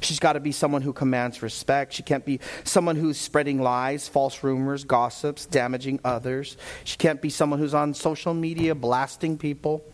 She's 0.00 0.18
got 0.18 0.34
to 0.34 0.40
be 0.40 0.52
someone 0.52 0.82
who 0.82 0.92
commands 0.92 1.42
respect. 1.42 1.92
She 1.92 2.02
can't 2.02 2.24
be 2.24 2.40
someone 2.64 2.96
who's 2.96 3.18
spreading 3.18 3.60
lies, 3.60 4.08
false 4.08 4.42
rumors, 4.42 4.84
gossips, 4.84 5.44
damaging 5.44 6.00
others. 6.04 6.56
She 6.84 6.96
can't 6.96 7.20
be 7.20 7.30
someone 7.30 7.58
who's 7.58 7.74
on 7.74 7.92
social 7.94 8.32
media 8.32 8.74
blasting 8.74 9.36
people. 9.36 9.84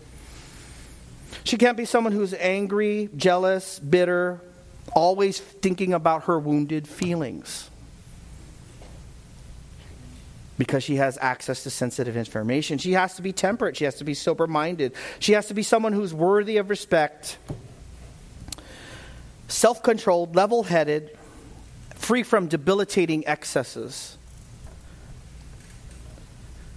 She 1.44 1.56
can't 1.56 1.76
be 1.76 1.84
someone 1.84 2.12
who's 2.12 2.34
angry, 2.34 3.08
jealous, 3.16 3.78
bitter, 3.78 4.40
always 4.94 5.38
thinking 5.38 5.92
about 5.92 6.24
her 6.24 6.38
wounded 6.38 6.88
feelings. 6.88 7.70
Because 10.58 10.82
she 10.82 10.96
has 10.96 11.18
access 11.20 11.62
to 11.64 11.70
sensitive 11.70 12.16
information. 12.16 12.78
She 12.78 12.92
has 12.92 13.14
to 13.16 13.22
be 13.22 13.32
temperate. 13.32 13.76
She 13.76 13.84
has 13.84 13.96
to 13.96 14.04
be 14.04 14.14
sober 14.14 14.46
minded. 14.46 14.94
She 15.18 15.32
has 15.32 15.46
to 15.48 15.54
be 15.54 15.62
someone 15.62 15.92
who's 15.92 16.14
worthy 16.14 16.56
of 16.56 16.70
respect 16.70 17.38
self 19.48 19.82
controlled, 19.82 20.34
level 20.34 20.64
headed, 20.64 21.16
free 21.94 22.22
from 22.22 22.48
debilitating 22.48 23.26
excesses. 23.26 24.16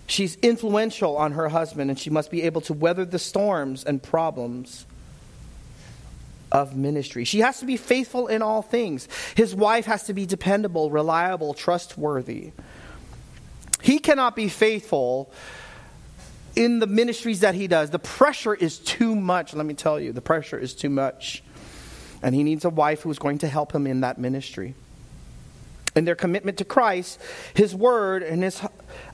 She's 0.10 0.36
influential 0.38 1.16
on 1.18 1.34
her 1.34 1.50
husband, 1.50 1.92
and 1.92 2.00
she 2.00 2.10
must 2.10 2.32
be 2.32 2.42
able 2.42 2.62
to 2.62 2.74
weather 2.74 3.06
the 3.06 3.20
storms 3.20 3.84
and 3.84 4.02
problems 4.02 4.86
of 6.52 6.76
ministry. 6.76 7.26
She 7.26 7.42
has 7.42 7.60
to 7.60 7.66
be 7.66 7.78
faithful 7.78 8.28
in 8.28 8.42
all 8.42 8.64
things. 8.64 9.08
His 9.36 9.54
wife 9.54 9.86
has 9.86 10.04
to 10.06 10.14
be 10.14 10.26
dependable, 10.26 10.90
reliable, 10.90 11.54
trustworthy. 11.54 12.52
He 13.84 14.00
cannot 14.00 14.36
be 14.36 14.50
faithful 14.50 15.32
in 16.56 16.80
the 16.80 16.88
ministries 16.88 17.42
that 17.42 17.54
he 17.54 17.68
does. 17.68 17.92
The 17.92 18.00
pressure 18.00 18.56
is 18.56 18.80
too 18.80 19.16
much, 19.16 19.54
let 19.54 19.66
me 19.66 19.76
tell 19.76 20.00
you. 20.00 20.12
The 20.12 20.22
pressure 20.22 20.58
is 20.58 20.74
too 20.74 20.90
much. 20.90 21.44
And 22.24 22.34
he 22.34 22.44
needs 22.44 22.66
a 22.66 22.70
wife 22.70 23.04
who's 23.04 23.20
going 23.20 23.38
to 23.40 23.48
help 23.48 23.74
him 23.74 23.86
in 23.86 24.02
that 24.02 24.18
ministry. 24.18 24.74
In 25.96 26.06
their 26.06 26.16
commitment 26.16 26.58
to 26.58 26.66
Christ, 26.66 27.20
his 27.54 27.76
word, 27.76 28.24
and, 28.24 28.44
his, 28.44 28.62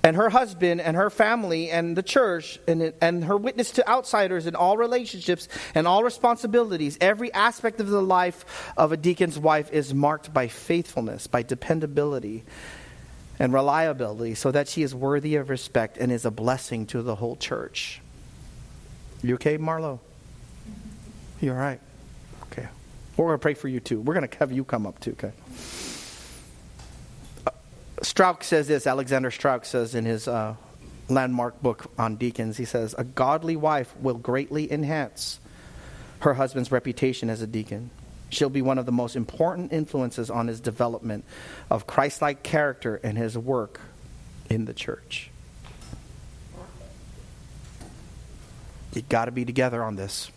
and 0.05 0.17
her 0.17 0.29
husband, 0.29 0.81
and 0.81 0.95
her 0.95 1.09
family, 1.09 1.71
and 1.71 1.97
the 1.97 2.03
church, 2.03 2.59
and, 2.67 2.93
and 3.01 3.23
her 3.23 3.35
witness 3.35 3.71
to 3.71 3.89
outsiders 3.89 4.45
in 4.45 4.53
all 4.53 4.77
relationships 4.77 5.47
and 5.73 5.87
all 5.87 6.03
responsibilities, 6.03 6.95
every 7.01 7.33
aspect 7.33 7.79
of 7.79 7.87
the 7.87 8.03
life 8.03 8.71
of 8.77 8.91
a 8.91 8.97
deacon's 8.97 9.39
wife 9.39 9.73
is 9.73 9.95
marked 9.95 10.31
by 10.31 10.47
faithfulness, 10.47 11.25
by 11.25 11.41
dependability, 11.41 12.43
and 13.39 13.51
reliability, 13.51 14.35
so 14.35 14.51
that 14.51 14.67
she 14.67 14.83
is 14.83 14.93
worthy 14.93 15.37
of 15.37 15.49
respect 15.49 15.97
and 15.97 16.11
is 16.11 16.23
a 16.23 16.31
blessing 16.31 16.85
to 16.85 17.01
the 17.01 17.15
whole 17.15 17.35
church. 17.35 17.99
You 19.23 19.33
okay, 19.35 19.57
Marlo? 19.57 19.97
You 21.41 21.49
all 21.49 21.57
right? 21.57 21.79
Okay. 22.51 22.67
We're 23.17 23.25
going 23.25 23.39
to 23.39 23.41
pray 23.41 23.55
for 23.55 23.69
you 23.69 23.79
too. 23.79 23.99
We're 24.01 24.13
going 24.13 24.29
to 24.29 24.37
have 24.37 24.51
you 24.51 24.65
come 24.65 24.85
up 24.85 24.99
too, 24.99 25.13
okay? 25.13 25.31
Strauch 28.01 28.43
says 28.43 28.67
this, 28.67 28.87
Alexander 28.87 29.31
Strauch 29.31 29.65
says 29.65 29.95
in 29.95 30.05
his 30.05 30.27
uh, 30.27 30.55
landmark 31.09 31.61
book 31.61 31.91
on 31.97 32.15
deacons, 32.15 32.57
he 32.57 32.65
says, 32.65 32.95
A 32.97 33.03
godly 33.03 33.55
wife 33.55 33.95
will 33.97 34.15
greatly 34.15 34.71
enhance 34.71 35.39
her 36.19 36.33
husband's 36.33 36.71
reputation 36.71 37.29
as 37.29 37.41
a 37.41 37.47
deacon. 37.47 37.89
She'll 38.29 38.49
be 38.49 38.61
one 38.61 38.77
of 38.77 38.85
the 38.85 38.91
most 38.91 39.15
important 39.15 39.71
influences 39.71 40.29
on 40.29 40.47
his 40.47 40.59
development 40.59 41.23
of 41.69 41.87
Christ 41.87 42.21
like 42.21 42.43
character 42.43 42.99
and 43.03 43.17
his 43.17 43.37
work 43.37 43.79
in 44.49 44.65
the 44.65 44.73
church. 44.73 45.29
You 48.93 49.01
got 49.03 49.25
to 49.25 49.31
be 49.31 49.45
together 49.45 49.83
on 49.83 49.95
this. 49.95 50.31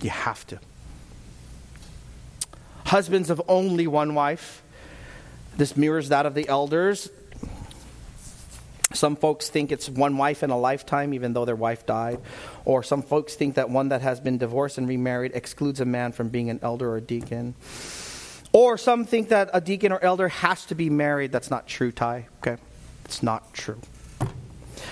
You 0.00 0.10
have 0.10 0.46
to 0.48 0.58
husbands 2.92 3.30
of 3.30 3.40
only 3.48 3.86
one 3.86 4.14
wife. 4.14 4.61
This 5.56 5.76
mirrors 5.76 6.08
that 6.08 6.26
of 6.26 6.34
the 6.34 6.48
elders. 6.48 7.10
Some 8.94 9.16
folks 9.16 9.48
think 9.48 9.72
it's 9.72 9.88
one 9.88 10.16
wife 10.18 10.42
in 10.42 10.50
a 10.50 10.58
lifetime, 10.58 11.14
even 11.14 11.32
though 11.32 11.44
their 11.44 11.56
wife 11.56 11.86
died. 11.86 12.20
Or 12.64 12.82
some 12.82 13.02
folks 13.02 13.34
think 13.34 13.54
that 13.54 13.70
one 13.70 13.88
that 13.88 14.02
has 14.02 14.20
been 14.20 14.38
divorced 14.38 14.78
and 14.78 14.88
remarried 14.88 15.32
excludes 15.34 15.80
a 15.80 15.84
man 15.84 16.12
from 16.12 16.28
being 16.28 16.50
an 16.50 16.60
elder 16.62 16.92
or 16.92 17.00
deacon. 17.00 17.54
Or 18.52 18.76
some 18.76 19.06
think 19.06 19.30
that 19.30 19.50
a 19.54 19.60
deacon 19.60 19.92
or 19.92 20.04
elder 20.04 20.28
has 20.28 20.66
to 20.66 20.74
be 20.74 20.90
married. 20.90 21.32
That's 21.32 21.50
not 21.50 21.66
true, 21.66 21.90
Ty. 21.90 22.28
Okay? 22.38 22.60
It's 23.04 23.22
not 23.22 23.54
true. 23.54 23.80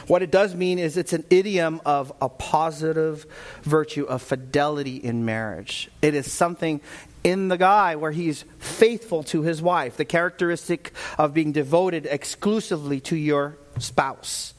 What 0.06 0.22
it 0.22 0.30
does 0.30 0.54
mean 0.54 0.78
is 0.78 0.96
it's 0.96 1.12
an 1.12 1.24
idiom 1.30 1.80
of 1.84 2.12
a 2.20 2.28
positive 2.28 3.26
virtue 3.62 4.04
of 4.04 4.22
fidelity 4.22 4.96
in 4.96 5.24
marriage. 5.24 5.90
It 6.00 6.14
is 6.14 6.32
something 6.32 6.80
in 7.22 7.48
the 7.48 7.58
guy 7.58 7.96
where 7.96 8.12
he's 8.12 8.44
faithful 8.58 9.22
to 9.24 9.42
his 9.42 9.60
wife, 9.60 9.96
the 9.96 10.04
characteristic 10.04 10.92
of 11.18 11.34
being 11.34 11.52
devoted 11.52 12.06
exclusively 12.06 13.00
to 13.00 13.16
your 13.16 13.56
spouse. 13.78 14.54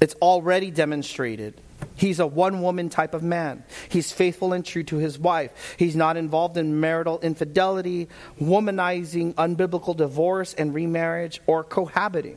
It's 0.00 0.14
already 0.16 0.70
demonstrated. 0.70 1.60
He's 1.96 2.20
a 2.20 2.26
one 2.26 2.62
woman 2.62 2.90
type 2.90 3.14
of 3.14 3.22
man. 3.22 3.64
He's 3.88 4.12
faithful 4.12 4.52
and 4.52 4.64
true 4.64 4.84
to 4.84 4.96
his 4.96 5.18
wife. 5.18 5.76
He's 5.78 5.96
not 5.96 6.16
involved 6.16 6.56
in 6.56 6.80
marital 6.80 7.18
infidelity, 7.20 8.08
womanizing, 8.40 9.34
unbiblical 9.34 9.96
divorce 9.96 10.54
and 10.54 10.74
remarriage, 10.74 11.40
or 11.46 11.64
cohabiting. 11.64 12.36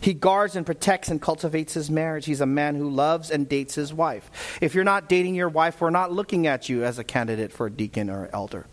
He 0.00 0.14
guards 0.14 0.54
and 0.54 0.64
protects 0.64 1.08
and 1.08 1.20
cultivates 1.20 1.74
his 1.74 1.90
marriage. 1.90 2.26
He's 2.26 2.40
a 2.40 2.46
man 2.46 2.76
who 2.76 2.88
loves 2.88 3.30
and 3.30 3.48
dates 3.48 3.74
his 3.74 3.92
wife. 3.92 4.58
If 4.60 4.74
you're 4.74 4.84
not 4.84 5.08
dating 5.08 5.34
your 5.34 5.48
wife, 5.48 5.80
we're 5.80 5.90
not 5.90 6.12
looking 6.12 6.46
at 6.46 6.68
you 6.68 6.84
as 6.84 6.98
a 6.98 7.04
candidate 7.04 7.52
for 7.52 7.66
a 7.66 7.70
deacon 7.70 8.08
or 8.08 8.28
elder. 8.32 8.66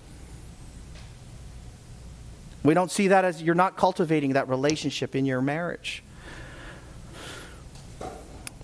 We 2.63 2.73
don't 2.73 2.91
see 2.91 3.09
that 3.09 3.26
as 3.26 3.41
you're 3.41 3.55
not 3.55 3.78
cultivating 3.78 4.34
that 4.34 4.49
relationship 4.49 5.15
in 5.15 5.26
your 5.26 5.41
marriage. 5.41 6.03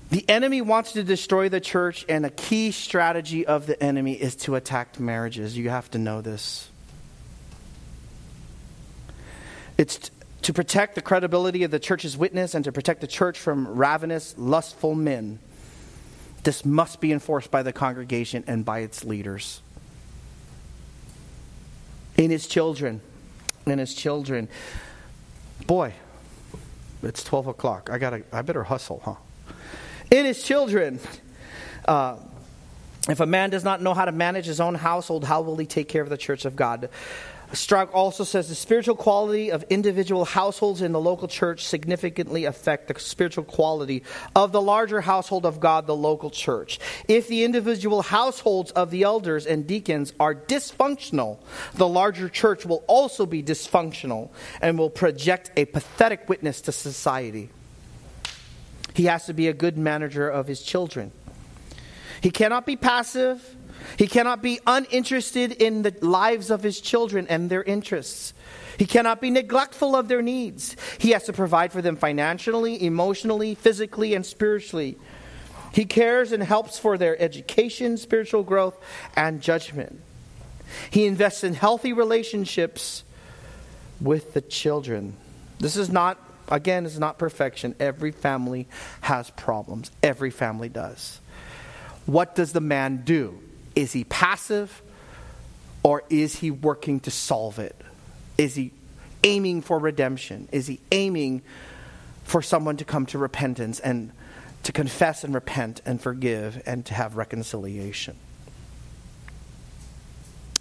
The 0.09 0.27
enemy 0.27 0.61
wants 0.61 0.91
to 0.93 1.03
destroy 1.03 1.49
the 1.49 1.61
church, 1.61 2.05
and 2.09 2.25
a 2.25 2.29
key 2.29 2.71
strategy 2.71 3.45
of 3.45 3.65
the 3.65 3.81
enemy 3.81 4.13
is 4.13 4.35
to 4.37 4.55
attack 4.55 4.99
marriages. 4.99 5.57
You 5.57 5.69
have 5.69 5.89
to 5.91 5.97
know 5.97 6.21
this. 6.21 6.69
It's 9.77 10.11
to 10.43 10.53
protect 10.53 10.95
the 10.95 11.01
credibility 11.01 11.63
of 11.63 11.71
the 11.71 11.79
church's 11.79 12.17
witness 12.17 12.55
and 12.55 12.65
to 12.65 12.71
protect 12.71 13.01
the 13.01 13.07
church 13.07 13.37
from 13.37 13.67
ravenous, 13.67 14.35
lustful 14.37 14.95
men. 14.95 15.39
This 16.43 16.65
must 16.65 16.99
be 16.99 17.11
enforced 17.11 17.51
by 17.51 17.61
the 17.63 17.71
congregation 17.71 18.43
and 18.47 18.65
by 18.65 18.79
its 18.79 19.03
leaders. 19.03 19.61
In 22.17 22.31
his 22.31 22.47
children, 22.47 23.01
in 23.65 23.77
his 23.77 23.93
children. 23.93 24.47
Boy, 25.67 25.93
it's 27.03 27.23
12 27.23 27.47
o'clock. 27.47 27.89
I, 27.91 27.99
gotta, 27.99 28.23
I 28.33 28.41
better 28.41 28.63
hustle, 28.63 29.01
huh? 29.03 29.15
In 30.09 30.25
his 30.25 30.43
children. 30.43 30.99
Uh, 31.85 32.17
if 33.09 33.19
a 33.19 33.25
man 33.25 33.49
does 33.49 33.63
not 33.63 33.81
know 33.81 33.93
how 33.93 34.05
to 34.05 34.11
manage 34.11 34.45
his 34.45 34.59
own 34.59 34.75
household, 34.75 35.23
how 35.23 35.41
will 35.41 35.57
he 35.57 35.65
take 35.65 35.87
care 35.89 36.03
of 36.03 36.09
the 36.09 36.17
church 36.17 36.45
of 36.45 36.55
God? 36.55 36.89
Strauch 37.53 37.93
also 37.93 38.23
says 38.23 38.47
the 38.47 38.55
spiritual 38.55 38.95
quality 38.95 39.51
of 39.51 39.63
individual 39.69 40.25
households 40.25 40.81
in 40.81 40.91
the 40.91 40.99
local 40.99 41.27
church 41.27 41.65
significantly 41.65 42.45
affect 42.45 42.87
the 42.87 42.99
spiritual 42.99 43.43
quality 43.43 44.03
of 44.35 44.51
the 44.51 44.61
larger 44.61 45.01
household 45.01 45.45
of 45.45 45.59
God, 45.59 45.87
the 45.87 45.95
local 45.95 46.29
church. 46.29 46.79
If 47.07 47.27
the 47.27 47.43
individual 47.43 48.01
households 48.01 48.71
of 48.71 48.91
the 48.91 49.03
elders 49.03 49.45
and 49.45 49.67
deacons 49.67 50.13
are 50.19 50.33
dysfunctional, 50.33 51.39
the 51.73 51.87
larger 51.87 52.29
church 52.29 52.65
will 52.65 52.83
also 52.87 53.25
be 53.25 53.43
dysfunctional 53.43 54.29
and 54.61 54.77
will 54.77 54.89
project 54.89 55.51
a 55.57 55.65
pathetic 55.65 56.29
witness 56.29 56.61
to 56.61 56.71
society. 56.71 57.49
He 58.93 59.05
has 59.05 59.25
to 59.25 59.33
be 59.33 59.47
a 59.47 59.53
good 59.53 59.77
manager 59.77 60.29
of 60.29 60.47
his 60.47 60.61
children. 60.61 61.11
He 62.21 62.29
cannot 62.29 62.65
be 62.65 62.75
passive 62.75 63.55
he 63.97 64.07
cannot 64.07 64.41
be 64.41 64.59
uninterested 64.65 65.51
in 65.53 65.81
the 65.81 65.95
lives 66.01 66.49
of 66.49 66.63
his 66.63 66.81
children 66.81 67.27
and 67.27 67.49
their 67.49 67.63
interests. 67.63 68.33
He 68.77 68.85
cannot 68.85 69.21
be 69.21 69.29
neglectful 69.29 69.95
of 69.95 70.07
their 70.07 70.21
needs. 70.21 70.75
He 70.97 71.11
has 71.11 71.23
to 71.25 71.33
provide 71.33 71.71
for 71.71 71.81
them 71.81 71.95
financially, 71.95 72.83
emotionally, 72.83 73.55
physically, 73.55 74.15
and 74.15 74.25
spiritually. 74.25 74.97
He 75.71 75.85
cares 75.85 76.31
and 76.31 76.41
helps 76.41 76.79
for 76.79 76.97
their 76.97 77.19
education, 77.21 77.97
spiritual 77.97 78.43
growth, 78.43 78.77
and 79.15 79.41
judgment. 79.41 80.01
He 80.89 81.05
invests 81.05 81.43
in 81.43 81.53
healthy 81.53 81.93
relationships 81.93 83.03
with 83.99 84.33
the 84.33 84.41
children. 84.41 85.15
This 85.59 85.77
is 85.77 85.89
not, 85.89 86.17
again, 86.49 86.85
is 86.85 86.99
not 86.99 87.19
perfection. 87.19 87.75
Every 87.79 88.11
family 88.11 88.67
has 89.01 89.29
problems. 89.29 89.91
Every 90.01 90.31
family 90.31 90.69
does. 90.69 91.19
What 92.05 92.35
does 92.35 92.51
the 92.51 92.61
man 92.61 93.03
do? 93.05 93.39
Is 93.75 93.93
he 93.93 94.03
passive 94.03 94.81
or 95.83 96.03
is 96.09 96.37
he 96.37 96.51
working 96.51 96.99
to 97.01 97.11
solve 97.11 97.59
it? 97.59 97.75
Is 98.37 98.55
he 98.55 98.71
aiming 99.23 99.61
for 99.61 99.79
redemption? 99.79 100.47
Is 100.51 100.67
he 100.67 100.79
aiming 100.91 101.41
for 102.23 102.41
someone 102.41 102.77
to 102.77 102.85
come 102.85 103.05
to 103.07 103.17
repentance 103.17 103.79
and 103.79 104.11
to 104.63 104.71
confess 104.71 105.23
and 105.23 105.33
repent 105.33 105.81
and 105.85 105.99
forgive 105.99 106.61
and 106.65 106.85
to 106.85 106.93
have 106.93 107.15
reconciliation. 107.15 108.15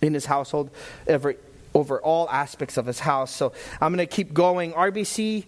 In 0.00 0.14
his 0.14 0.26
household, 0.26 0.70
every 1.06 1.36
over 1.74 2.00
all 2.00 2.28
aspects 2.30 2.76
of 2.76 2.86
his 2.86 3.00
house. 3.00 3.34
So 3.34 3.52
I'm 3.80 3.94
going 3.94 4.06
to 4.06 4.12
keep 4.12 4.32
going. 4.32 4.72
RBC, 4.72 5.44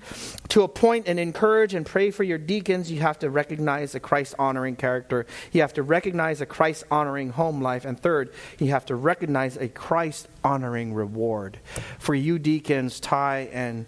to 0.49 0.63
appoint 0.63 1.09
and 1.09 1.19
encourage 1.19 1.75
and 1.75 1.85
pray 1.85 2.11
for 2.11 2.25
your 2.25 2.39
deacons, 2.39 2.91
you 2.91 3.01
have 3.01 3.19
to 3.21 3.31
recognize 3.31 3.95
a 3.95 4.01
Christ 4.01 4.35
honoring 4.39 4.77
character. 4.77 5.27
You 5.53 5.63
have 5.63 5.75
to 5.75 5.83
recognize 5.83 6.41
a 6.41 6.47
Christ 6.47 6.85
honoring 6.91 7.31
home 7.31 7.61
life. 7.61 7.85
And 7.85 7.99
third, 7.99 8.33
you 8.59 8.69
have 8.69 8.87
to 8.87 8.95
recognize 8.95 9.57
a 9.57 9.69
Christ 9.69 10.29
honoring 10.45 10.95
reward. 10.95 11.59
For 11.99 12.15
you 12.15 12.39
deacons, 12.39 13.01
Ty 13.01 13.49
and 13.53 13.87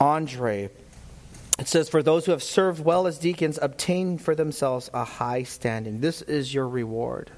Andre, 0.00 0.70
it 1.58 1.68
says, 1.68 1.88
For 1.88 2.02
those 2.02 2.26
who 2.26 2.32
have 2.32 2.42
served 2.42 2.84
well 2.84 3.06
as 3.06 3.18
deacons, 3.18 3.58
obtain 3.62 4.18
for 4.18 4.34
themselves 4.34 4.90
a 4.92 5.04
high 5.04 5.44
standing. 5.44 6.00
This 6.00 6.22
is 6.22 6.52
your 6.52 6.68
reward. 6.68 7.30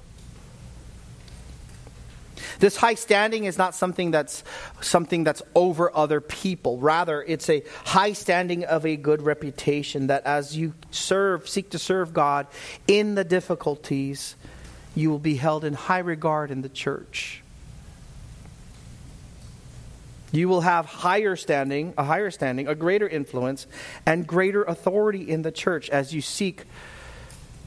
This 2.58 2.76
high 2.76 2.94
standing 2.94 3.44
is 3.44 3.58
not 3.58 3.74
something 3.74 4.10
that's 4.10 4.44
something 4.80 5.24
that's 5.24 5.42
over 5.54 5.94
other 5.96 6.20
people. 6.20 6.78
Rather, 6.78 7.22
it's 7.22 7.48
a 7.50 7.62
high 7.84 8.12
standing 8.12 8.64
of 8.64 8.86
a 8.86 8.96
good 8.96 9.22
reputation 9.22 10.08
that 10.08 10.24
as 10.24 10.56
you 10.56 10.74
serve, 10.90 11.48
seek 11.48 11.70
to 11.70 11.78
serve 11.78 12.12
God 12.12 12.46
in 12.86 13.14
the 13.14 13.24
difficulties, 13.24 14.36
you 14.94 15.10
will 15.10 15.18
be 15.18 15.36
held 15.36 15.64
in 15.64 15.74
high 15.74 15.98
regard 15.98 16.50
in 16.50 16.62
the 16.62 16.68
church. 16.68 17.42
You 20.34 20.48
will 20.48 20.62
have 20.62 20.86
higher 20.86 21.36
standing, 21.36 21.94
a 21.96 22.02
higher 22.02 22.30
standing, 22.32 22.66
a 22.66 22.74
greater 22.74 23.08
influence, 23.08 23.68
and 24.04 24.26
greater 24.26 24.64
authority 24.64 25.30
in 25.30 25.42
the 25.42 25.52
church 25.52 25.88
as 25.90 26.12
you 26.12 26.20
seek 26.20 26.64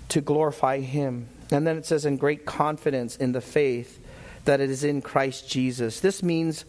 to 0.09 0.19
glorify 0.19 0.81
Him. 0.81 1.29
And 1.49 1.65
then 1.65 1.77
it 1.77 1.85
says, 1.85 2.05
in 2.05 2.17
great 2.17 2.45
confidence 2.45 3.15
in 3.15 3.31
the 3.31 3.39
faith 3.39 4.05
that 4.47 4.59
it 4.59 4.69
is 4.69 4.83
in 4.83 5.01
Christ 5.01 5.49
Jesus. 5.49 5.99
This 5.99 6.23
means 6.23 6.65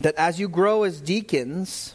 that 0.00 0.14
as 0.16 0.40
you 0.40 0.48
grow 0.48 0.82
as 0.82 1.00
deacons, 1.00 1.94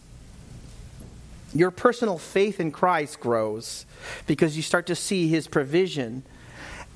your 1.53 1.72
personal 1.72 2.18
faith 2.18 2.60
in 2.60 2.72
Christ 2.72 3.20
grows 3.20 3.86
because 4.26 4.55
you 4.55 4.64
start 4.64 4.86
to 4.88 4.95
see 4.95 5.28
his 5.28 5.47
provision 5.47 6.24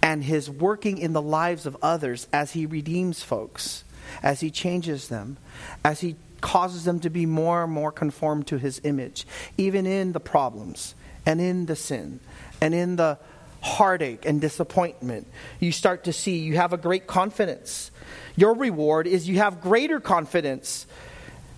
and 0.01 0.23
his 0.23 0.49
working 0.49 0.97
in 0.97 1.13
the 1.13 1.21
lives 1.21 1.65
of 1.65 1.75
others 1.81 2.27
as 2.31 2.51
he 2.51 2.65
redeems 2.65 3.23
folks, 3.23 3.83
as 4.21 4.39
he 4.39 4.51
changes 4.51 5.07
them, 5.07 5.37
as 5.83 6.01
he 6.01 6.15
causes 6.41 6.83
them 6.83 6.99
to 6.99 7.09
be 7.09 7.25
more 7.25 7.63
and 7.63 7.71
more 7.71 7.91
conformed 7.91 8.45
to 8.47 8.57
his 8.57 8.79
image, 8.83 9.25
even 9.57 9.85
in 9.85 10.11
the 10.11 10.19
problems 10.19 10.93
and 11.25 11.41
in 11.41 11.65
the 11.65 11.75
sin 11.75 12.19
and 12.61 12.73
in 12.73 12.97
the 12.97 13.17
heartache 13.63 14.25
and 14.25 14.41
disappointment, 14.41 15.25
you 15.59 15.71
start 15.71 16.03
to 16.03 16.13
see 16.13 16.39
you 16.39 16.57
have 16.57 16.73
a 16.73 16.77
great 16.77 17.07
confidence. 17.07 17.91
Your 18.35 18.55
reward 18.55 19.07
is 19.07 19.27
you 19.27 19.37
have 19.37 19.61
greater 19.61 20.01
confidence 20.01 20.85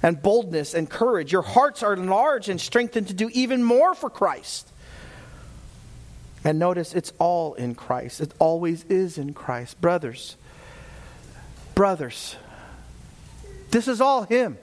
and 0.03 0.21
boldness 0.21 0.75
and 0.75 0.87
courage. 0.87 1.31
Your 1.31 1.41
hearts 1.41 1.81
are 1.81 1.93
enlarged 1.93 2.47
and 2.47 2.61
strengthened 2.61 3.07
to 3.07 3.15
do 3.15 3.29
even 3.33 3.63
more 3.63 3.95
for 3.95 4.11
Christ. 4.11 4.69
And 6.43 6.59
notice 6.59 6.93
it's 6.93 7.11
all 7.17 7.55
in 7.55 7.73
Christ. 7.73 8.21
It 8.21 8.31
always 8.37 8.83
is 8.83 9.17
in 9.17 9.33
Christ. 9.33 9.81
Brothers, 9.81 10.37
brothers, 11.73 12.35
this 13.71 13.87
is 13.87 13.99
all 13.99 14.23
Him. 14.23 14.59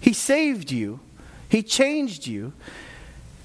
He 0.00 0.12
saved 0.12 0.70
you, 0.70 1.00
He 1.48 1.64
changed 1.64 2.28
you, 2.28 2.52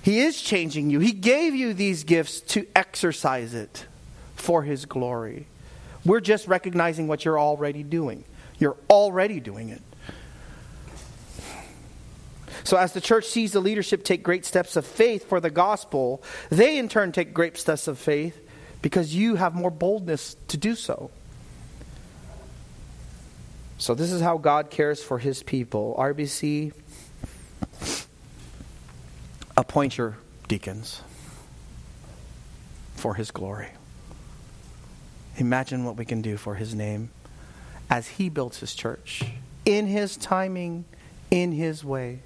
he 0.07 0.21
is 0.21 0.41
changing 0.41 0.89
you. 0.89 1.01
He 1.01 1.11
gave 1.11 1.53
you 1.53 1.73
these 1.73 2.05
gifts 2.05 2.39
to 2.39 2.65
exercise 2.73 3.53
it 3.53 3.87
for 4.35 4.63
His 4.63 4.85
glory. 4.85 5.47
We're 6.05 6.21
just 6.21 6.47
recognizing 6.47 7.09
what 7.09 7.25
you're 7.25 7.37
already 7.37 7.83
doing. 7.83 8.23
You're 8.57 8.77
already 8.89 9.41
doing 9.41 9.67
it. 9.67 9.81
So, 12.63 12.77
as 12.77 12.93
the 12.93 13.01
church 13.01 13.25
sees 13.25 13.51
the 13.51 13.59
leadership 13.59 14.05
take 14.05 14.23
great 14.23 14.45
steps 14.45 14.77
of 14.77 14.85
faith 14.85 15.27
for 15.27 15.41
the 15.41 15.49
gospel, 15.49 16.23
they 16.49 16.77
in 16.77 16.87
turn 16.87 17.11
take 17.11 17.33
great 17.33 17.57
steps 17.57 17.89
of 17.89 17.99
faith 17.99 18.39
because 18.81 19.13
you 19.13 19.35
have 19.35 19.55
more 19.55 19.71
boldness 19.71 20.37
to 20.47 20.55
do 20.55 20.75
so. 20.75 21.11
So, 23.77 23.93
this 23.93 24.13
is 24.13 24.21
how 24.21 24.37
God 24.37 24.69
cares 24.69 25.03
for 25.03 25.19
his 25.19 25.43
people. 25.43 25.97
RBC 25.99 26.71
appoint 29.57 29.97
your 29.97 30.15
deacons 30.47 31.01
for 32.95 33.15
his 33.15 33.31
glory. 33.31 33.69
Imagine 35.37 35.83
what 35.83 35.97
we 35.97 36.05
can 36.05 36.21
do 36.21 36.37
for 36.37 36.55
his 36.55 36.73
name 36.73 37.09
as 37.89 38.07
he 38.07 38.29
builds 38.29 38.59
his 38.59 38.75
church 38.75 39.23
in 39.65 39.87
his 39.87 40.15
timing, 40.15 40.85
in 41.29 41.51
his 41.51 41.83
way. 41.83 42.19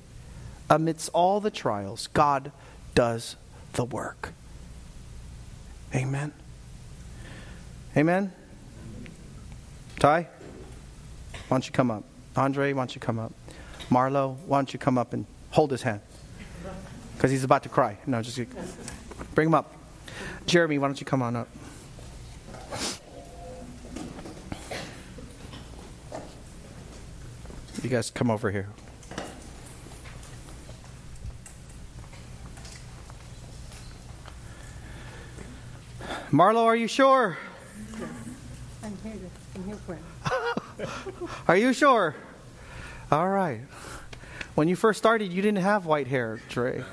Amidst 0.69 1.09
all 1.13 1.39
the 1.39 1.51
trials, 1.51 2.07
God 2.07 2.51
does 2.93 3.35
the 3.73 3.85
work. 3.85 4.33
Amen. 5.93 6.31
Amen. 7.97 8.31
Ty, 9.99 10.27
why 11.31 11.39
don't 11.49 11.65
you 11.65 11.71
come 11.71 11.91
up? 11.91 12.03
Andre, 12.35 12.71
why 12.73 12.81
don't 12.81 12.95
you 12.95 13.01
come 13.01 13.19
up? 13.19 13.33
Marlo, 13.89 14.37
why 14.45 14.57
don't 14.57 14.71
you 14.71 14.79
come 14.79 14.97
up 14.97 15.13
and 15.13 15.25
hold 15.49 15.71
his 15.71 15.81
hand? 15.81 15.99
Because 17.15 17.31
he's 17.31 17.43
about 17.43 17.63
to 17.63 17.69
cry. 17.69 17.97
No, 18.05 18.21
just 18.21 18.39
bring 19.35 19.47
him 19.47 19.53
up. 19.53 19.73
Jeremy, 20.45 20.77
why 20.77 20.87
don't 20.87 20.99
you 20.99 21.05
come 21.05 21.21
on 21.21 21.35
up? 21.35 21.47
You 27.81 27.89
guys 27.89 28.11
come 28.11 28.29
over 28.29 28.51
here. 28.51 28.69
Marlo, 36.31 36.63
are 36.63 36.75
you 36.75 36.87
sure? 36.87 37.37
I'm 38.83 38.97
here. 39.03 39.13
I'm 39.55 39.63
here 39.65 39.75
for 39.75 39.95
it. 39.95 40.89
are 41.47 41.57
you 41.57 41.73
sure? 41.73 42.15
All 43.11 43.27
right. 43.27 43.61
When 44.55 44.67
you 44.67 44.75
first 44.75 44.97
started, 44.97 45.33
you 45.33 45.41
didn't 45.41 45.61
have 45.61 45.85
white 45.85 46.07
hair, 46.07 46.39
Trey. 46.49 46.83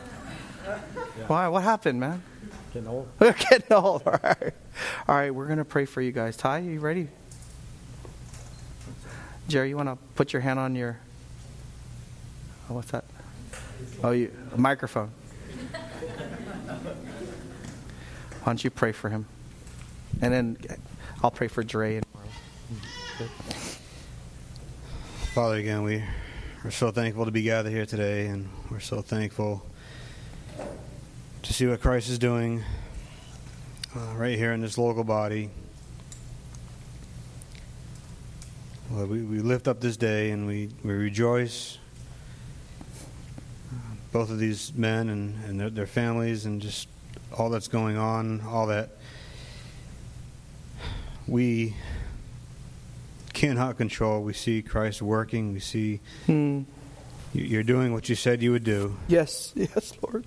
Why? 1.27 1.49
What 1.49 1.62
happened, 1.62 2.01
man? 2.01 2.23
Getting 2.73 2.89
old. 2.89 3.09
We're 3.19 3.33
getting 3.51 3.73
old. 3.73 4.03
All 4.07 4.19
right. 4.23 4.55
All 5.09 5.14
right, 5.14 5.35
we're 5.35 5.47
going 5.47 5.59
to 5.59 5.64
pray 5.64 5.85
for 5.85 6.01
you 6.01 6.12
guys. 6.12 6.37
Ty, 6.37 6.59
you 6.59 6.81
ready? 6.81 7.09
Jerry, 9.49 9.71
you 9.71 9.77
want 9.77 9.89
to 9.89 9.97
put 10.14 10.33
your 10.33 10.43
hand 10.43 10.59
on 10.59 10.75
your. 10.75 10.99
Oh, 12.71 12.75
what's 12.75 12.91
that? 12.91 13.05
Oh, 14.05 14.11
you 14.11 14.31
a 14.53 14.59
microphone. 14.59 15.11
Why 18.43 18.53
don't 18.53 18.62
you 18.62 18.71
pray 18.71 18.93
for 18.93 19.09
him? 19.09 19.27
And 20.21 20.33
then 20.33 20.57
I'll 21.23 21.31
pray 21.31 21.49
for 21.49 21.62
Dre 21.62 21.97
and 21.97 22.05
Father, 25.33 25.57
again, 25.57 25.83
we 25.83 26.03
are 26.64 26.71
so 26.71 26.91
thankful 26.91 27.25
to 27.25 27.31
be 27.31 27.43
gathered 27.43 27.71
here 27.73 27.87
today, 27.87 28.27
and 28.27 28.49
we're 28.71 28.81
so 28.81 29.01
thankful 29.01 29.64
to 31.43 31.53
see 31.53 31.66
what 31.66 31.80
Christ 31.80 32.09
is 32.09 32.18
doing 32.18 32.62
uh, 33.95 34.14
right 34.16 34.36
here 34.36 34.53
in 34.53 34.61
this 34.61 34.76
local 34.76 35.05
body. 35.05 35.51
Well, 38.91 39.07
we, 39.07 39.22
we 39.22 39.41
lift 39.41 39.68
up 39.68 39.80
this 39.80 39.97
day 39.97 40.30
and 40.30 40.47
we, 40.47 40.70
we 40.82 40.93
rejoice. 40.93 41.78
Uh, 43.70 43.74
both 44.12 44.30
of 44.30 44.39
these 44.39 44.72
men 44.74 45.09
and, 45.09 45.45
and 45.45 45.61
their, 45.61 45.70
their 45.70 45.86
families, 45.86 46.47
and 46.47 46.61
just 46.61 46.89
all 47.36 47.51
that's 47.51 47.68
going 47.68 47.97
on, 47.97 48.41
all 48.41 48.66
that 48.66 48.91
we 51.26 51.76
cannot 53.34 53.76
control. 53.76 54.22
We 54.22 54.32
see 54.32 54.62
Christ 54.62 55.03
working. 55.03 55.53
We 55.53 55.61
see 55.61 56.01
hmm. 56.26 56.62
you're 57.32 57.62
doing 57.62 57.93
what 57.93 58.09
you 58.09 58.14
said 58.14 58.43
you 58.43 58.53
would 58.53 58.64
do. 58.64 58.97
Yes, 59.07 59.53
yes, 59.57 59.93
Lord. 60.03 60.24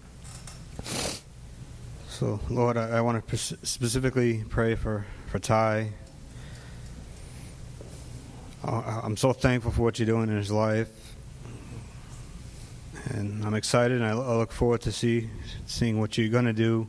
So, 2.22 2.39
Lord, 2.51 2.78
I, 2.78 2.97
I 2.97 3.01
want 3.01 3.28
to 3.28 3.36
specifically 3.36 4.43
pray 4.47 4.76
for, 4.76 5.07
for 5.26 5.39
Ty. 5.39 5.89
I'm 8.63 9.17
so 9.17 9.34
thankful 9.34 9.72
for 9.72 9.82
what 9.82 9.97
you're 9.97 10.05
doing 10.05 10.30
in 10.30 10.38
his 10.38 10.51
life. 10.51 11.15
And 13.09 13.43
I'm 13.43 13.55
excited, 13.55 13.99
and 13.99 14.05
I 14.05 14.13
look 14.13 14.51
forward 14.51 14.82
to 14.82 14.91
see 14.91 15.32
seeing 15.65 15.99
what 15.99 16.15
you're 16.15 16.30
going 16.30 16.45
to 16.45 16.53
do. 16.53 16.88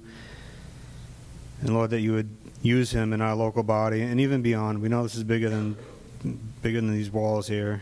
And 1.62 1.72
Lord, 1.72 1.88
that 1.92 2.00
you 2.00 2.12
would 2.12 2.36
use 2.60 2.90
him 2.90 3.14
in 3.14 3.22
our 3.22 3.34
local 3.34 3.62
body 3.62 4.02
and 4.02 4.20
even 4.20 4.42
beyond. 4.42 4.82
We 4.82 4.90
know 4.90 5.02
this 5.02 5.14
is 5.14 5.24
bigger 5.24 5.48
than 5.48 5.78
bigger 6.60 6.82
than 6.82 6.92
these 6.92 7.10
walls 7.10 7.48
here. 7.48 7.80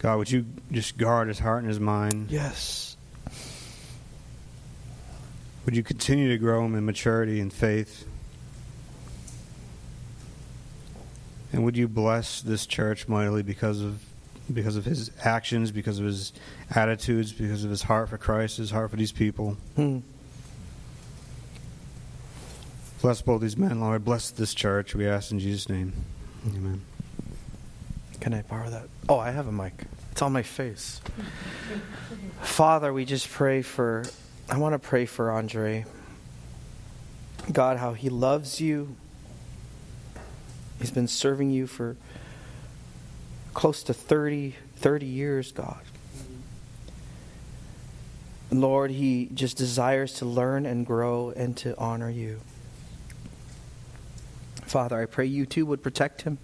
God, 0.00 0.18
would 0.18 0.30
you 0.30 0.44
just 0.70 0.98
guard 0.98 1.28
his 1.28 1.38
heart 1.38 1.60
and 1.60 1.68
his 1.70 1.80
mind? 1.80 2.30
Yes. 2.30 2.95
Would 5.66 5.76
you 5.76 5.82
continue 5.82 6.28
to 6.28 6.38
grow 6.38 6.64
him 6.64 6.74
in 6.74 6.86
maturity 6.86 7.40
and 7.40 7.52
faith? 7.52 8.06
And 11.52 11.64
would 11.64 11.76
you 11.76 11.88
bless 11.88 12.40
this 12.40 12.66
church 12.66 13.08
mightily 13.08 13.42
because 13.42 13.80
of 13.82 14.02
because 14.52 14.76
of 14.76 14.84
his 14.84 15.10
actions, 15.24 15.72
because 15.72 15.98
of 15.98 16.06
his 16.06 16.32
attitudes, 16.72 17.32
because 17.32 17.64
of 17.64 17.70
his 17.70 17.82
heart 17.82 18.08
for 18.08 18.16
Christ, 18.16 18.58
his 18.58 18.70
heart 18.70 18.90
for 18.90 18.96
these 18.96 19.12
people? 19.12 19.56
Hmm. 19.74 19.98
Bless 23.02 23.22
both 23.22 23.40
these 23.40 23.56
men, 23.56 23.80
Lord. 23.80 24.04
Bless 24.04 24.30
this 24.30 24.54
church. 24.54 24.94
We 24.94 25.06
ask 25.06 25.30
in 25.30 25.38
Jesus' 25.38 25.68
name. 25.68 25.92
Amen. 26.46 26.82
Can 28.20 28.34
I 28.34 28.42
borrow 28.42 28.70
that? 28.70 28.88
Oh, 29.08 29.18
I 29.18 29.30
have 29.30 29.46
a 29.46 29.52
mic. 29.52 29.72
It's 30.12 30.22
on 30.22 30.32
my 30.32 30.42
face. 30.42 31.00
Father, 32.40 32.92
we 32.92 33.04
just 33.04 33.28
pray 33.28 33.62
for, 33.62 34.04
I 34.48 34.58
want 34.58 34.74
to 34.74 34.78
pray 34.78 35.06
for 35.06 35.32
Andre. 35.32 35.84
God, 37.52 37.78
how 37.78 37.94
he 37.94 38.08
loves 38.08 38.60
you. 38.60 38.94
He's 40.78 40.92
been 40.92 41.08
serving 41.08 41.50
you 41.50 41.66
for 41.66 41.96
close 43.54 43.82
to 43.84 43.94
30, 43.94 44.54
30 44.76 45.06
years, 45.06 45.50
God. 45.50 45.80
Lord, 48.52 48.92
he 48.92 49.28
just 49.34 49.56
desires 49.56 50.14
to 50.14 50.24
learn 50.24 50.64
and 50.64 50.86
grow 50.86 51.32
and 51.34 51.56
to 51.58 51.76
honor 51.76 52.08
you. 52.08 52.40
Father, 54.62 55.00
I 55.00 55.06
pray 55.06 55.26
you 55.26 55.44
too 55.44 55.66
would 55.66 55.82
protect 55.82 56.22
him. 56.22 56.38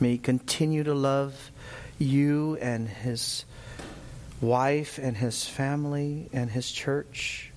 May 0.00 0.12
he 0.12 0.18
continue 0.18 0.82
to 0.82 0.94
love 0.94 1.52
you 1.98 2.56
and 2.60 2.88
his 2.88 3.44
wife 4.42 4.98
and 4.98 5.16
his 5.16 5.46
family 5.46 6.28
and 6.32 6.50
his 6.50 6.70
church. 6.70 7.50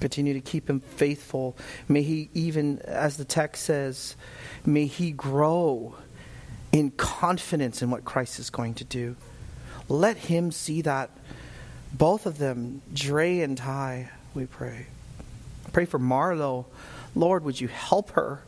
Continue 0.00 0.34
to 0.34 0.40
keep 0.40 0.68
him 0.68 0.80
faithful. 0.80 1.56
May 1.88 2.02
he, 2.02 2.28
even 2.34 2.80
as 2.80 3.16
the 3.18 3.24
text 3.24 3.62
says, 3.62 4.16
may 4.66 4.86
he 4.86 5.12
grow 5.12 5.94
in 6.72 6.90
confidence 6.90 7.82
in 7.82 7.90
what 7.90 8.04
Christ 8.04 8.40
is 8.40 8.50
going 8.50 8.74
to 8.74 8.84
do. 8.84 9.14
Let 9.88 10.16
him 10.16 10.50
see 10.50 10.82
that. 10.82 11.10
Both 11.92 12.24
of 12.24 12.38
them, 12.38 12.80
Dre 12.92 13.40
and 13.40 13.56
Ty, 13.56 14.10
we 14.34 14.46
pray. 14.46 14.86
Pray 15.72 15.84
for 15.84 15.98
Marlo. 16.00 16.64
Lord, 17.14 17.44
would 17.44 17.60
you 17.60 17.68
help 17.68 18.12
her 18.12 18.42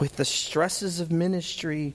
with 0.00 0.16
the 0.16 0.24
stresses 0.24 0.98
of 0.98 1.12
ministry? 1.12 1.94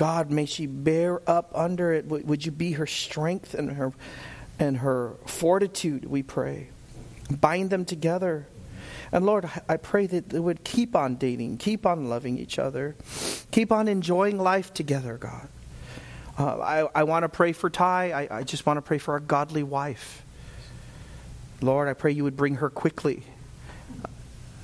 God, 0.00 0.30
may 0.30 0.46
she 0.46 0.64
bear 0.64 1.20
up 1.28 1.52
under 1.54 1.92
it. 1.92 2.06
Would 2.06 2.46
you 2.46 2.52
be 2.52 2.72
her 2.72 2.86
strength 2.86 3.52
and 3.52 3.72
her 3.72 3.92
and 4.58 4.78
her 4.78 5.16
fortitude, 5.26 6.06
we 6.06 6.22
pray. 6.22 6.68
Bind 7.30 7.68
them 7.68 7.84
together. 7.84 8.46
And 9.12 9.26
Lord, 9.26 9.50
I 9.68 9.76
pray 9.76 10.06
that 10.06 10.30
they 10.30 10.40
would 10.40 10.64
keep 10.64 10.96
on 10.96 11.16
dating, 11.16 11.58
keep 11.58 11.84
on 11.84 12.08
loving 12.08 12.38
each 12.38 12.58
other, 12.58 12.96
keep 13.50 13.70
on 13.70 13.88
enjoying 13.88 14.38
life 14.38 14.72
together, 14.72 15.18
God. 15.18 15.48
Uh, 16.38 16.60
I, 16.60 17.00
I 17.00 17.04
want 17.04 17.24
to 17.24 17.28
pray 17.28 17.52
for 17.52 17.68
Ty. 17.68 18.12
I, 18.12 18.38
I 18.38 18.42
just 18.42 18.64
want 18.64 18.78
to 18.78 18.82
pray 18.82 18.96
for 18.96 19.16
a 19.16 19.20
godly 19.20 19.62
wife. 19.62 20.24
Lord, 21.60 21.88
I 21.88 21.92
pray 21.92 22.12
you 22.12 22.24
would 22.24 22.38
bring 22.38 22.54
her 22.54 22.70
quickly, 22.70 23.24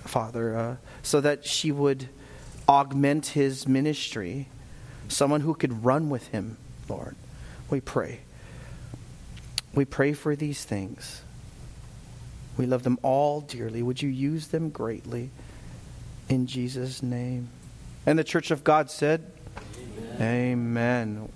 Father, 0.06 0.56
uh, 0.56 0.76
so 1.02 1.20
that 1.20 1.44
she 1.44 1.72
would 1.72 2.08
augment 2.66 3.26
his 3.26 3.68
ministry, 3.68 4.48
someone 5.08 5.40
who 5.40 5.54
could 5.54 5.84
run 5.84 6.10
with 6.10 6.28
him, 6.28 6.56
Lord. 6.88 7.16
We 7.70 7.80
pray. 7.80 8.20
We 9.74 9.84
pray 9.84 10.12
for 10.12 10.36
these 10.36 10.64
things. 10.64 11.22
We 12.56 12.66
love 12.66 12.82
them 12.82 12.98
all 13.02 13.40
dearly. 13.40 13.82
Would 13.82 14.00
you 14.00 14.08
use 14.08 14.48
them 14.48 14.70
greatly? 14.70 15.30
In 16.28 16.46
Jesus' 16.46 17.02
name. 17.02 17.48
And 18.06 18.18
the 18.18 18.24
church 18.24 18.50
of 18.50 18.64
God 18.64 18.90
said, 18.90 19.30
Amen. 20.18 20.22
Amen. 20.22 21.28